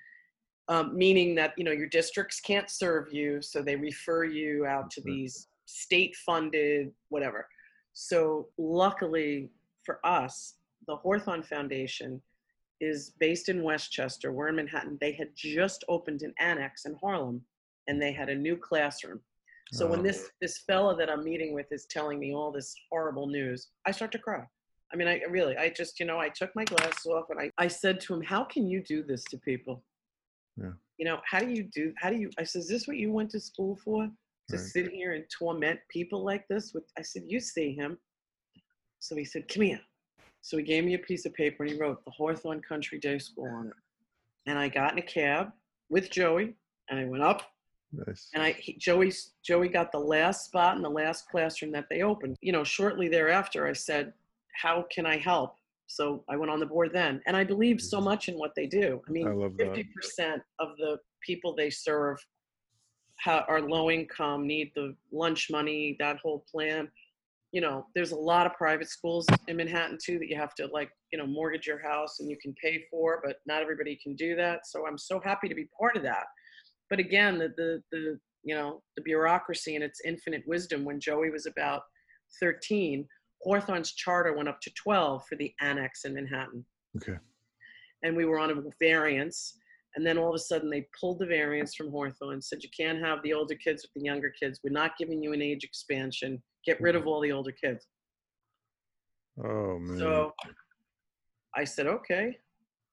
um, 0.68 0.95
meaning 0.95 1.34
that 1.34 1.53
you 1.57 1.63
know 1.63 1.72
your 1.72 1.88
districts 1.88 2.39
can't 2.39 2.70
serve 2.70 3.11
you, 3.11 3.41
so 3.41 3.63
they 3.63 3.76
refer 3.76 4.26
you 4.26 4.68
out 4.68 4.91
to 4.91 5.01
Mhm. 5.01 5.05
These 5.66 5.74
state-funded 5.76 6.91
whatever. 7.09 7.47
So 7.93 8.49
luckily 8.57 9.49
for 9.86 9.99
us, 10.05 10.55
the 10.88 10.95
Hawthorne 10.95 11.43
Foundation 11.43 12.22
is 12.82 13.13
based 13.20 13.49
in 13.49 13.63
Westchester. 13.63 14.32
We're 14.32 14.49
in 14.49 14.55
Manhattan. 14.57 14.97
They 14.99 15.13
had 15.13 15.30
just 15.36 15.84
opened 15.88 16.22
an 16.22 16.34
annex 16.39 16.86
in 16.86 16.95
Harlem, 17.01 17.41
and 17.88 18.01
they 18.01 18.11
had 18.11 18.30
a 18.30 18.36
new 18.36 18.57
classroom. 18.57 19.22
So 19.72 19.88
when 19.88 20.01
Oh. 20.01 20.03
this 20.03 20.30
this 20.41 20.59
fella 20.59 20.95
that 20.97 21.09
I'm 21.09 21.24
meeting 21.24 21.53
with 21.53 21.72
is 21.72 21.88
telling 21.88 22.20
me 22.20 22.36
all 22.36 22.51
this 22.51 22.76
horrible 22.91 23.28
news, 23.28 23.70
I 23.86 23.91
start 23.91 24.11
to 24.11 24.20
cry. 24.20 24.47
I 24.93 24.95
mean, 24.95 25.07
I 25.07 25.22
really, 25.30 25.57
I 25.57 25.70
just, 25.70 25.99
you 25.99 26.05
know, 26.05 26.20
I 26.20 26.30
took 26.30 26.55
my 26.55 26.63
glasses 26.66 27.05
off 27.07 27.32
and 27.32 27.39
I, 27.39 27.51
I 27.57 27.68
said 27.68 27.99
to 28.01 28.13
him, 28.13 28.22
how 28.22 28.43
can 28.43 28.68
you 28.68 28.84
do 28.84 29.03
this 29.03 29.24
to 29.26 29.38
people? 29.39 29.84
Yeah. 30.55 30.74
You 30.97 31.05
know, 31.05 31.20
how 31.26 31.39
do 31.39 31.49
you 31.49 31.63
do, 31.63 31.91
how 31.97 32.11
do 32.11 32.18
you, 32.18 32.30
I 32.38 32.43
said, 32.43 32.59
is 32.59 32.68
this 32.70 32.88
what 32.88 32.97
you 32.97 33.11
went 33.11 33.32
to 33.32 33.39
school 33.39 33.76
for? 33.84 34.07
To 34.50 34.58
Right. 34.58 34.66
sit 34.66 34.91
here 34.91 35.14
and 35.14 35.26
torment 35.30 35.80
people 35.89 36.24
like 36.24 36.48
this? 36.48 36.74
With, 36.74 36.84
I 36.98 37.02
said, 37.02 37.24
you 37.28 37.39
see 37.39 37.74
him. 37.74 37.98
So 39.00 39.16
he 39.16 39.26
said, 39.26 39.48
come 39.48 39.64
here. 39.64 39.82
So 40.41 40.58
he 40.58 40.64
gave 40.64 40.84
me 40.84 40.93
a 40.93 41.00
piece 41.00 41.26
of 41.26 41.34
paper 41.34 41.64
and 41.64 41.72
he 41.74 41.80
wrote 41.80 42.06
the 42.06 42.12
Hawthorne 42.12 42.62
Country 42.62 43.00
Day 43.00 43.18
School 43.18 43.48
on 43.50 43.68
it. 43.68 43.74
And 44.46 44.60
I 44.60 44.70
got 44.70 44.91
in 44.93 45.00
a 45.00 45.02
cab 45.02 45.52
with 45.89 46.12
Joey 46.12 46.56
and 46.89 47.00
I 47.00 47.06
went 47.06 47.24
up 47.24 47.52
Nice. 47.91 48.30
and 48.34 48.43
I 48.43 48.52
he, 48.52 48.74
Joey 48.74 49.12
Joey 49.43 49.70
got 49.70 49.91
the 49.91 50.00
last 50.00 50.46
spot 50.46 50.76
in 50.76 50.84
the 50.84 50.89
last 50.89 51.30
classroom 51.30 51.72
that 51.72 51.88
they 51.89 52.02
opened. 52.04 52.38
You 52.41 52.52
know, 52.52 52.64
shortly 52.64 53.08
thereafter, 53.08 53.66
I 53.68 53.74
said, 53.74 54.14
"How 54.54 54.86
can 54.91 55.06
I 55.06 55.18
help?" 55.18 55.56
So 55.88 56.24
I 56.28 56.36
went 56.36 56.52
on 56.52 56.60
the 56.60 56.66
board 56.66 56.91
then, 56.93 57.22
and 57.26 57.38
I 57.38 57.43
believe 57.43 57.80
so 57.80 58.02
much 58.02 58.28
in 58.28 58.36
what 58.38 58.54
they 58.56 58.68
do. 58.68 59.02
I 59.08 59.12
mean, 59.12 59.54
fifty 59.58 59.84
percent 59.96 60.41
of 60.60 60.76
the 60.78 61.00
people 61.22 61.56
they 61.56 61.70
serve 61.70 62.18
ha- 63.22 63.45
are 63.47 63.61
low 63.61 63.89
income, 63.89 64.47
need 64.47 64.72
the 64.76 64.95
lunch 65.11 65.49
money, 65.49 65.95
that 65.99 66.18
whole 66.18 66.45
plan. 66.51 66.89
You 67.51 67.61
know, 67.61 67.86
there's 67.95 68.11
a 68.11 68.18
lot 68.18 68.45
of 68.45 68.53
private 68.53 68.89
schools 68.89 69.26
in 69.47 69.57
Manhattan 69.57 69.97
too 70.03 70.20
that 70.20 70.28
you 70.30 70.36
have 70.36 70.55
to 70.55 70.68
like, 70.68 70.89
you 71.11 71.18
know, 71.18 71.26
mortgage 71.26 71.68
your 71.68 71.82
house 71.82 72.20
and 72.20 72.30
you 72.30 72.38
can 72.41 72.53
pay 72.61 72.84
for, 72.91 73.22
but 73.24 73.38
not 73.45 73.61
everybody 73.61 73.97
can 74.01 74.16
do 74.16 74.36
that. 74.36 74.68
So 74.68 74.86
I'm 74.86 74.97
so 74.97 75.22
happy 75.24 75.47
to 75.47 75.55
be 75.55 75.70
part 75.80 75.95
of 75.95 76.03
that 76.03 76.26
but 76.89 76.99
again 76.99 77.38
the, 77.38 77.53
the 77.57 77.82
the 77.91 78.20
you 78.43 78.55
know 78.55 78.82
the 78.95 79.01
bureaucracy 79.01 79.76
and 79.76 79.84
its 79.84 80.01
infinite 80.05 80.43
wisdom 80.47 80.86
when 80.86 80.99
joey 80.99 81.30
was 81.30 81.45
about 81.45 81.84
13 82.39 83.07
hawthorne's 83.43 83.93
charter 83.93 84.34
went 84.36 84.49
up 84.49 84.59
to 84.61 84.72
12 84.74 85.26
for 85.28 85.36
the 85.36 85.53
annex 85.61 86.05
in 86.05 86.13
manhattan 86.13 86.66
Okay. 86.97 87.18
and 88.03 88.16
we 88.16 88.26
were 88.26 88.39
on 88.39 88.51
a 88.51 88.61
variance 88.80 89.57
and 89.96 90.06
then 90.06 90.18
all 90.18 90.30
of 90.30 90.36
a 90.36 90.39
sudden 90.39 90.70
they 90.70 90.88
pulled 91.00 91.20
the 91.20 91.26
variance 91.26 91.76
from 91.76 91.91
hawthorne 91.91 92.34
and 92.34 92.43
said 92.43 92.64
you 92.64 92.70
can't 92.78 93.00
have 93.00 93.20
the 93.24 93.34
older 93.34 93.56
kids 93.56 93.84
with 93.84 93.91
the 94.02 94.06
younger 94.06 94.32
kids 94.39 94.60
we're 94.64 94.70
not 94.70 94.98
giving 94.98 95.22
you 95.22 95.34
an 95.34 95.41
age 95.41 95.64
expansion 95.64 96.41
get 96.66 96.80
rid 96.82 96.96
of 96.96 97.08
all 97.08 97.22
the 97.22 97.32
older 97.32 97.52
kids 97.52 97.88
Oh 99.43 99.80
man. 99.80 100.00
so 100.00 100.34
I 101.56 101.64
said, 101.64 101.88
okay, 101.88 102.38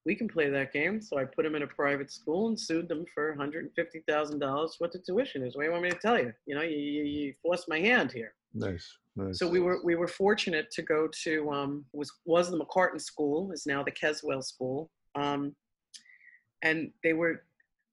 we 0.07 0.15
can 0.15 0.29
play 0.29 0.49
that 0.51 0.73
game. 0.73 1.01
So 1.01 1.19
I 1.19 1.25
put 1.25 1.47
him 1.47 1.55
in 1.55 1.63
a 1.63 1.67
private 1.67 2.11
school 2.11 2.49
and 2.49 2.59
sued 2.59 2.89
them 2.89 3.05
for 3.15 3.37
$150,000 3.37 4.69
what 4.79 4.93
the 4.93 4.99
tuition 4.99 5.45
is. 5.45 5.57
What 5.57 5.63
do 5.63 5.67
you 5.67 5.73
want 5.73 5.85
me 5.85 5.91
to 5.91 5.99
tell 5.99 6.19
you? 6.19 6.33
You 6.47 6.57
know, 6.57 6.63
you, 6.63 6.77
you, 6.77 7.05
you 7.05 7.35
forced 7.43 7.69
my 7.69 7.79
hand 7.79 8.13
here. 8.13 8.35
nice. 8.55 8.99
Nice. 9.15 9.39
So 9.39 9.47
we 9.47 9.61
were 9.61 9.85
we 9.85 9.95
were 9.95 10.09
fortunate 10.09 10.71
to 10.71 10.81
go 10.81 11.07
to 11.25 11.51
um, 11.51 11.85
was 11.93 12.11
was 12.25 12.51
the 12.51 12.57
McCarton 12.57 12.99
School 12.99 13.53
is 13.53 13.67
now 13.67 13.83
the 13.83 13.91
Keswell 13.91 14.43
School, 14.43 14.91
um, 15.17 15.55
and 16.63 16.91
they 17.03 17.13
were 17.13 17.45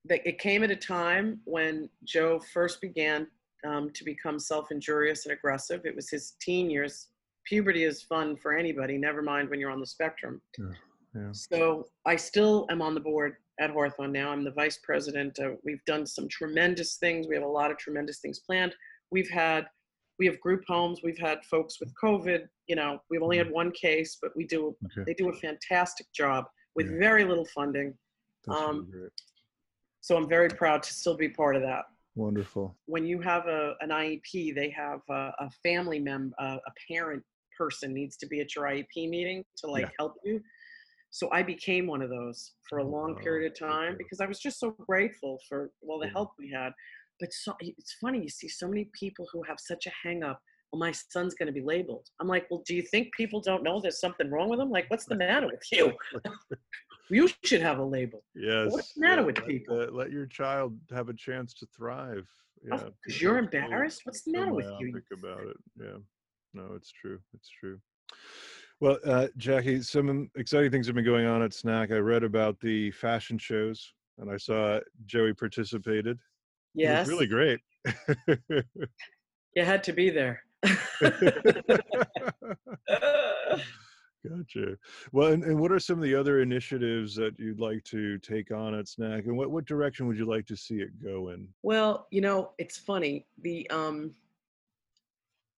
they, 0.07 0.21
it 0.25 0.39
came 0.39 0.63
at 0.63 0.71
a 0.71 0.75
time 0.75 1.39
when 1.45 1.89
Joe 2.05 2.39
first 2.53 2.79
began 2.79 3.27
um, 3.67 3.89
to 3.93 4.03
become 4.05 4.39
self-injurious 4.39 5.25
and 5.25 5.33
aggressive. 5.33 5.81
It 5.85 5.95
was 5.95 6.09
his 6.09 6.35
teen 6.41 6.69
years. 6.69 7.09
Puberty 7.45 7.83
is 7.83 8.01
fun 8.03 8.37
for 8.37 8.53
anybody. 8.57 8.97
Never 8.97 9.21
mind 9.21 9.49
when 9.49 9.59
you're 9.59 9.71
on 9.71 9.79
the 9.81 9.85
spectrum. 9.85 10.41
yeah. 10.57 11.31
So 11.33 11.87
I 12.05 12.15
still 12.15 12.65
am 12.69 12.81
on 12.81 12.93
the 12.93 12.99
board 13.01 13.35
at 13.59 13.71
Hawthorne 13.71 14.13
now. 14.13 14.29
I'm 14.31 14.43
the 14.45 14.51
vice 14.51 14.77
president. 14.83 15.37
Uh, 15.39 15.51
we've 15.65 15.83
done 15.85 16.05
some 16.05 16.27
tremendous 16.29 16.95
things. 16.97 17.27
We 17.27 17.35
have 17.35 17.43
a 17.43 17.47
lot 17.47 17.71
of 17.71 17.77
tremendous 17.77 18.19
things 18.19 18.39
planned. 18.39 18.73
We've 19.11 19.29
had, 19.29 19.65
we 20.19 20.27
have 20.27 20.39
group 20.39 20.63
homes. 20.67 21.01
We've 21.03 21.17
had 21.17 21.43
folks 21.45 21.79
with 21.81 21.91
COVID. 22.01 22.47
You 22.67 22.75
know, 22.77 23.01
we've 23.09 23.23
only 23.23 23.37
had 23.37 23.49
one 23.51 23.71
case, 23.71 24.17
but 24.21 24.31
we 24.37 24.45
do, 24.45 24.77
Okay. 24.85 25.03
they 25.07 25.13
do 25.15 25.29
a 25.29 25.33
fantastic 25.33 26.05
job 26.13 26.45
with 26.75 26.89
Yeah. 26.89 26.99
very 26.99 27.25
little 27.25 27.45
funding. 27.53 27.97
Really 28.49 28.65
um, 28.65 28.87
great. 28.91 29.11
So 30.01 30.15
I'm 30.17 30.27
very 30.29 30.49
proud 30.49 30.83
to 30.83 30.93
still 30.93 31.15
be 31.15 31.29
part 31.29 31.55
of 31.55 31.61
that. 31.61 31.85
Wonderful. 32.15 32.75
When 32.85 33.05
you 33.05 33.21
have 33.21 33.47
a, 33.47 33.73
an 33.81 33.89
IEP, 33.89 34.55
they 34.55 34.69
have 34.71 35.01
a, 35.09 35.31
a 35.39 35.49
family 35.63 35.99
member, 35.99 36.35
a, 36.39 36.55
a 36.55 36.73
parent 36.91 37.23
person 37.57 37.93
needs 37.93 38.15
to 38.17 38.27
be 38.27 38.39
at 38.39 38.55
your 38.55 38.65
IEP 38.65 39.09
meeting 39.09 39.43
to 39.57 39.67
like 39.69 39.83
Yeah. 39.85 39.89
help 39.99 40.15
you. 40.23 40.41
So 41.11 41.29
I 41.31 41.43
became 41.43 41.87
one 41.87 42.01
of 42.01 42.09
those 42.09 42.53
for 42.67 42.79
a 42.79 42.83
long 42.83 43.15
Oh, 43.17 43.23
period 43.23 43.51
of 43.51 43.59
time 43.59 43.89
okay. 43.93 43.97
because 43.97 44.21
I 44.21 44.25
was 44.27 44.39
just 44.39 44.59
so 44.59 44.71
grateful 44.71 45.39
for 45.47 45.71
well 45.81 45.99
the 45.99 46.05
Yeah. 46.07 46.13
help 46.13 46.31
we 46.37 46.49
had. 46.51 46.71
But 47.19 47.33
so 47.33 47.53
it's 47.59 47.95
funny 48.01 48.21
you 48.21 48.29
see 48.29 48.47
so 48.47 48.67
many 48.67 48.89
people 48.93 49.27
who 49.33 49.43
have 49.43 49.59
such 49.59 49.87
a 49.87 49.91
hang 50.03 50.23
up. 50.23 50.41
Well, 50.71 50.79
my 50.79 50.91
son's 50.91 51.33
going 51.33 51.47
to 51.47 51.51
be 51.53 51.61
labeled. 51.61 52.07
I'm 52.19 52.27
like, 52.27 52.45
well, 52.49 52.61
do 52.65 52.75
you 52.75 52.83
think 52.83 53.11
people 53.15 53.41
don't 53.41 53.63
know 53.63 53.81
there's 53.81 53.99
something 53.99 54.29
wrong 54.29 54.49
with 54.49 54.59
them? 54.59 54.69
Like, 54.69 54.85
what's 54.89 55.05
the 55.05 55.15
matter 55.15 55.47
with 55.47 55.63
you? 55.71 55.93
You 57.09 57.29
should 57.43 57.61
have 57.61 57.79
a 57.79 57.83
label. 57.83 58.23
Yes. 58.35 58.71
What's 58.71 58.93
the 58.93 59.01
matter 59.01 59.21
yeah, 59.21 59.25
with 59.25 59.37
let 59.39 59.47
people? 59.47 59.77
the- 59.77 59.91
let 59.91 60.11
your 60.11 60.27
child 60.27 60.77
have 60.91 61.09
a 61.09 61.13
chance 61.13 61.53
to 61.55 61.65
thrive. 61.67 62.27
Yeah. 62.63 62.77
Because 62.77 62.93
people 63.05 63.21
you're 63.21 63.37
embarrassed. 63.37 64.01
What's 64.03 64.23
the 64.23 64.31
matter 64.31 64.53
with 64.53 64.67
you? 64.79 65.01
about 65.13 65.41
it. 65.41 65.57
Yeah. 65.79 65.97
No, 66.53 66.73
it's 66.75 66.91
true. 66.91 67.19
It's 67.33 67.49
true. 67.49 67.79
Well, 68.79 68.97
uh, 69.05 69.27
Jackie, 69.37 69.81
some 69.81 70.29
exciting 70.35 70.71
things 70.71 70.87
have 70.87 70.95
been 70.95 71.05
going 71.05 71.25
on 71.25 71.41
at 71.41 71.51
SNAC. 71.51 71.91
I 71.91 71.97
read 71.97 72.23
about 72.23 72.59
the 72.59 72.91
fashion 72.91 73.37
shows, 73.37 73.93
and 74.19 74.31
I 74.31 74.37
saw 74.37 74.79
Joey 75.05 75.33
participated. 75.33 76.17
Yes, 76.75 77.07
really 77.07 77.27
great. 77.27 77.59
you 78.47 79.63
had 79.63 79.83
to 79.83 79.93
be 79.93 80.09
there. 80.09 80.43
Gotcha. 84.27 84.77
Well, 85.13 85.31
and, 85.31 85.43
and 85.43 85.57
what 85.57 85.71
are 85.71 85.79
some 85.79 85.97
of 85.97 86.03
the 86.03 86.15
other 86.15 86.41
initiatives 86.41 87.15
that 87.15 87.39
you'd 87.39 87.59
like 87.61 87.83
to 87.85 88.17
take 88.19 88.51
on 88.51 88.73
at 88.73 88.85
SNAC, 88.85 89.25
and 89.27 89.37
what, 89.37 89.49
what 89.49 89.65
direction 89.65 90.07
would 90.07 90.17
you 90.17 90.25
like 90.25 90.45
to 90.47 90.57
see 90.57 90.75
it 90.75 90.89
go 91.01 91.29
in? 91.29 91.47
Well, 91.63 92.07
you 92.11 92.19
know, 92.19 92.51
it's 92.57 92.77
funny. 92.77 93.25
The 93.41 93.69
um 93.69 94.13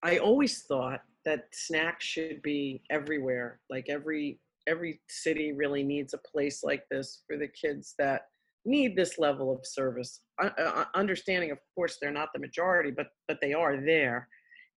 I 0.04 0.18
always 0.18 0.64
thought 0.64 1.02
that 1.26 1.48
SNAC 1.54 2.00
should 2.00 2.42
be 2.42 2.82
everywhere. 2.90 3.60
Like 3.70 3.88
every 3.90 4.40
every 4.68 5.02
city 5.10 5.54
really 5.54 5.84
needs 5.84 6.14
a 6.14 6.20
place 6.20 6.64
like 6.64 6.84
this 6.90 7.24
for 7.28 7.38
the 7.38 7.48
kids 7.48 7.96
that 7.98 8.28
need 8.64 8.96
this 8.96 9.18
level 9.18 9.52
of 9.52 9.66
service. 9.66 10.22
Uh, 10.42 10.50
uh, 10.58 10.86
understanding, 10.94 11.50
of 11.50 11.58
course, 11.74 11.98
they're 12.00 12.12
not 12.12 12.30
the 12.34 12.40
majority, 12.40 12.92
but 12.92 13.08
but 13.28 13.40
they 13.42 13.54
are 13.54 13.78
there. 13.78 14.28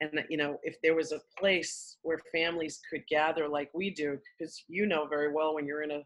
And 0.01 0.23
you 0.29 0.37
know 0.37 0.59
if 0.63 0.75
there 0.81 0.95
was 0.95 1.11
a 1.11 1.21
place 1.37 1.97
where 2.01 2.19
families 2.33 2.81
could 2.89 3.05
gather 3.07 3.47
like 3.47 3.69
we 3.73 3.89
do 3.89 4.17
because 4.37 4.63
you 4.67 4.85
know 4.85 5.05
very 5.07 5.31
well 5.31 5.55
when 5.55 5.65
you're 5.65 5.83
in 5.83 5.91
a 5.91 6.01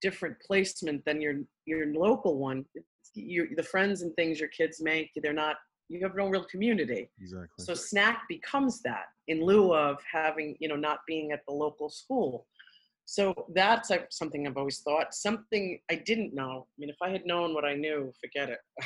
different 0.00 0.36
placement 0.40 1.04
than 1.04 1.20
your 1.20 1.40
your 1.66 1.86
local 1.94 2.38
one 2.38 2.64
you 3.14 3.48
the 3.56 3.62
friends 3.62 4.02
and 4.02 4.14
things 4.14 4.38
your 4.38 4.48
kids 4.50 4.80
make 4.80 5.10
they're 5.22 5.32
not 5.32 5.56
you 5.88 6.00
have 6.02 6.14
no 6.14 6.28
real 6.28 6.44
community. 6.44 7.10
Exactly. 7.20 7.64
So 7.64 7.72
SNAC 7.72 8.16
becomes 8.28 8.82
that 8.82 9.06
in 9.28 9.42
lieu 9.42 9.74
of 9.74 9.98
having 10.10 10.56
you 10.60 10.68
know 10.68 10.76
not 10.76 11.00
being 11.06 11.32
at 11.32 11.40
the 11.46 11.54
local 11.54 11.88
school. 11.88 12.46
So 13.06 13.34
that's 13.54 13.90
uh, 13.90 14.00
something 14.10 14.46
i've 14.46 14.56
always 14.56 14.80
thought. 14.80 15.14
Something 15.14 15.80
i 15.90 15.94
didn't 15.94 16.34
know 16.34 16.66
i 16.68 16.74
mean 16.78 16.90
if 16.90 16.96
i 17.02 17.08
had 17.08 17.24
known 17.26 17.54
what 17.54 17.64
i 17.64 17.74
knew 17.74 18.12
forget 18.20 18.50
it 18.50 18.58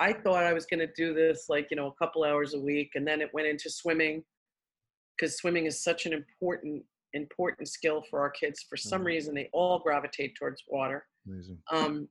I 0.00 0.12
thought 0.14 0.44
I 0.44 0.52
was 0.52 0.66
going 0.66 0.80
to 0.80 0.92
do 0.96 1.12
this 1.12 1.46
like, 1.48 1.68
you 1.70 1.76
know, 1.76 1.86
a 1.86 1.92
couple 1.92 2.24
hours 2.24 2.54
a 2.54 2.60
week. 2.60 2.92
And 2.94 3.06
then 3.06 3.20
it 3.20 3.28
went 3.34 3.46
into 3.46 3.68
swimming 3.68 4.24
because 5.16 5.36
swimming 5.36 5.66
is 5.66 5.84
such 5.84 6.06
an 6.06 6.14
important, 6.14 6.82
important 7.12 7.68
skill 7.68 8.02
for 8.08 8.20
our 8.20 8.30
kids. 8.30 8.64
For 8.68 8.78
some 8.78 9.00
mm-hmm. 9.00 9.06
reason, 9.06 9.34
they 9.34 9.50
all 9.52 9.78
gravitate 9.78 10.34
towards 10.36 10.64
water. 10.66 11.04
Amazing. 11.28 11.58
Um, 11.70 12.08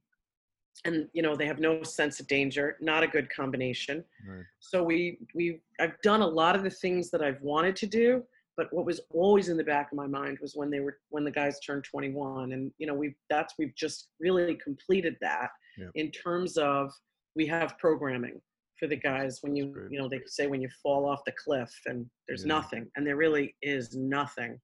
and 0.85 1.07
you 1.13 1.21
know 1.21 1.35
they 1.35 1.45
have 1.45 1.59
no 1.59 1.83
sense 1.83 2.21
of 2.21 2.27
danger 2.27 2.77
not 2.79 3.03
a 3.03 3.07
good 3.07 3.27
combination 3.35 4.01
right. 4.25 4.45
so 4.59 4.81
we 4.81 5.17
we 5.35 5.59
i've 5.81 5.99
done 6.03 6.21
a 6.21 6.27
lot 6.27 6.55
of 6.55 6.63
the 6.63 6.69
things 6.69 7.09
that 7.09 7.21
i've 7.21 7.41
wanted 7.41 7.75
to 7.75 7.85
do 7.85 8.23
but 8.55 8.71
what 8.71 8.85
was 8.85 9.01
always 9.13 9.49
in 9.49 9.57
the 9.57 9.63
back 9.63 9.91
of 9.91 9.97
my 9.97 10.07
mind 10.07 10.37
was 10.41 10.55
when 10.55 10.69
they 10.69 10.79
were 10.79 10.99
when 11.09 11.23
the 11.23 11.31
guys 11.31 11.59
turned 11.59 11.83
21 11.83 12.53
and 12.53 12.71
you 12.77 12.87
know 12.87 12.93
we've 12.93 13.15
that's 13.29 13.55
we've 13.59 13.75
just 13.75 14.09
really 14.21 14.55
completed 14.55 15.15
that 15.19 15.49
yeah. 15.77 15.87
in 15.95 16.11
terms 16.11 16.55
of 16.57 16.91
we 17.39 17.47
have 17.47 17.77
programming 17.77 18.37
for 18.77 18.87
the 18.87 18.97
guys 18.97 19.39
when 19.43 19.55
you 19.55 19.65
you 19.89 19.97
know 19.97 20.09
they 20.09 20.19
say 20.25 20.45
when 20.47 20.61
you 20.61 20.69
fall 20.83 21.07
off 21.09 21.21
the 21.25 21.31
cliff 21.43 21.71
and 21.85 22.05
there's 22.27 22.43
yeah. 22.43 22.55
nothing 22.55 22.85
and 22.95 23.07
there 23.07 23.15
really 23.15 23.55
is 23.61 23.95
nothing. 23.95 24.59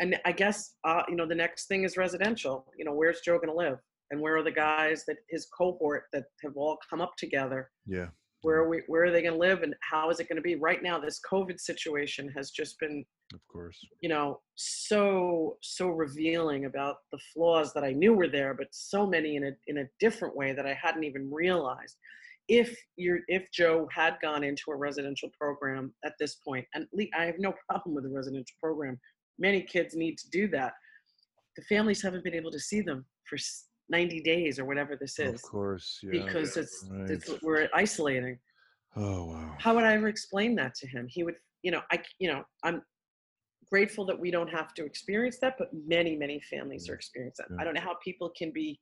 And 0.00 0.10
i 0.30 0.32
guess 0.42 0.58
uh, 0.88 1.02
you 1.10 1.16
know 1.18 1.28
the 1.32 1.40
next 1.44 1.66
thing 1.68 1.84
is 1.84 1.98
residential 2.06 2.56
you 2.78 2.84
know 2.86 2.94
where's 3.00 3.20
joe 3.26 3.36
going 3.42 3.54
to 3.56 3.62
live? 3.66 3.78
And 4.10 4.20
where 4.22 4.36
are 4.38 4.46
the 4.50 4.58
guys 4.68 5.04
that 5.06 5.18
his 5.34 5.44
cohort 5.58 6.04
that 6.14 6.24
have 6.42 6.56
all 6.62 6.78
come 6.88 7.02
up 7.06 7.14
together 7.24 7.60
yeah 7.96 8.08
where 8.42 8.56
are 8.56 8.68
we 8.68 8.82
where 8.88 9.04
are 9.04 9.10
they 9.10 9.22
going 9.22 9.34
to 9.34 9.38
live 9.38 9.62
and 9.62 9.74
how 9.80 10.10
is 10.10 10.20
it 10.20 10.28
going 10.28 10.36
to 10.36 10.42
be? 10.42 10.56
Right 10.56 10.82
now 10.82 10.98
this 10.98 11.20
covid 11.30 11.58
situation 11.60 12.28
has 12.36 12.50
just 12.50 12.78
been 12.78 13.04
of 13.32 13.40
course. 13.48 13.78
you 14.00 14.08
know 14.08 14.40
so 14.56 15.56
so 15.62 15.88
revealing 15.88 16.66
about 16.66 16.96
the 17.12 17.18
flaws 17.32 17.72
that 17.72 17.84
i 17.84 17.92
knew 17.92 18.12
were 18.12 18.28
there 18.28 18.52
but 18.52 18.66
so 18.72 19.06
many 19.06 19.36
in 19.36 19.44
a 19.44 19.50
in 19.68 19.78
a 19.78 19.88
different 20.00 20.36
way 20.36 20.52
that 20.52 20.66
i 20.66 20.74
hadn't 20.74 21.04
even 21.04 21.30
realized. 21.32 21.96
If 22.48 22.76
you're 22.96 23.20
if 23.28 23.50
joe 23.52 23.88
had 23.92 24.16
gone 24.20 24.44
into 24.44 24.70
a 24.72 24.76
residential 24.76 25.30
program 25.38 25.94
at 26.04 26.14
this 26.18 26.36
point 26.46 26.66
and 26.74 26.86
i 27.16 27.24
have 27.24 27.38
no 27.38 27.54
problem 27.68 27.94
with 27.94 28.04
a 28.04 28.10
residential 28.10 28.56
program. 28.60 28.98
Many 29.38 29.62
kids 29.62 29.96
need 29.96 30.18
to 30.18 30.30
do 30.30 30.46
that. 30.48 30.74
The 31.56 31.62
families 31.62 32.02
haven't 32.02 32.24
been 32.24 32.34
able 32.34 32.50
to 32.50 32.60
see 32.60 32.80
them 32.80 33.06
for 33.24 33.38
90 33.92 34.22
days 34.22 34.58
or 34.58 34.64
whatever 34.64 34.96
this 34.96 35.18
is. 35.18 35.34
Of 35.34 35.42
course, 35.42 36.00
yeah. 36.02 36.24
Because 36.24 36.56
it's, 36.56 36.84
right. 36.90 37.10
it's 37.10 37.30
we're 37.42 37.68
isolating. 37.74 38.38
Oh 38.96 39.26
wow. 39.26 39.54
How 39.58 39.74
would 39.74 39.84
I 39.84 39.92
ever 39.92 40.08
explain 40.08 40.56
that 40.56 40.74
to 40.76 40.88
him? 40.88 41.06
He 41.08 41.22
would, 41.22 41.36
you 41.62 41.70
know, 41.70 41.82
I, 41.92 42.02
you 42.18 42.28
know, 42.32 42.42
I'm 42.64 42.82
grateful 43.70 44.04
that 44.06 44.18
we 44.18 44.30
don't 44.30 44.48
have 44.48 44.74
to 44.74 44.84
experience 44.84 45.38
that, 45.42 45.56
but 45.58 45.68
many, 45.86 46.16
many 46.16 46.40
families 46.40 46.88
are 46.88 46.94
experiencing 46.94 47.44
that. 47.48 47.54
Yeah. 47.54 47.60
I 47.60 47.64
don't 47.64 47.74
know 47.74 47.82
how 47.82 47.96
people 48.02 48.32
can 48.36 48.50
be 48.50 48.80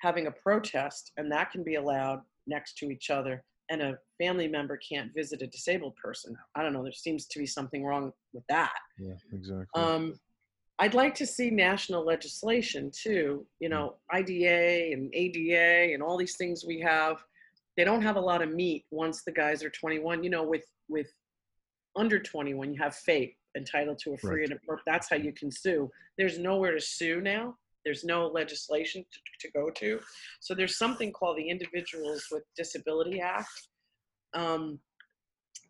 having 0.00 0.26
a 0.26 0.32
protest 0.32 1.12
and 1.16 1.30
that 1.32 1.50
can 1.50 1.62
be 1.62 1.76
allowed 1.76 2.20
next 2.46 2.76
to 2.78 2.90
each 2.90 3.10
other 3.10 3.44
and 3.70 3.82
a 3.82 3.98
family 4.18 4.48
member 4.48 4.78
can't 4.78 5.12
visit 5.14 5.42
a 5.42 5.46
disabled 5.46 5.94
person. 5.96 6.36
I 6.54 6.62
don't 6.62 6.72
know. 6.72 6.82
There 6.82 6.92
seems 6.92 7.26
to 7.26 7.38
be 7.38 7.46
something 7.46 7.84
wrong 7.84 8.12
with 8.32 8.44
that. 8.48 8.72
Yeah, 8.98 9.14
exactly. 9.32 9.66
Um, 9.74 10.14
I'd 10.78 10.94
like 10.94 11.14
to 11.16 11.26
see 11.26 11.50
national 11.50 12.04
legislation 12.04 12.90
too. 12.94 13.46
You 13.60 13.68
know, 13.68 13.96
IDEA 14.12 14.92
and 14.92 15.10
ADA 15.12 15.92
and 15.92 16.02
all 16.02 16.16
these 16.16 16.36
things 16.36 16.64
we 16.66 16.80
have. 16.80 17.16
They 17.76 17.84
don't 17.84 18.02
have 18.02 18.16
a 18.16 18.20
lot 18.20 18.42
of 18.42 18.52
meat 18.52 18.84
once 18.90 19.22
the 19.24 19.32
guys 19.32 19.62
are 19.64 19.70
21. 19.70 20.22
You 20.22 20.30
know, 20.30 20.44
with 20.44 20.64
with 20.88 21.08
under 21.96 22.18
21, 22.18 22.72
you 22.72 22.80
have 22.80 22.94
FAPE 22.94 23.34
entitled 23.56 23.98
to 23.98 24.14
a 24.14 24.18
free 24.18 24.42
right. 24.42 24.50
and 24.50 24.78
that's 24.86 25.10
how 25.10 25.16
you 25.16 25.32
can 25.32 25.50
sue. 25.50 25.90
There's 26.16 26.38
nowhere 26.38 26.72
to 26.72 26.80
sue 26.80 27.20
now. 27.20 27.56
There's 27.84 28.04
no 28.04 28.26
legislation 28.26 29.04
to, 29.10 29.46
to 29.46 29.52
go 29.52 29.70
to. 29.70 30.00
So 30.40 30.54
there's 30.54 30.76
something 30.76 31.12
called 31.12 31.38
the 31.38 31.48
Individuals 31.48 32.26
with 32.30 32.42
Disability 32.56 33.20
Act. 33.20 33.68
Um, 34.34 34.78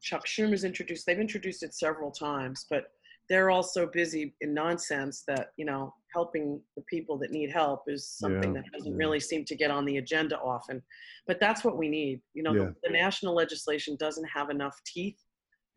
Chuck 0.03 0.27
Schumer's 0.27 0.65
introduced. 0.65 1.07
They've 1.07 1.19
introduced 1.19 1.63
it 1.63 1.75
several 1.75 2.11
times, 2.11 2.67
but 2.69 2.93
they're 3.29 3.51
all 3.51 3.63
so 3.63 3.87
busy 3.87 4.35
in 4.41 4.55
nonsense 4.55 5.23
that 5.27 5.49
you 5.57 5.65
know 5.65 5.95
helping 6.15 6.61
the 6.77 6.83
people 6.83 7.19
that 7.19 7.31
need 7.31 7.51
help 7.51 7.83
is 7.87 8.09
something 8.09 8.55
yeah, 8.55 8.63
that 8.63 8.73
doesn't 8.73 8.93
yeah. 8.93 8.99
really 8.99 9.21
seem 9.21 9.45
to 9.45 9.55
get 9.55 9.71
on 9.71 9.85
the 9.85 9.99
agenda 9.99 10.39
often. 10.39 10.83
But 11.27 11.39
that's 11.39 11.65
what 11.65 11.77
we 11.77 11.89
need. 11.89 12.21
You 12.35 12.43
know 12.43 12.53
yeah. 12.53 12.65
the, 12.65 12.75
the, 12.85 12.93
national 12.93 13.35
legislation 13.35 13.97
doesn't 13.99 14.25
have 14.25 14.51
enough 14.51 14.77
teeth. 14.87 15.19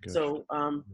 Gotcha. 0.04 0.14
so 0.14 0.46
um, 0.50 0.86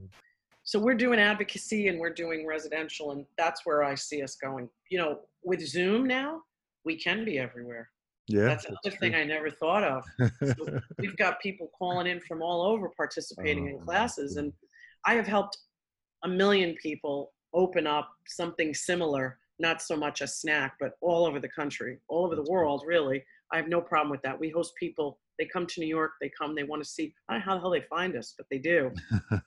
so 0.63 0.79
we're 0.79 0.95
doing 0.95 1.19
advocacy 1.19 1.87
and 1.87 1.97
we're 1.99 2.13
doing 2.13 2.45
residential 2.45 3.11
and 3.11 3.25
that's 3.37 3.65
where 3.65 3.83
i 3.83 3.95
see 3.95 4.21
us 4.21 4.35
going. 4.35 4.69
You 4.89 4.99
know 4.99 5.19
with 5.43 5.65
zoom 5.65 6.07
now 6.07 6.41
we 6.83 6.95
can 6.95 7.23
be 7.23 7.37
everywhere. 7.37 7.89
Yeah 8.27 8.45
that's 8.45 8.65
another 8.65 8.97
thing 8.97 9.15
i 9.15 9.23
never 9.23 9.49
thought 9.49 9.83
of. 9.83 10.03
So 10.57 10.81
we've 10.97 11.15
got 11.17 11.39
people 11.39 11.69
calling 11.77 12.07
in 12.07 12.19
from 12.19 12.41
all 12.41 12.63
over 12.63 12.89
participating 12.89 13.67
oh, 13.67 13.71
in 13.71 13.79
classes 13.79 14.37
and 14.37 14.51
i 15.05 15.13
have 15.13 15.27
helped 15.27 15.57
a 16.23 16.27
million 16.27 16.75
people 16.81 17.33
open 17.53 17.87
up 17.87 18.09
something 18.27 18.73
similar, 18.73 19.39
not 19.59 19.81
so 19.81 19.95
much 19.95 20.21
a 20.21 20.25
SNAC, 20.25 20.71
but 20.79 20.93
all 21.01 21.25
over 21.25 21.39
the 21.39 21.49
country, 21.49 21.99
all 22.07 22.25
over 22.25 22.35
the 22.35 22.49
world, 22.49 22.83
really. 22.85 23.23
I 23.51 23.57
have 23.57 23.67
no 23.67 23.81
problem 23.81 24.09
with 24.11 24.21
that. 24.23 24.39
We 24.39 24.49
host 24.49 24.73
people, 24.79 25.19
they 25.39 25.45
come 25.45 25.65
to 25.67 25.79
New 25.79 25.87
York, 25.87 26.11
they 26.21 26.31
come, 26.37 26.55
they 26.55 26.63
want 26.63 26.83
to 26.83 26.89
see, 26.89 27.13
I 27.29 27.33
don't 27.33 27.39
know 27.39 27.45
how 27.45 27.55
the 27.55 27.61
hell 27.61 27.71
they 27.71 27.81
find 27.81 28.15
us, 28.15 28.33
but 28.37 28.47
they 28.51 28.57
do. 28.57 28.91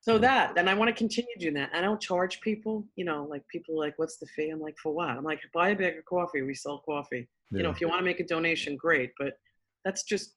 so 0.00 0.18
that, 0.18 0.56
and 0.58 0.68
I 0.68 0.74
want 0.74 0.88
to 0.88 0.94
continue 0.94 1.34
doing 1.38 1.54
that. 1.54 1.70
I 1.72 1.80
don't 1.80 2.00
charge 2.00 2.40
people, 2.40 2.86
you 2.96 3.04
know, 3.04 3.26
like 3.28 3.46
people 3.48 3.78
like, 3.78 3.94
what's 3.98 4.18
the 4.18 4.26
fee? 4.26 4.50
I'm 4.50 4.60
like, 4.60 4.76
for 4.82 4.92
what? 4.92 5.08
I'm 5.08 5.24
like, 5.24 5.40
buy 5.54 5.70
a 5.70 5.76
bag 5.76 5.96
of 5.96 6.04
coffee, 6.04 6.42
we 6.42 6.54
sell 6.54 6.82
coffee. 6.84 7.28
Yeah. 7.50 7.58
You 7.58 7.62
know, 7.64 7.70
if 7.70 7.80
you 7.80 7.88
want 7.88 8.00
to 8.00 8.04
make 8.04 8.20
a 8.20 8.26
donation, 8.26 8.76
great, 8.76 9.12
but 9.18 9.38
that's 9.84 10.02
just 10.02 10.35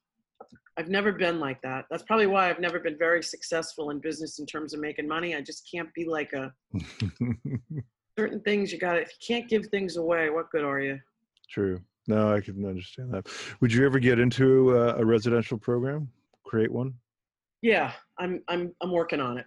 I've 0.78 0.90
never 0.90 1.12
been 1.12 1.40
like 1.42 1.62
that. 1.62 1.86
That's 1.92 2.04
probably 2.04 2.28
why 2.28 2.50
I've 2.50 2.62
never 2.62 2.80
been 2.80 2.98
very 2.98 3.22
successful 3.22 3.90
in 3.90 4.00
business 4.00 4.40
in 4.40 4.46
terms 4.46 4.74
of 4.74 4.80
making 4.80 5.08
money. 5.08 5.36
I 5.36 5.42
just 5.42 5.70
can't 5.70 5.94
be 5.94 6.06
like 6.06 6.32
a 6.32 6.54
certain 8.18 8.40
things 8.42 8.72
you 8.72 8.80
got 8.80 8.94
to 8.94 9.02
if 9.02 9.10
you 9.10 9.36
can't 9.36 9.50
give 9.50 9.66
things 9.68 9.98
away, 9.98 10.30
what 10.30 10.50
good 10.52 10.64
are 10.64 10.80
you? 10.80 10.98
True. 11.50 11.82
No, 12.08 12.34
I 12.34 12.40
can 12.40 12.66
understand 12.66 13.14
that. 13.14 13.28
Would 13.60 13.74
you 13.74 13.86
ever 13.86 14.00
get 14.00 14.20
into 14.20 14.76
a, 14.76 14.96
a 14.96 15.06
residential 15.06 15.58
program? 15.58 16.10
Create 16.46 16.72
one? 16.72 16.94
Yeah, 17.62 17.92
I'm 18.18 18.42
I'm 18.48 18.74
I'm 18.82 18.92
working 18.92 19.20
on 19.20 19.38
it. 19.38 19.46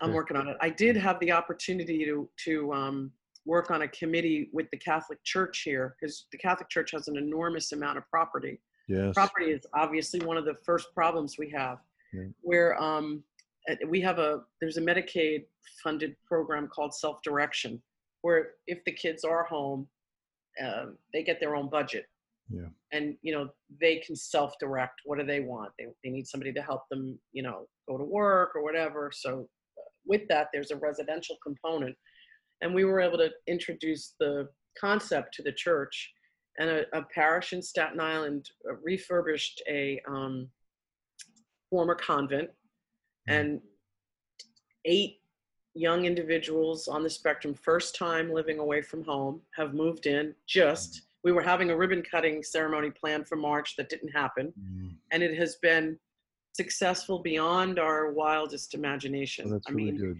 Okay. 0.00 0.08
I'm 0.08 0.14
working 0.14 0.36
on 0.36 0.48
it. 0.48 0.56
I 0.60 0.68
did 0.68 0.96
have 0.96 1.18
the 1.20 1.32
opportunity 1.32 2.04
to 2.04 2.28
to 2.44 2.72
um, 2.72 3.10
work 3.46 3.70
on 3.70 3.82
a 3.82 3.88
committee 3.88 4.48
with 4.52 4.70
the 4.70 4.76
Catholic 4.76 5.18
Church 5.24 5.62
here 5.64 5.96
because 5.98 6.26
the 6.30 6.38
Catholic 6.38 6.68
Church 6.68 6.90
has 6.92 7.08
an 7.08 7.16
enormous 7.16 7.72
amount 7.72 7.98
of 7.98 8.08
property 8.10 8.60
Yes. 8.88 9.14
Property 9.14 9.46
is 9.46 9.66
obviously 9.72 10.20
one 10.20 10.36
of 10.36 10.44
the 10.44 10.56
first 10.64 10.94
problems 10.94 11.36
we 11.38 11.50
have, 11.50 11.78
yeah. 12.12 12.24
where 12.42 12.80
um, 12.82 13.22
we 13.86 14.00
have 14.00 14.18
a 14.18 14.40
there's 14.60 14.76
a 14.76 14.82
Medicaid 14.82 15.44
funded 15.82 16.16
program 16.26 16.68
called 16.68 16.94
Self 16.94 17.22
Direction, 17.22 17.82
where 18.22 18.52
if 18.66 18.84
the 18.84 18.92
kids 18.92 19.24
are 19.24 19.44
home, 19.44 19.88
uh, 20.62 20.86
they 21.12 21.22
get 21.22 21.40
their 21.40 21.56
own 21.56 21.68
budget. 21.70 22.06
Yeah. 22.50 22.66
And 22.92 23.16
you 23.22 23.32
know 23.32 23.48
they 23.80 23.96
can 23.96 24.14
self 24.14 24.54
direct. 24.60 25.00
What 25.04 25.18
do 25.18 25.24
they 25.24 25.40
want? 25.40 25.72
They 25.78 25.86
they 26.04 26.10
need 26.10 26.26
somebody 26.26 26.52
to 26.52 26.62
help 26.62 26.82
them, 26.90 27.18
you 27.32 27.42
know, 27.42 27.66
go 27.88 27.96
to 27.96 28.04
work 28.04 28.54
or 28.54 28.62
whatever. 28.62 29.10
So 29.14 29.48
uh, 29.78 29.82
with 30.06 30.22
that, 30.28 30.48
there's 30.52 30.70
a 30.70 30.76
residential 30.76 31.36
component, 31.42 31.96
and 32.60 32.74
we 32.74 32.84
were 32.84 33.00
able 33.00 33.18
to 33.18 33.30
introduce 33.46 34.14
the 34.20 34.48
concept 34.78 35.32
to 35.34 35.42
the 35.42 35.52
church 35.52 36.12
and 36.58 36.70
a, 36.70 36.98
a 36.98 37.02
parish 37.02 37.52
in 37.52 37.62
Staten 37.62 38.00
Island 38.00 38.50
refurbished 38.82 39.62
a 39.68 40.00
um, 40.08 40.48
former 41.70 41.94
convent, 41.94 42.50
hmm. 43.26 43.34
and 43.34 43.60
eight 44.84 45.18
young 45.74 46.04
individuals 46.04 46.86
on 46.86 47.02
the 47.02 47.10
spectrum, 47.10 47.54
first 47.54 47.96
time 47.96 48.32
living 48.32 48.58
away 48.58 48.80
from 48.80 49.04
home, 49.04 49.40
have 49.56 49.74
moved 49.74 50.06
in. 50.06 50.34
Just 50.46 51.02
we 51.24 51.32
were 51.32 51.42
having 51.42 51.70
a 51.70 51.76
ribbon 51.76 52.02
cutting 52.08 52.42
ceremony 52.42 52.90
planned 52.90 53.26
for 53.26 53.36
March 53.36 53.76
that 53.76 53.88
didn't 53.88 54.10
happen, 54.10 54.52
mm. 54.58 54.94
and 55.10 55.22
it 55.22 55.36
has 55.36 55.56
been 55.56 55.98
successful 56.52 57.18
beyond 57.18 57.78
our 57.78 58.12
wildest 58.12 58.74
imagination. 58.74 59.46
Oh, 59.48 59.52
that's 59.52 59.66
I 59.68 59.72
really 59.72 59.92
mean, 59.92 60.00
good. 60.00 60.18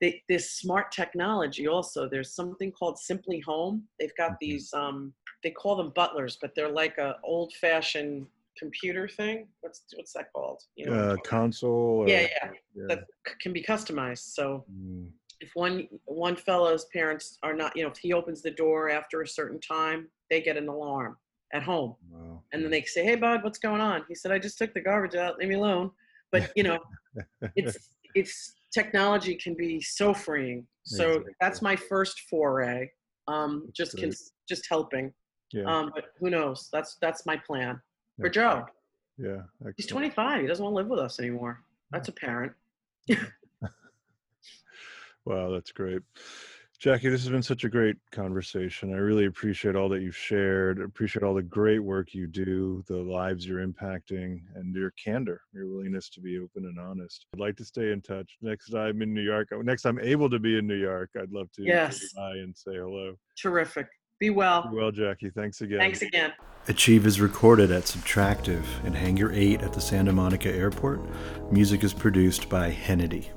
They, 0.00 0.22
this 0.28 0.52
smart 0.52 0.92
technology 0.92 1.66
also. 1.66 2.08
There's 2.08 2.32
something 2.32 2.70
called 2.70 2.98
Simply 2.98 3.40
Home. 3.40 3.82
They've 3.98 4.16
got 4.16 4.32
mm-hmm. 4.32 4.36
these 4.40 4.72
um, 4.72 5.12
they 5.42 5.50
call 5.50 5.76
them 5.76 5.90
butlers, 5.94 6.38
but 6.40 6.54
they're 6.54 6.70
like 6.70 6.98
a 6.98 7.16
old 7.24 7.52
fashioned 7.54 8.26
computer 8.58 9.08
thing. 9.08 9.48
What's 9.60 9.82
what's 9.96 10.12
that 10.12 10.32
called? 10.32 10.62
You 10.76 10.86
know, 10.86 10.92
Uh, 10.92 11.16
console. 11.24 12.02
Or, 12.02 12.08
yeah, 12.08 12.22
yeah, 12.22 12.50
yeah. 12.74 12.84
that 12.88 13.04
c- 13.26 13.34
can 13.40 13.52
be 13.52 13.62
customized. 13.62 14.34
So 14.34 14.64
Mm, 14.70 15.10
if 15.40 15.50
one 15.54 15.88
one 16.04 16.36
fellow's 16.36 16.84
parents 16.86 17.38
are 17.42 17.54
not, 17.54 17.76
you 17.76 17.82
know, 17.82 17.90
if 17.90 17.98
he 17.98 18.12
opens 18.12 18.42
the 18.42 18.50
door 18.50 18.90
after 18.90 19.22
a 19.22 19.26
certain 19.28 19.60
time, 19.60 20.08
they 20.30 20.40
get 20.40 20.56
an 20.56 20.68
alarm 20.68 21.16
at 21.52 21.62
home, 21.62 21.96
wow. 22.10 22.42
and 22.52 22.62
then 22.62 22.70
they 22.70 22.82
say, 22.82 23.04
"Hey, 23.04 23.16
bud, 23.16 23.42
what's 23.42 23.58
going 23.58 23.80
on?" 23.80 24.04
He 24.08 24.14
said, 24.14 24.32
"I 24.32 24.38
just 24.38 24.56
took 24.58 24.72
the 24.74 24.80
garbage 24.80 25.14
out. 25.16 25.38
Leave 25.38 25.48
me 25.48 25.54
alone." 25.56 25.90
But 26.30 26.50
you 26.56 26.62
know, 26.62 26.78
it's 27.56 27.90
it's 28.14 28.54
technology 28.72 29.34
can 29.34 29.54
be 29.54 29.80
so 29.80 30.14
freeing. 30.14 30.66
So 30.84 31.08
Exactly. 31.08 31.32
that's 31.40 31.62
my 31.62 31.76
first 31.76 32.20
foray. 32.30 32.90
Um, 33.28 33.68
just 33.72 33.98
cons- 33.98 34.32
just 34.48 34.66
helping. 34.68 35.12
Yeah. 35.52 35.64
Um, 35.64 35.92
but 35.94 36.06
who 36.18 36.30
knows? 36.30 36.68
That's 36.72 36.96
that's 37.00 37.24
my 37.26 37.36
plan 37.36 37.80
for 38.20 38.26
excellent. 38.26 38.66
Joe. 39.18 39.42
Yeah. 39.62 39.70
He's 39.76 39.86
25. 39.86 40.40
He 40.40 40.46
doesn't 40.46 40.64
want 40.64 40.72
to 40.72 40.76
live 40.78 40.88
with 40.88 40.98
us 41.00 41.18
anymore. 41.20 41.62
That's 41.90 42.08
apparent. 42.08 42.52
Wow, 45.24 45.50
that's 45.52 45.70
great. 45.70 46.02
Jackie, 46.80 47.08
this 47.08 47.22
has 47.22 47.30
been 47.30 47.44
such 47.44 47.62
a 47.62 47.68
great 47.68 47.94
conversation. 48.10 48.92
I 48.92 48.96
really 48.96 49.26
appreciate 49.26 49.76
all 49.76 49.88
that 49.90 50.02
you've 50.02 50.16
shared. 50.16 50.80
Appreciate 50.80 51.22
all 51.22 51.32
the 51.34 51.42
great 51.44 51.78
work 51.78 52.12
you 52.12 52.26
do, 52.26 52.82
the 52.88 52.96
lives 52.96 53.46
you're 53.46 53.64
impacting, 53.64 54.40
and 54.56 54.74
your 54.74 54.90
candor, 55.02 55.42
your 55.54 55.68
willingness 55.68 56.08
to 56.10 56.20
be 56.20 56.38
open 56.40 56.64
and 56.66 56.80
honest. 56.80 57.26
I'd 57.34 57.38
like 57.40 57.54
to 57.58 57.64
stay 57.64 57.92
in 57.92 58.02
touch. 58.02 58.36
Next 58.42 58.70
time 58.70 59.00
in 59.00 59.14
New 59.14 59.22
York, 59.22 59.50
next 59.62 59.82
time 59.82 59.98
I'm 59.98 60.04
able 60.04 60.28
to 60.28 60.40
be 60.40 60.58
in 60.58 60.66
New 60.66 60.74
York, 60.74 61.10
I'd 61.16 61.30
love 61.30 61.52
to 61.52 61.62
Yes. 61.62 62.02
and 62.16 62.56
say 62.56 62.74
hello. 62.74 63.14
Terrific. 63.40 63.86
Be 64.22 64.30
well. 64.30 64.70
Well, 64.72 64.92
Jackie, 64.92 65.30
thanks 65.30 65.62
again. 65.62 65.80
Thanks 65.80 66.00
again. 66.00 66.32
Achieve 66.68 67.06
is 67.06 67.20
recorded 67.20 67.72
at 67.72 67.82
Subtractive 67.82 68.62
in 68.84 68.92
Hangar 68.92 69.32
8 69.32 69.62
at 69.62 69.72
the 69.72 69.80
Santa 69.80 70.12
Monica 70.12 70.48
Airport. 70.48 71.00
Music 71.50 71.82
is 71.82 71.92
produced 71.92 72.48
by 72.48 72.70
Hennedy. 72.70 73.32